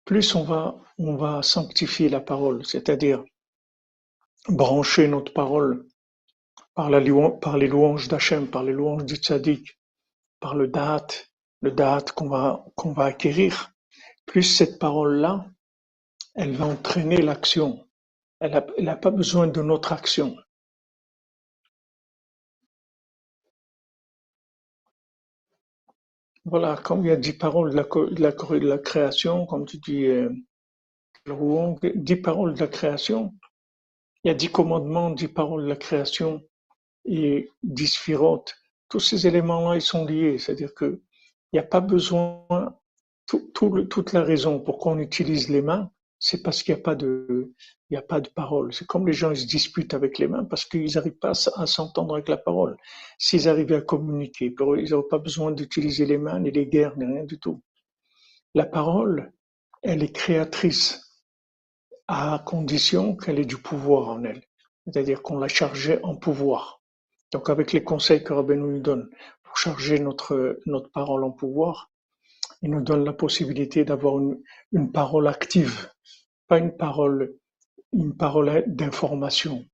Plus 0.05 0.35
on 0.35 0.45
va, 0.45 1.43
sanctifier 1.43 2.09
la 2.09 2.21
parole, 2.21 2.65
c'est-à-dire 2.65 3.23
brancher 4.49 5.07
notre 5.07 5.33
parole 5.33 5.87
par, 6.75 6.89
la, 6.89 7.01
par 7.41 7.59
les 7.59 7.69
louanges 7.69 8.09
d'Hachem, 8.09 8.49
par 8.49 8.63
les 8.63 8.73
louanges 8.73 9.05
du 9.05 9.17
tzaddik, 9.17 9.79
par 10.41 10.55
le 10.55 10.69
date, 10.69 11.31
le 11.61 11.73
date 11.73 12.13
qu'on 12.13 12.29
va, 12.29 12.65
qu'on 12.75 12.93
va 12.93 13.05
acquérir, 13.05 13.73
plus 14.25 14.45
cette 14.45 14.79
parole-là, 14.79 15.47
elle 16.39 16.53
va 16.53 16.67
entraîner 16.67 17.17
l'action. 17.17 17.85
Elle 18.39 18.53
n'a 18.79 18.97
pas 18.97 19.11
besoin 19.11 19.49
de 19.49 19.61
notre 19.61 19.93
action. 19.93 20.37
Voilà, 26.45 26.77
comme 26.77 27.05
il 27.05 27.09
y 27.09 27.11
a 27.11 27.17
dix 27.17 27.33
paroles 27.33 27.73
de 27.73 28.67
la, 28.67 28.79
création, 28.79 29.47
comme 29.47 29.67
tu 29.67 29.79
dis, 29.79 30.07
euh, 30.07 30.31
dix 31.97 32.17
paroles 32.17 32.55
de 32.55 32.61
la 32.61 32.69
création, 32.69 33.35
il 34.23 34.29
y 34.29 34.31
a 34.31 34.35
dix 34.35 34.51
commandements, 34.51 35.11
dix 35.11 35.29
paroles 35.29 35.65
de 35.65 35.69
la 35.69 35.77
création 35.77 36.41
et 37.05 37.51
dix 37.65 37.89
sphirotes. 37.89 38.55
Tous 38.89 39.01
ces 39.01 39.27
éléments-là, 39.27 39.75
ils 39.75 39.83
sont 39.83 40.05
liés. 40.05 40.39
C'est-à-dire 40.39 40.73
que 40.73 41.03
il 41.53 41.57
n'y 41.57 41.61
a 41.61 41.65
pas 41.65 41.81
besoin, 41.81 42.47
tout, 43.27 43.51
tout, 43.53 43.85
toute 43.87 44.13
la 44.13 44.23
raison 44.23 44.61
pour 44.61 44.79
qu'on 44.79 44.99
utilise 44.99 45.49
les 45.49 45.63
mains, 45.63 45.91
c'est 46.19 46.43
parce 46.43 46.63
qu'il 46.63 46.75
n'y 46.75 46.81
a 46.81 46.83
pas 46.83 46.95
de, 46.95 47.55
il 47.91 47.95
n'y 47.95 47.97
a 47.97 48.03
pas 48.03 48.21
de 48.21 48.29
parole. 48.29 48.73
C'est 48.73 48.87
comme 48.87 49.07
les 49.07 49.13
gens, 49.13 49.31
ils 49.31 49.39
se 49.39 49.47
disputent 49.47 49.95
avec 49.95 50.19
les 50.19 50.27
mains 50.27 50.45
parce 50.45 50.65
qu'ils 50.65 50.93
n'arrivent 50.95 51.19
pas 51.19 51.31
à 51.31 51.67
s'entendre 51.67 52.15
avec 52.15 52.29
la 52.29 52.37
parole. 52.37 52.77
S'ils 53.19 53.49
arrivaient 53.49 53.77
à 53.77 53.81
communiquer, 53.81 54.53
ils 54.59 54.91
n'auraient 54.91 55.09
pas 55.09 55.19
besoin 55.19 55.53
d'utiliser 55.53 56.07
les 56.07 56.19
mains, 56.19 56.41
ni 56.41 56.51
les 56.51 56.67
guerres, 56.67 56.97
ni 56.99 57.05
rien 57.05 57.25
du 57.25 57.39
tout. 57.39 57.63
La 58.55 58.67
parole, 58.67 59.33
elle 59.83 60.03
est 60.03 60.13
créatrice 60.13 61.23
à 62.09 62.43
condition 62.45 63.15
qu'elle 63.15 63.39
ait 63.39 63.45
du 63.45 63.59
pouvoir 63.59 64.09
en 64.09 64.25
elle. 64.25 64.43
C'est-à-dire 64.87 65.23
qu'on 65.23 65.39
l'a 65.39 65.49
chargée 65.49 65.99
en 66.03 66.17
pouvoir. 66.17 66.83
Donc 67.33 67.51
avec 67.51 67.73
les 67.73 67.85
conseils 67.85 68.25
que 68.25 68.33
Rabbi 68.33 68.57
nous 68.57 68.81
donne 68.81 69.09
pour 69.45 69.57
charger 69.57 69.99
notre, 69.99 70.59
notre 70.67 70.91
parole 70.91 71.25
en 71.25 71.31
pouvoir, 71.31 71.91
il 72.63 72.71
nous 72.71 72.81
donne 72.81 73.05
la 73.05 73.13
possibilité 73.13 73.85
d'avoir 73.85 74.19
une 74.73 74.91
parole 74.91 75.29
active, 75.29 75.91
pas 76.49 76.59
une 76.59 76.77
parole, 76.77 77.35
une 77.93 78.17
parole 78.17 78.65
d'information, 78.67 79.65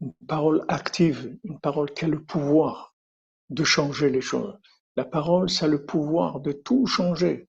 une 0.00 0.12
parole 0.28 0.64
active, 0.68 1.36
une 1.44 1.58
parole 1.58 1.92
qui 1.92 2.04
a 2.04 2.08
le 2.08 2.22
pouvoir 2.22 2.94
de 3.48 3.64
changer 3.64 4.10
les 4.10 4.20
choses. 4.20 4.56
La 4.96 5.04
parole, 5.04 5.48
ça 5.50 5.66
a 5.66 5.68
le 5.68 5.84
pouvoir 5.84 6.40
de 6.40 6.52
tout 6.52 6.86
changer. 6.86 7.48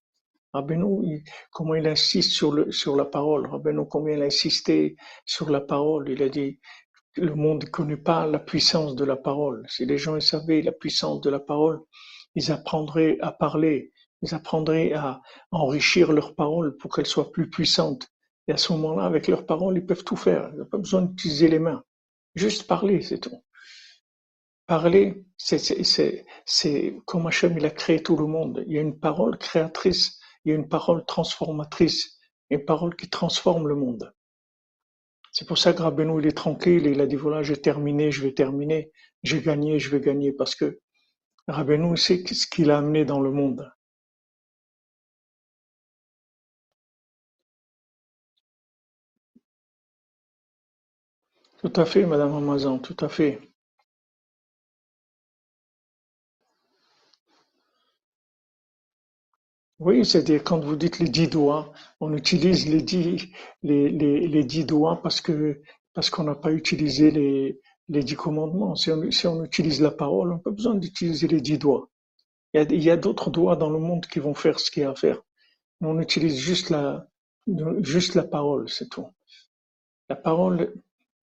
Rabbeinu, 0.53 1.23
comment 1.51 1.75
il 1.75 1.87
insiste 1.87 2.31
sur, 2.31 2.95
la 2.95 3.05
parole. 3.05 3.47
Rabbeinu, 3.47 3.85
combien 3.87 4.15
il 4.15 4.21
a 4.21 4.25
insisté 4.25 4.95
sur 5.25 5.49
la 5.49 5.61
parole. 5.61 6.09
Il 6.09 6.21
a 6.23 6.29
dit, 6.29 6.59
le 7.15 7.35
monde 7.35 7.63
ne 7.63 7.69
connaît 7.69 7.97
pas 7.97 8.25
la 8.25 8.39
puissance 8.39 8.95
de 8.95 9.05
la 9.05 9.15
parole. 9.15 9.65
Si 9.69 9.85
les 9.85 9.97
gens 9.97 10.19
savaient 10.19 10.61
la 10.61 10.71
puissance 10.71 11.21
de 11.21 11.29
la 11.29 11.39
parole, 11.39 11.79
ils 12.35 12.51
apprendraient 12.51 13.17
à 13.21 13.31
parler, 13.31 13.91
ils 14.21 14.33
apprendraient 14.33 14.93
à 14.93 15.21
enrichir 15.51 16.11
leur 16.11 16.35
parole 16.35 16.77
pour 16.77 16.93
qu'elle 16.93 17.05
soit 17.05 17.31
plus 17.31 17.49
puissante. 17.49 18.10
Et 18.47 18.53
à 18.53 18.57
ce 18.57 18.73
moment-là, 18.73 19.05
avec 19.05 19.27
leur 19.27 19.45
parole, 19.45 19.77
ils 19.77 19.85
peuvent 19.85 20.03
tout 20.03 20.15
faire. 20.15 20.49
Ils 20.53 20.59
n'ont 20.59 20.65
pas 20.65 20.77
besoin 20.77 21.03
d'utiliser 21.03 21.47
les 21.47 21.59
mains. 21.59 21.83
Juste 22.35 22.67
parler, 22.67 23.01
c'est 23.01 23.19
tout. 23.19 23.43
Parler, 24.65 25.25
c'est 25.37 26.95
comme 27.05 27.27
Hachem, 27.27 27.57
il 27.57 27.65
a 27.65 27.71
créé 27.71 28.01
tout 28.01 28.15
le 28.15 28.25
monde. 28.25 28.63
Il 28.67 28.73
y 28.73 28.77
a 28.77 28.81
une 28.81 28.99
parole 28.99 29.37
créatrice 29.37 30.21
il 30.45 30.49
y 30.49 30.51
a 30.53 30.57
une 30.57 30.67
parole 30.67 31.05
transformatrice, 31.05 32.19
une 32.49 32.65
parole 32.65 32.95
qui 32.95 33.09
transforme 33.09 33.67
le 33.67 33.75
monde. 33.75 34.13
C'est 35.31 35.47
pour 35.47 35.57
ça 35.57 35.73
que 35.73 35.81
Rabbeinu, 35.81 36.19
il 36.19 36.27
est 36.27 36.35
tranquille, 36.35 36.87
il 36.87 36.99
a 36.99 37.07
dit 37.07 37.15
voilà, 37.15 37.43
j'ai 37.43 37.57
terminé, 37.57 38.11
je 38.11 38.23
vais 38.23 38.33
terminer, 38.33 38.91
j'ai 39.23 39.41
gagné, 39.41 39.79
je 39.79 39.89
vais 39.89 40.01
gagner, 40.01 40.33
parce 40.33 40.55
que 40.55 40.79
Rabbeinu 41.47 41.95
sait 41.95 42.23
ce 42.25 42.47
qu'il 42.47 42.71
a 42.71 42.79
amené 42.79 43.05
dans 43.05 43.21
le 43.21 43.31
monde. 43.31 43.71
Tout 51.61 51.71
à 51.77 51.85
fait, 51.85 52.05
Madame 52.05 52.33
Amazon, 52.35 52.77
tout 52.77 52.97
à 52.99 53.07
fait. 53.07 53.39
Oui, 59.79 60.05
c'est-à-dire 60.05 60.43
quand 60.43 60.59
vous 60.59 60.75
dites 60.75 60.99
les 60.99 61.09
dix 61.09 61.27
doigts, 61.27 61.73
on 61.99 62.13
utilise 62.15 62.67
les 62.69 62.81
dix, 62.81 63.29
les, 63.63 63.89
les, 63.89 64.43
dix 64.43 64.65
doigts 64.65 65.01
parce 65.01 65.21
que 65.21 65.61
parce 65.93 66.09
qu'on 66.09 66.23
n'a 66.23 66.35
pas 66.35 66.51
utilisé 66.51 67.11
les, 67.11 67.59
les 67.89 68.03
dix 68.03 68.15
commandements. 68.15 68.75
Si 68.75 68.91
on, 68.91 69.09
si 69.11 69.27
on 69.27 69.43
utilise 69.43 69.81
la 69.81 69.91
parole, 69.91 70.31
on 70.31 70.35
n'a 70.35 70.39
pas 70.39 70.51
besoin 70.51 70.75
d'utiliser 70.75 71.27
les 71.27 71.41
dix 71.41 71.57
doigts. 71.57 71.89
Il 72.53 72.83
y 72.83 72.89
a, 72.89 72.93
a 72.93 72.97
d'autres 72.97 73.31
doigts 73.31 73.55
dans 73.55 73.69
le 73.69 73.79
monde 73.79 74.05
qui 74.07 74.19
vont 74.19 74.33
faire 74.33 74.59
ce 74.59 74.71
qu'il 74.71 74.83
y 74.83 74.85
a 74.85 74.91
à 74.91 74.95
faire. 74.95 75.21
On 75.81 75.99
utilise 75.99 76.37
juste 76.37 76.69
la, 76.69 77.07
juste 77.81 78.15
la 78.15 78.23
parole, 78.23 78.69
c'est 78.69 78.89
tout. 78.89 79.07
La 80.09 80.15
parole, 80.15 80.73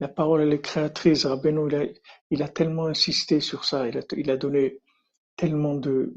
la 0.01 0.09
parole, 0.09 0.42
elle 0.42 0.53
est 0.53 0.61
créatrice. 0.61 1.26
Rabbeinu, 1.26 1.68
il 1.68 1.74
a, 1.76 1.84
il 2.30 2.42
a 2.42 2.49
tellement 2.49 2.86
insisté 2.86 3.40
sur 3.40 3.64
ça. 3.64 3.88
Il 3.88 3.99
a, 3.99 4.03
il 4.16 4.30
a 4.30 4.36
donné 4.36 4.80
tellement 5.36 5.74
de, 5.74 6.14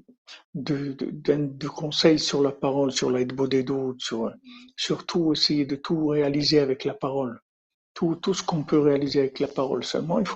de, 0.54 0.94
de, 1.00 1.12
de 1.36 1.68
conseils 1.68 2.20
sur 2.20 2.42
la 2.44 2.52
parole, 2.52 2.92
sur 2.92 3.12
l'aide 3.12 3.34
des 3.50 3.64
doutes, 3.64 4.02
sur, 4.02 4.32
surtout 4.76 5.34
essayer 5.34 5.66
de 5.66 5.76
tout 5.76 6.08
réaliser 6.08 6.60
avec 6.60 6.86
la 6.86 6.94
parole. 6.94 7.40
Tout, 7.94 8.16
tout 8.16 8.34
ce 8.34 8.44
qu'on 8.44 8.64
peut 8.64 8.80
réaliser 8.80 9.20
avec 9.20 9.40
la 9.40 9.48
parole 9.48 9.84
seulement, 9.84 10.20
il 10.20 10.28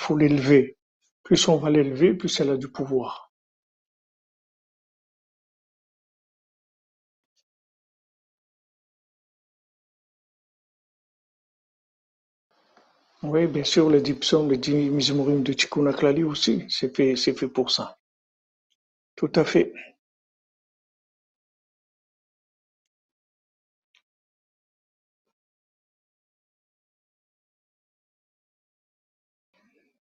faut 0.00 0.16
l'élever. 0.16 0.78
Plus 1.24 1.48
on 1.48 1.56
va 1.56 1.70
l'élever, 1.70 2.14
plus 2.14 2.40
elle 2.40 2.50
a 2.50 2.56
du 2.56 2.68
pouvoir. 2.68 3.31
Oui, 13.22 13.46
bien 13.46 13.64
sûr, 13.64 13.88
les 13.88 14.00
dix 14.02 14.12
psaumes, 14.14 14.50
les 14.50 14.58
dix 14.58 14.74
mismurim 14.90 15.42
de 15.42 15.52
Tikkun 15.54 15.86
aussi, 16.24 16.64
c'est 16.68 16.94
fait, 16.94 17.16
c'est 17.16 17.32
fait 17.36 17.48
pour 17.48 17.70
ça. 17.70 17.96
Tout 19.16 19.32
à 19.36 19.44
fait. 19.46 19.72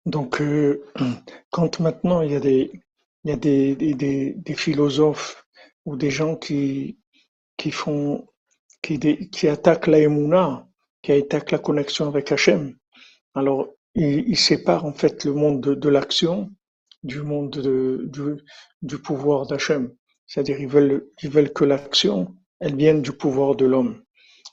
Donc, 0.07 0.41
euh, 0.41 0.85
quand 1.51 1.81
maintenant 1.81 2.21
il 2.23 2.33
y 2.33 2.37
a 2.37 2.41
des, 2.41 2.71
il 3.25 3.31
y 3.31 3.33
a 3.33 3.37
des, 3.37 3.75
des, 3.77 4.35
des, 4.35 4.55
philosophes 4.55 5.47
ou 5.85 5.97
des 5.97 6.11
gens 6.11 6.37
qui, 6.37 6.99
qui 7.59 7.71
font, 7.73 8.27
qui, 8.83 8.99
qui 9.31 9.49
attaquent 9.49 9.89
la 9.89 10.01
qui 11.03 11.13
attaquent 11.13 11.53
la 11.53 11.59
connexion 11.59 12.09
avec 12.09 12.33
Hachem, 12.33 12.77
alors 13.35 13.69
ils, 13.95 14.29
ils 14.29 14.39
séparent 14.39 14.85
en 14.85 14.93
fait 14.93 15.25
le 15.25 15.33
monde 15.33 15.61
de, 15.61 15.89
l'action 15.89 16.51
du 17.03 17.23
monde 17.23 17.51
de, 17.51 18.11
du, 18.83 18.99
pouvoir 18.99 19.47
d'Hachem. 19.47 19.95
C'est-à-dire 20.27 20.61
ils 20.61 20.69
veulent, 20.69 21.09
ils 21.23 21.31
veulent 21.31 21.53
que 21.53 21.65
l'action, 21.65 22.37
elle 22.61 22.77
vienne 22.77 23.03
du 23.03 23.13
pouvoir 23.13 23.57
de 23.57 23.67
l'homme. 23.67 24.03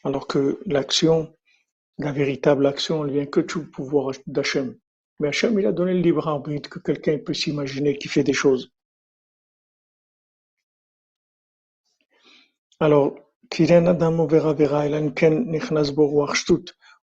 Alors 0.04 0.28
que 0.28 0.60
l'action, 0.66 1.36
la 1.98 2.12
véritable 2.12 2.66
action, 2.66 3.06
elle 3.06 3.12
vient 3.12 3.26
que 3.26 3.42
du 3.42 3.68
pouvoir 3.70 4.12
d'Hachem. 4.26 4.76
Mais 5.20 5.30
Hachem, 5.30 5.60
il 5.60 5.66
a 5.66 5.72
donné 5.72 5.94
le 5.94 6.02
libre 6.02 6.28
arbitre 6.28 6.70
que 6.70 6.80
quelqu'un 6.80 7.18
peut 7.18 7.34
s'imaginer 7.34 7.98
qui 7.98 8.08
fait 8.08 8.24
des 8.24 8.34
choses. 8.34 8.72
Alors, 12.80 13.16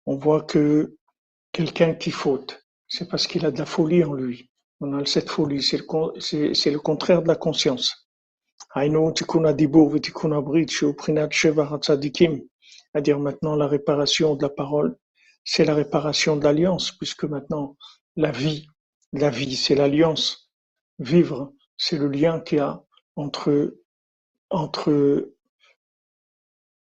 on 0.05 0.15
voit 0.15 0.41
que 0.41 0.97
quelqu'un 1.53 1.93
qui 1.93 2.11
faute, 2.11 2.65
c'est 2.89 3.07
parce 3.07 3.27
qu'il 3.27 3.45
a 3.45 3.51
de 3.51 3.59
la 3.59 3.65
folie 3.65 4.03
en 4.03 4.13
lui. 4.13 4.49
On 4.81 4.91
a 4.97 5.05
cette 5.05 5.29
folie, 5.29 5.63
c'est 5.63 5.77
le, 5.77 6.77
contraire 6.79 7.21
de 7.21 7.29
la 7.29 7.37
conscience. 7.37 8.09
C'est-à-dire 12.93 13.19
maintenant 13.19 13.55
la 13.55 13.67
réparation 13.67 14.35
de 14.35 14.41
la 14.41 14.49
parole, 14.49 14.97
c'est 15.45 15.63
la 15.63 15.75
réparation 15.75 16.35
de 16.35 16.43
l'alliance, 16.43 16.91
puisque 16.91 17.23
maintenant 17.23 17.77
la 18.15 18.31
vie, 18.31 18.67
la 19.13 19.29
vie, 19.29 19.55
c'est 19.55 19.75
l'alliance. 19.75 20.51
Vivre, 20.99 21.53
c'est 21.77 21.97
le 21.97 22.07
lien 22.07 22.39
qu'il 22.39 22.57
y 22.57 22.61
a 22.61 22.83
entre, 23.15 23.75
entre 24.49 25.31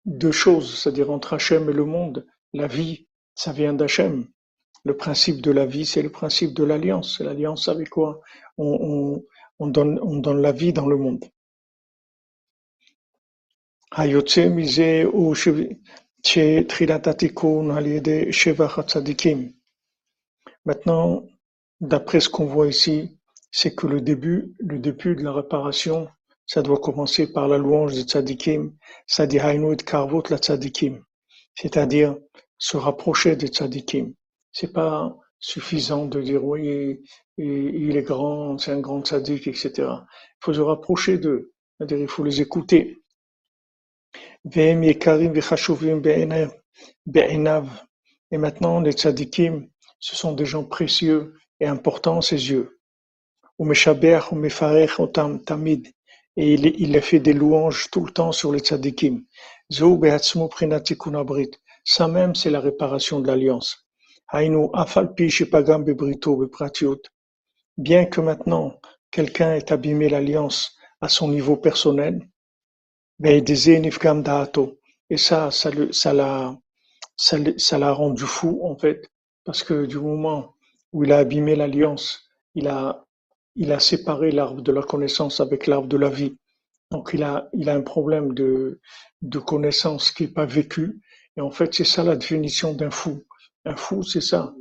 deux 0.04 0.32
choses, 0.32 0.78
c'est-à-dire 0.78 1.10
entre 1.10 1.34
Hachem 1.34 1.68
et 1.68 1.72
le 1.72 1.84
monde. 1.84 2.26
La 2.52 2.66
vie, 2.66 3.08
ça 3.34 3.52
vient 3.52 3.74
d'Hachem 3.74 4.28
Le 4.87 4.97
principe 4.97 5.41
de 5.41 5.51
la 5.51 5.65
vie, 5.65 5.85
c'est 5.85 6.01
le 6.01 6.11
principe 6.11 6.53
de 6.53 6.63
l'alliance. 6.63 7.17
C'est 7.17 7.23
l'alliance 7.23 7.67
avec 7.67 7.89
quoi 7.89 8.21
on, 8.57 8.77
on, 8.81 9.23
on 9.59 9.67
donne, 9.67 9.99
on 10.01 10.17
donne 10.17 10.41
la 10.41 10.51
vie 10.51 10.73
dans 10.73 10.87
le 10.87 10.97
monde. 10.97 11.25
היוצא 13.95 14.49
מזה 14.49 15.01
הוא 15.03 15.35
ש- 15.35 15.47
שתחילת 16.25 17.07
התיקון 17.07 17.71
על 17.71 17.85
ידי 17.85 18.33
שבח 18.33 18.79
הצדיקים. 18.79 19.51
Maintenant, 20.65 21.23
d'après 21.81 22.19
ce 22.21 22.29
qu'on 22.29 22.45
voit 22.45 22.67
ici, 22.67 23.17
c'est 23.51 23.75
que 23.75 23.85
le 23.87 24.01
début, 24.01 24.55
le 24.59 24.79
début 24.79 25.15
de 25.15 25.23
la 25.23 25.31
réparation, 25.33 26.07
ça 26.45 26.61
doit 26.61 26.79
commencer 26.79 27.31
par 27.31 27.47
la 27.47 27.57
louange 27.57 27.93
des 27.93 28.03
tzadikim, 28.03 28.71
c'est-à-dire 29.07 29.45
Hainu 29.45 29.73
et 29.73 29.77
Karvot 29.77 30.23
la 30.29 30.37
tzadikim, 30.37 31.03
c'est-à-dire 31.55 32.15
se 32.57 32.77
rapprocher 32.77 33.35
des 33.35 33.47
tzadikim. 33.47 34.13
C'est 34.60 34.72
pas 34.72 35.16
suffisant 35.38 36.06
de 36.06 36.20
dire 36.20 36.44
oui, 36.44 37.00
il 37.36 37.96
est 37.96 38.02
grand, 38.02 38.58
c'est 38.58 38.72
un 38.72 38.80
grand 38.80 39.02
tzadik, 39.02 39.46
etc. 39.46 39.70
Il 39.78 40.40
faut 40.40 40.52
se 40.52 40.60
rapprocher 40.60 41.16
d'eux, 41.16 41.52
c'est-à-dire 41.76 41.98
il 41.98 42.08
faut 42.08 42.24
les 42.24 42.40
écouter. 42.40 43.00
Et 44.52 44.66
maintenant, 48.32 48.80
les 48.80 48.90
tzadikim, 48.90 49.68
ce 50.00 50.16
sont 50.16 50.32
des 50.32 50.44
gens 50.44 50.64
précieux 50.64 51.34
et 51.60 51.68
importants 51.68 52.18
à 52.18 52.22
ses 52.22 52.50
yeux. 52.50 52.80
Tamid. 55.46 55.86
Et 56.36 56.54
il, 56.54 56.96
a 56.96 57.00
fait 57.00 57.20
des 57.20 57.32
louanges 57.32 57.90
tout 57.92 58.04
le 58.04 58.10
temps 58.10 58.32
sur 58.32 58.50
les 58.50 58.58
tzadikim. 58.58 59.22
Ça 61.84 62.08
même, 62.08 62.34
c'est 62.34 62.50
la 62.50 62.60
réparation 62.60 63.20
de 63.20 63.26
l'alliance. 63.28 63.87
Bien 67.78 68.04
que 68.04 68.20
maintenant, 68.20 68.78
quelqu'un 69.10 69.54
ait 69.54 69.72
abîmé 69.72 70.10
l'alliance 70.10 70.76
à 71.00 71.08
son 71.08 71.28
niveau 71.28 71.56
personnel. 71.56 72.28
Et 75.10 75.16
ça, 75.16 75.50
ça 75.50 75.70
le- 75.70 75.92
ça 75.92 76.12
l'a, 76.12 76.56
ça 77.16 77.38
l'a 77.38 77.52
ça 77.58 77.78
l'a 77.78 77.92
rendu 77.92 78.24
fou, 78.24 78.60
en 78.64 78.76
fait, 78.78 79.10
parce 79.44 79.62
que 79.64 79.86
du 79.86 79.98
moment 79.98 80.54
où 80.92 81.04
il 81.04 81.12
a 81.12 81.18
abîmé 81.18 81.56
l'alliance, 81.56 82.28
il 82.54 82.68
a, 82.68 83.04
il 83.56 83.72
a 83.72 83.80
séparé 83.80 84.30
l'arbre 84.32 84.62
de 84.62 84.72
la 84.72 84.82
connaissance 84.82 85.40
avec 85.40 85.66
l'arbre 85.66 85.88
de 85.88 85.96
la 85.98 86.10
vie. 86.10 86.36
Donc 86.90 87.10
il 87.14 87.22
a, 87.24 87.48
il 87.54 87.68
a 87.70 87.74
un 87.74 87.82
problème 87.82 88.34
de, 88.34 88.80
de 89.22 89.38
connaissance 89.38 90.12
qui 90.12 90.24
n'est 90.24 90.32
pas 90.32 90.46
vécu. 90.46 91.00
Et 91.36 91.40
en 91.42 91.50
fait, 91.50 91.74
c'est 91.74 91.84
ça 91.84 92.04
la 92.04 92.16
définition 92.16 92.74
d'un 92.74 92.90
fou. 92.90 93.24
Un 93.68 93.76
fou, 93.76 94.02
c'est 94.02 94.22
ça. 94.22 94.54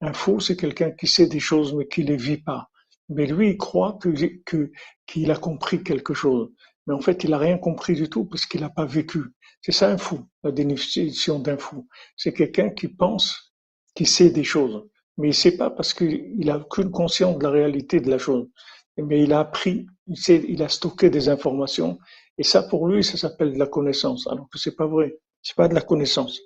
Un 0.00 0.12
fou, 0.12 0.38
c'est 0.38 0.56
quelqu'un 0.56 0.92
qui 0.92 1.08
sait 1.08 1.26
des 1.26 1.40
choses 1.40 1.74
mais 1.74 1.88
qui 1.88 2.04
les 2.04 2.16
vit 2.16 2.40
pas. 2.40 2.68
Mais 3.08 3.26
lui, 3.26 3.50
il 3.50 3.56
croit 3.56 3.98
que, 4.00 4.08
que, 4.44 4.70
qu'il 5.04 5.32
a 5.32 5.36
compris 5.36 5.82
quelque 5.82 6.14
chose. 6.14 6.48
Mais 6.86 6.94
en 6.94 7.00
fait, 7.00 7.24
il 7.24 7.30
n'a 7.30 7.38
rien 7.38 7.58
compris 7.58 7.94
du 7.94 8.08
tout 8.08 8.24
parce 8.24 8.46
qu'il 8.46 8.60
n'a 8.60 8.70
pas 8.70 8.84
vécu. 8.84 9.20
C'est 9.62 9.72
ça 9.72 9.90
un 9.90 9.98
fou, 9.98 10.28
la 10.44 10.52
définition 10.52 11.40
d'un 11.40 11.58
fou. 11.58 11.88
C'est 12.16 12.32
quelqu'un 12.32 12.70
qui 12.70 12.86
pense, 12.86 13.52
qui 13.96 14.06
sait 14.06 14.30
des 14.30 14.44
choses. 14.44 14.84
Mais 15.18 15.26
il 15.26 15.30
ne 15.30 15.42
sait 15.44 15.56
pas 15.56 15.70
parce 15.70 15.92
qu'il 15.92 16.46
n'a 16.46 16.58
aucune 16.58 16.92
conscience 16.92 17.36
de 17.38 17.42
la 17.42 17.50
réalité 17.50 18.00
de 18.00 18.10
la 18.10 18.18
chose. 18.18 18.48
Mais 18.96 19.24
il 19.24 19.32
a 19.32 19.40
appris, 19.40 19.86
il, 20.06 20.16
il 20.48 20.62
a 20.62 20.68
stocké 20.68 21.10
des 21.10 21.28
informations. 21.28 21.98
Et 22.38 22.44
ça, 22.44 22.62
pour 22.62 22.86
lui, 22.86 23.02
ça 23.02 23.16
s'appelle 23.16 23.54
de 23.54 23.58
la 23.58 23.66
connaissance. 23.66 24.28
Alors 24.28 24.48
que 24.48 24.58
c'est 24.58 24.76
pas 24.76 24.86
vrai. 24.86 25.18
C'est 25.42 25.56
pas 25.56 25.66
de 25.66 25.74
la 25.74 25.80
connaissance. 25.82 26.40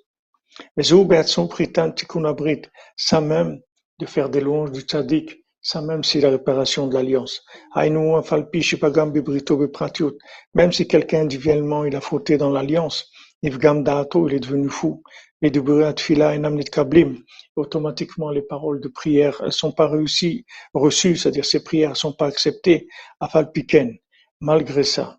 Mais 0.76 0.84
Pritan 1.48 1.92
Tikkun 1.92 2.24
Abrit, 2.24 2.62
ça 2.96 3.20
même, 3.20 3.60
de 3.98 4.06
faire 4.06 4.28
des 4.28 4.40
louanges 4.40 4.72
du 4.72 4.80
tzaddik, 4.80 5.44
ça 5.60 5.82
même 5.82 6.04
c'est 6.04 6.20
la 6.20 6.30
réparation 6.30 6.86
de 6.86 6.94
l'alliance. 6.94 7.42
Même 10.54 10.72
si 10.72 10.86
quelqu'un 10.86 11.20
individuellement 11.22 11.84
il 11.84 11.96
a 11.96 12.00
fauté 12.00 12.38
dans 12.38 12.50
l'alliance, 12.50 13.10
Nifgam 13.42 13.82
Daato, 13.82 14.28
il 14.28 14.34
est 14.34 14.40
devenu 14.40 14.68
fou. 14.68 15.02
Et 15.42 15.50
de 15.50 15.60
Fila 15.98 16.34
Enam 16.34 16.58
Kablim, 16.64 17.18
automatiquement 17.56 18.30
les 18.30 18.42
paroles 18.42 18.80
de 18.80 18.88
prière, 18.88 19.40
elles 19.44 19.52
sont 19.52 19.72
pas 19.72 19.86
réussies, 19.86 20.46
reçues, 20.72 21.16
c'est-à-dire 21.16 21.44
ces 21.44 21.62
prières 21.62 21.90
ne 21.90 21.94
sont 21.94 22.14
pas 22.14 22.26
acceptées, 22.26 22.88
Afalpiken, 23.20 23.94
malgré 24.40 24.82
ça. 24.82 25.18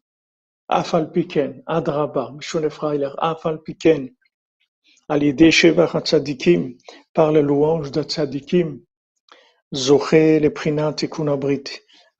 Afalpiken, 0.68 1.62
Adraba, 1.68 2.32
Mishon 2.36 2.64
Efrailer, 2.64 3.12
Afalpiken, 3.20 4.10
על 5.09 5.23
ידי 5.23 5.53
שבח 5.53 5.97
הצדיקים, 5.97 6.77
par 7.15 7.31
la 7.33 7.43
louange 7.43 7.91
des 7.91 8.05
tzadikim, 8.05 8.81
zoché 9.75 10.41
le 10.41 10.51
prinat 10.51 10.95
tikkun 10.95 11.29
abrit. 11.29 11.65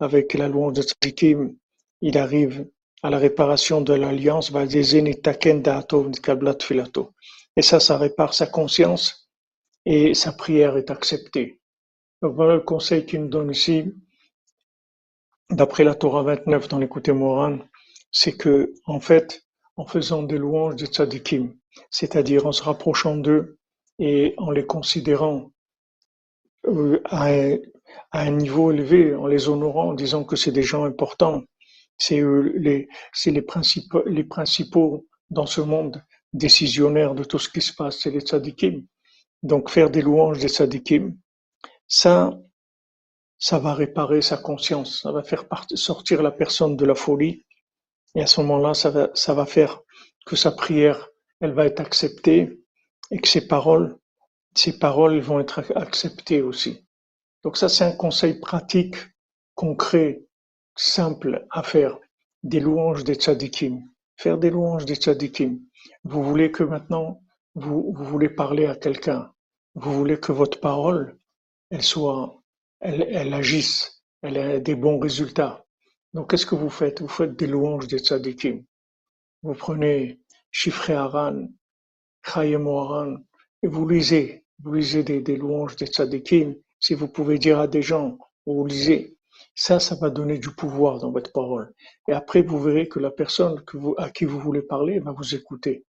Avec 0.01 0.35
la 0.35 0.49
louange 0.49 0.75
des 0.75 0.83
tzadikim, 0.83 1.55
il 2.01 2.19
arrive 2.19 2.67
à 3.03 3.11
la 3.11 3.19
réparation 3.19 3.81
de 3.81 3.95
l'alliance, 3.95 4.51
va 4.51 4.67
taken 4.67 5.63
da'ato 5.63 6.11
kablat 6.23 6.59
filato. 6.61 7.13
Et 7.57 7.63
ça, 7.63 7.81
ça 7.81 7.99
répare 7.99 8.35
sa 8.35 8.47
conscience 8.47 9.31
et 9.85 10.15
sa 10.15 10.33
prière 10.33 10.77
est 10.77 10.91
acceptée. 10.91 11.61
Donc 12.21 12.35
voilà 12.35 12.55
le 12.55 12.61
conseil 12.61 13.05
qu'il 13.07 13.23
nous 13.23 13.29
donne 13.29 13.51
ici, 13.51 13.93
d'après 15.51 15.85
la 15.85 15.95
Torah 15.95 16.23
29 16.23 16.69
dans 16.69 16.79
l'écouté 16.79 17.13
Moran, 17.13 17.59
c'est 18.11 18.37
que, 18.37 18.73
en 18.87 19.01
fait, 19.01 19.43
en 19.77 19.87
faisant 19.87 20.23
des 20.23 20.39
louanges 20.39 20.77
des 20.77 20.87
tzadikim, 20.87 21.55
c'est-à-dire 21.90 22.46
en 22.46 22.52
se 22.52 22.64
rapprochant 22.64 23.16
d'eux 23.16 23.58
et 24.00 24.34
en 24.38 24.52
les 24.52 24.66
considérant 24.66 25.52
euh, 26.68 27.02
à, 27.06 27.30
un, 28.12 28.32
niveau 28.32 28.72
élevé, 28.72 29.16
en 29.16 29.28
les 29.28 29.50
honorant, 29.50 29.90
en 29.90 29.94
disant 29.94 30.24
que 30.24 30.36
c'est 30.36 30.52
des 30.52 30.64
gens 30.64 30.84
importants, 30.84 31.44
c'est 31.98 32.22
les, 32.56 32.88
les 33.26 33.42
principaux, 33.42 34.04
les 34.06 34.24
principaux 34.24 35.08
dans 35.30 35.46
ce 35.46 35.62
monde 35.62 36.04
décisionnaires 36.34 37.16
de 37.16 37.24
tout 37.24 37.40
ce 37.40 37.50
qui 37.50 37.62
se 37.62 37.74
passe, 37.74 38.00
c'est 38.00 38.12
les 38.12 38.22
tzadikim. 38.22 38.86
Donc 39.44 39.70
faire 39.70 39.90
des 39.90 40.02
louanges 40.02 40.40
des 40.40 40.50
tzadikim, 40.50 41.16
ça, 41.88 42.38
ça 43.40 43.60
va 43.60 43.74
réparer 43.74 44.22
sa 44.22 44.38
conscience, 44.38 45.02
ça 45.02 45.12
va 45.12 45.24
faire 45.24 45.46
sortir 45.76 46.22
la 46.22 46.32
personne 46.32 46.76
de 46.76 46.86
la 46.86 46.96
folie, 46.96 47.46
et 48.16 48.22
à 48.22 48.28
ce 48.28 48.42
moment-là, 48.42 48.74
ça 48.74 48.90
va, 48.90 49.10
ça 49.14 49.34
va 49.34 49.46
faire 49.46 49.80
que 50.26 50.36
sa 50.36 50.52
prière, 50.52 51.08
elle 51.40 51.54
va 51.54 51.66
être 51.66 51.80
acceptée, 51.80 52.60
et 53.12 53.20
que 53.20 53.28
ses 53.28 53.48
paroles, 53.48 53.98
ses 54.56 54.78
paroles 54.78 55.20
vont 55.20 55.40
être 55.40 55.64
acceptées 55.76 56.42
aussi. 56.42 56.86
Donc 57.44 57.58
ça, 57.58 57.70
c'est 57.70 57.84
un 57.84 57.92
conseil 57.92 58.40
pratique, 58.40 58.96
concret, 59.56 60.26
simple 60.76 61.46
à 61.52 61.64
faire. 61.64 61.98
Des 62.44 62.60
louanges 62.60 63.04
des 63.04 63.16
tzadikim. 63.16 63.82
Faire 64.16 64.38
des 64.38 64.50
louanges 64.50 64.86
des 64.86 64.96
tzadikim. 64.96 65.60
Vous 66.04 66.24
voulez 66.24 66.52
que 66.52 66.64
maintenant, 66.64 67.22
vous, 67.56 67.94
vous 67.94 68.04
voulez 68.04 68.30
parler 68.30 68.66
à 68.66 68.76
quelqu'un. 68.76 69.32
Vous 69.76 69.94
voulez 69.94 70.20
que 70.20 70.32
votre 70.32 70.60
parole, 70.60 71.20
elle 71.70 71.84
soit 71.84 72.42
elles, 72.80 73.34
agissent, 73.34 74.04
elles 74.22 74.38
ont 74.38 74.60
des 74.60 74.76
bons 74.76 75.00
résultats. 75.00 75.66
Donc, 76.14 76.30
qu'est-ce 76.30 76.46
que 76.46 76.56
vous 76.56 76.70
faites? 76.70 77.02
Vous 77.02 77.08
faites 77.08 77.36
des 77.36 77.48
louanges 77.48 77.88
des 77.88 78.00
tzadikim. 78.00 78.64
Vous 79.44 79.54
prenez 79.54 80.20
Shifre 80.60 80.90
Aran, 80.90 81.50
Chayem 82.26 82.66
Aran, 82.66 83.18
et 83.62 83.68
vous 83.68 83.88
lisez. 83.88 84.44
Vous 84.64 84.74
lisez 84.74 85.04
des, 85.04 85.36
louanges 85.36 85.76
des 85.76 85.86
tzadikim. 85.86 86.56
Si 86.80 86.96
vous 86.96 87.08
pouvez 87.08 87.38
dire 87.38 87.60
à 87.60 87.68
des 87.68 87.84
gens, 87.84 88.18
vous 88.48 88.66
lisez. 88.66 89.20
Ça, 89.54 89.80
ça 89.80 89.94
va 90.02 90.10
donner 90.10 90.40
du 90.40 90.50
pouvoir 90.50 90.98
dans 90.98 91.12
votre 91.12 91.32
parole. 91.32 91.72
Et 92.10 92.14
après, 92.14 92.42
vous 92.42 92.60
verrez 92.60 92.88
que 92.88 92.98
la 92.98 93.12
personne 93.12 93.64
à 93.98 94.10
qui 94.10 94.26
vous 94.26 94.40
voulez 94.40 94.64
parler 94.64 94.98
va 95.00 95.12
vous 95.12 95.36
écouter. 95.36 95.86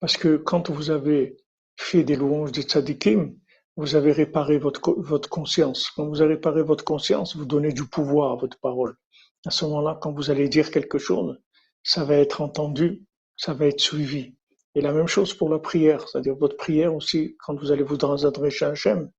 Parce 0.00 0.16
que 0.16 0.38
quand 0.38 0.70
vous 0.70 0.90
avez 0.90 1.36
fait 1.76 2.02
des 2.02 2.16
louanges 2.16 2.50
des 2.50 2.62
tzadikim, 2.62 3.36
vous 3.76 3.94
avez 3.94 4.12
réparé 4.12 4.56
votre 4.56 5.28
conscience. 5.28 5.90
Quand 5.90 6.08
vous 6.08 6.22
avez 6.22 6.36
réparé 6.36 6.62
votre 6.62 6.84
conscience, 6.84 7.36
vous 7.36 7.44
donnez 7.44 7.74
du 7.74 7.84
pouvoir 7.84 8.32
à 8.32 8.36
votre 8.36 8.58
parole. 8.58 8.96
À 9.44 9.50
ce 9.50 9.66
moment-là, 9.66 9.98
quand 10.00 10.12
vous 10.12 10.30
allez 10.30 10.48
dire 10.48 10.70
quelque 10.70 10.96
chose, 10.96 11.38
ça 11.82 12.04
va 12.04 12.14
être 12.14 12.40
entendu, 12.40 13.04
ça 13.36 13.54
va 13.54 13.66
être 13.66 13.80
suivi. 13.80 14.34
Et 14.74 14.80
la 14.80 14.92
même 14.92 15.06
chose 15.06 15.34
pour 15.34 15.48
la 15.48 15.58
prière, 15.58 16.08
c'est-à-dire 16.08 16.34
votre 16.34 16.56
prière 16.56 16.94
aussi, 16.94 17.36
quand 17.38 17.54
vous 17.58 17.70
allez 17.70 17.84
vous 17.84 18.04
adresser 18.04 18.64
à 18.64 18.70
Hachem, 18.70 19.10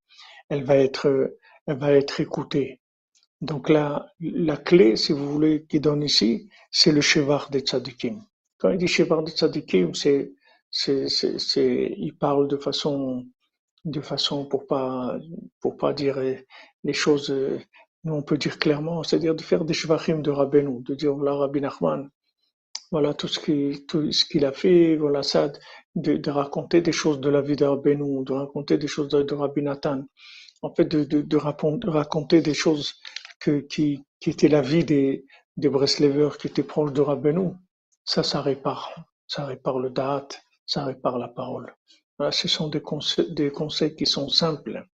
elle 0.50 0.64
va 0.64 0.78
être, 0.78 1.36
elle 1.68 1.78
va 1.78 1.94
être 1.94 2.20
écoutée. 2.20 2.82
Donc 3.42 3.70
la, 3.70 4.08
la 4.20 4.58
clé, 4.58 4.96
si 4.96 5.14
vous 5.14 5.32
voulez, 5.32 5.66
qui 5.66 5.80
donne 5.80 6.04
ici, 6.04 6.50
c'est 6.72 6.92
le 6.92 7.02
Shevar 7.02 7.50
des 7.50 7.60
Tzadikim. 7.60 8.22
Quand 8.58 8.70
il 8.70 8.78
dit 8.78 8.88
Shevar 8.88 9.24
des 9.24 9.32
Tzadikim, 9.32 9.94
c'est, 9.94 10.32
c'est, 10.70 11.08
c'est, 11.08 11.94
il 11.98 12.18
parle 12.18 12.48
de 12.48 12.58
façon 12.58 13.26
de 13.86 14.02
façon 14.02 14.46
pour 14.46 14.66
pas 14.66 15.18
pour 15.62 15.78
pas 15.78 15.94
dire 15.94 16.18
les 16.84 16.94
choses 16.94 17.30
nous 18.04 18.14
on 18.16 18.24
peut 18.24 18.38
dire 18.38 18.58
clairement 18.58 19.04
c'est-à-dire 19.04 19.36
de 19.36 19.44
faire 19.44 19.64
des 19.64 19.76
shvachim 19.76 20.20
de 20.24 20.32
Rabbeinu 20.32 20.82
de 20.82 20.96
dire 20.96 21.14
voilà 21.14 21.36
Rabbi 21.36 21.62
Nachman 21.62 22.10
voilà 22.92 23.14
tout 23.14 23.28
ce 23.28 23.40
qu'il 23.40 24.46
a 24.46 24.52
fait 24.52 24.96
voilà 24.96 25.24
ça 25.24 25.52
de, 25.96 26.30
raconter 26.30 26.82
des 26.82 26.92
choses 26.92 27.20
de 27.20 27.30
la 27.30 27.42
vie 27.42 27.56
de 27.56 27.66
Rabbeinu 27.66 28.24
de 28.24 28.34
raconter 28.34 28.78
des 28.78 28.88
choses 28.88 29.10
de, 29.10 29.24
de 29.24 29.34
Rabbi 29.34 29.62
Nathan 29.62 30.04
en 30.62 30.74
fait 30.74 30.86
de, 30.86 31.38
raconter 31.88 32.42
des 32.42 32.54
choses 32.54 32.94
qui, 33.42 34.04
étaient 34.26 34.48
la 34.48 34.62
vie 34.62 34.84
des, 34.84 35.26
des 35.58 35.70
qui 36.40 36.48
étaient 36.48 36.64
proches 36.64 36.94
de 36.94 37.02
Rabbeinu 37.02 37.52
ça 38.04 38.24
ça 38.24 38.42
répare 38.42 38.96
ça 39.28 39.46
répare 39.46 39.80
le 39.80 39.90
date 39.90 40.42
ça 40.66 40.86
répare 40.86 41.18
la 41.18 41.28
parole 41.28 41.74
ce 42.32 42.48
sont 42.48 42.70
des 42.70 42.82
conseils, 42.82 43.34
des 43.34 43.52
conseils 43.52 43.96
qui 43.96 44.06
sont 44.06 44.30
simples. 44.30 44.88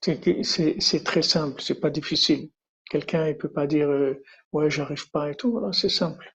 C'est 0.00 1.04
très 1.04 1.22
simple, 1.22 1.60
c'est 1.60 1.80
pas 1.80 1.90
difficile. 1.90 2.50
Quelqu'un 2.90 3.28
il 3.28 3.36
peut 3.36 3.50
pas 3.50 3.66
dire 3.66 3.88
euh, 3.88 4.22
ouais 4.52 4.70
j'arrive 4.70 5.10
pas 5.10 5.30
et 5.30 5.34
tout. 5.34 5.52
Voilà, 5.52 5.72
c'est 5.72 5.88
simple. 5.88 6.34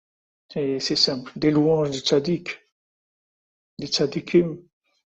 C'est 0.49 0.95
simple. 0.95 1.31
Des 1.35 1.49
louanges 1.49 1.89
du 1.89 1.99
tzaddik, 1.99 2.59
des 3.79 3.87
tzaddikim. 3.87 4.59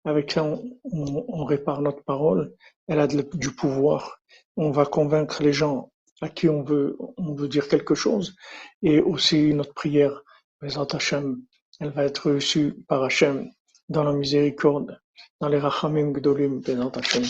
Avec 0.07 0.30
ça, 0.30 0.45
on, 0.84 1.45
répare 1.45 1.82
notre 1.82 2.05
parole. 2.05 2.55
Elle 2.87 3.01
a 3.01 3.09
du 3.09 3.51
pouvoir. 3.51 4.22
On 4.57 4.70
va 4.70 4.87
convaincre 4.87 5.43
les 5.43 5.53
gens 5.53 5.91
à 6.22 6.28
qui 6.28 6.49
on 6.49 6.62
veut, 6.62 6.97
on 7.16 7.34
veut 7.34 7.49
dire 7.49 7.68
quelque 7.68 7.97
chose. 7.97 8.37
Et 8.82 9.01
aussi 9.01 9.53
notre 9.53 9.74
prière. 9.74 10.22
Bezat 10.62 10.87
Hashem, 10.93 11.43
elle 11.80 11.91
va 11.91 12.05
être 12.05 12.30
reçue 12.30 12.74
par 12.89 13.03
Hachem 13.03 13.51
dans 13.91 14.05
la 14.05 14.12
miséricorde, 14.12 14.99
dans 15.41 15.49
les 15.49 15.59
Rachamim 15.59 16.12
Gdolim, 16.12 16.62
Hachem. 16.95 17.24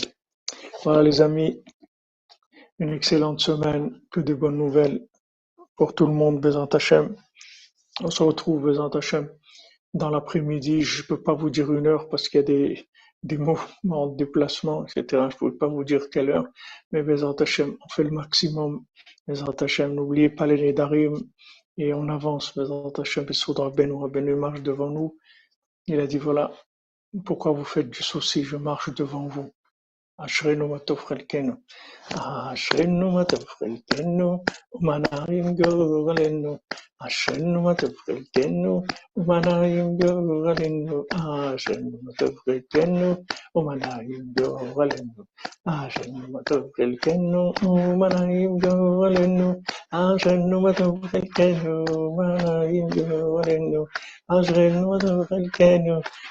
Voilà 0.84 1.02
les 1.02 1.20
amis, 1.20 1.62
une 2.78 2.92
excellente 2.92 3.40
semaine, 3.40 4.00
que 4.10 4.20
de 4.20 4.34
bonnes 4.34 4.58
nouvelles 4.58 5.06
pour 5.76 5.94
tout 5.94 6.06
le 6.06 6.12
monde, 6.12 6.40
Bézant 6.40 6.66
Hachem. 6.66 7.16
On 8.02 8.10
se 8.10 8.22
retrouve, 8.22 8.66
Bézant 8.66 8.88
Hachem, 8.90 9.30
dans 9.94 10.10
l'après-midi. 10.10 10.82
Je 10.82 11.02
ne 11.02 11.06
peux 11.06 11.22
pas 11.22 11.34
vous 11.34 11.50
dire 11.50 11.72
une 11.72 11.86
heure 11.86 12.08
parce 12.08 12.28
qu'il 12.28 12.40
y 12.40 12.44
a 12.44 12.46
des, 12.46 12.88
des 13.22 13.38
mouvements 13.38 14.08
de 14.08 14.16
déplacement, 14.16 14.84
etc. 14.84 15.04
Je 15.10 15.16
ne 15.16 15.50
peux 15.50 15.56
pas 15.56 15.68
vous 15.68 15.84
dire 15.84 16.10
quelle 16.10 16.30
heure, 16.30 16.46
mais 16.92 17.02
Bézant 17.02 17.34
Hachem, 17.34 17.76
on 17.84 17.88
fait 17.88 18.04
le 18.04 18.10
maximum. 18.10 18.84
Bézant 19.26 19.54
Hachem, 19.60 19.94
n'oubliez 19.94 20.30
pas 20.30 20.46
les 20.46 20.60
Nedarim, 20.60 21.14
et 21.78 21.92
on 21.92 22.08
avance, 22.08 22.56
Bezrat 22.56 22.92
Hashem, 22.98 23.26
Rabbeinu, 23.48 23.92
Rabbeinu 23.94 24.34
marche 24.34 24.62
devant 24.62 24.90
nous. 24.90 25.18
Il 25.86 26.00
a 26.00 26.06
dit, 26.06 26.18
voilà, 26.18 26.50
pourquoi 27.24 27.52
vous 27.52 27.64
faites 27.64 27.90
du 27.90 28.02
souci, 28.02 28.44
je 28.44 28.56
marche 28.56 28.94
devant 28.94 29.26
vous. 29.26 29.52
Ashrinumatu 30.24 30.96
Frelkenu. 30.96 31.54
Ashrinumatu 32.14 33.38
Frelkenu. 33.50 34.28
Umanayim 34.72 35.56
Gorelenu. 35.56 36.60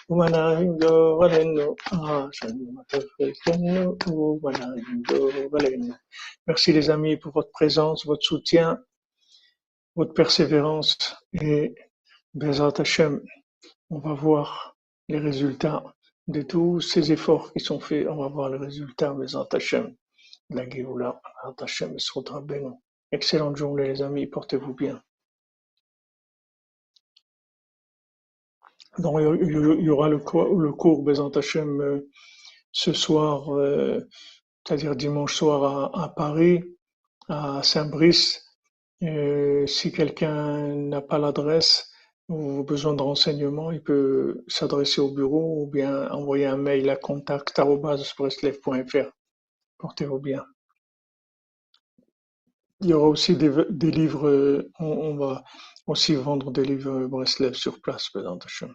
Umana 0.09 0.41
umana 0.47 0.70
Merci 6.47 6.74
les 6.74 6.89
amis 6.89 7.18
pour 7.18 7.34
votre 7.34 7.51
présence, 7.51 8.05
votre 8.05 8.24
soutien 8.24 8.80
votre 9.95 10.13
persévérance 10.13 10.97
et 11.33 11.73
Bezat 12.33 12.73
Hashem, 12.77 13.21
on 13.89 13.99
va 13.99 14.13
voir 14.13 14.75
les 15.07 15.19
résultats 15.19 15.83
de 16.27 16.41
tous 16.41 16.81
ces 16.81 17.11
efforts 17.11 17.53
qui 17.53 17.59
sont 17.59 17.79
faits. 17.79 18.07
On 18.07 18.17
va 18.17 18.27
voir 18.27 18.49
les 18.49 18.57
résultats 18.57 19.13
Bezat 19.13 19.47
Hashem, 19.51 19.95
la 20.49 20.69
Géoula, 20.69 21.21
Bezat 21.43 21.63
Hashem 21.63 21.95
et 21.97 22.61
Excellente 23.11 23.55
journée 23.55 23.87
les 23.87 24.01
amis, 24.01 24.27
portez-vous 24.27 24.73
bien. 24.73 25.01
Donc, 28.97 29.19
il 29.19 29.83
y 29.83 29.89
aura 29.89 30.09
le 30.09 30.19
cours, 30.19 31.03
Bezat 31.03 31.29
Hashem 31.35 31.81
euh, 31.81 32.09
ce 32.71 32.91
soir, 32.91 33.53
euh, 33.55 34.01
c'est-à-dire 34.65 34.95
dimanche 34.95 35.35
soir 35.35 35.95
à, 35.97 36.13
Paris, 36.13 36.63
à 37.29 37.61
Saint-Brice. 37.63 38.44
Euh, 39.03 39.67
si 39.67 39.91
quelqu'un 39.91 40.73
n'a 40.75 41.01
pas 41.01 41.17
l'adresse 41.17 41.91
ou 42.29 42.63
besoin 42.63 42.93
de 42.93 43.01
renseignements, 43.01 43.71
il 43.71 43.83
peut 43.83 44.43
s'adresser 44.47 45.01
au 45.01 45.11
bureau 45.11 45.63
ou 45.63 45.67
bien 45.67 46.09
envoyer 46.11 46.45
un 46.45 46.55
mail 46.57 46.89
à 46.89 46.95
contact.breslev.fr. 46.95 49.11
Portez-vous 49.77 50.19
bien. 50.19 50.45
Il 52.81 52.89
y 52.89 52.93
aura 52.93 53.07
aussi 53.07 53.35
des, 53.35 53.91
livres, 53.91 54.65
on, 54.79 55.15
va 55.15 55.43
aussi 55.87 56.15
vendre 56.15 56.51
des 56.51 56.63
livres 56.63 57.07
Breslev 57.07 57.53
sur 57.53 57.81
place, 57.81 58.09
présentation. 58.09 58.69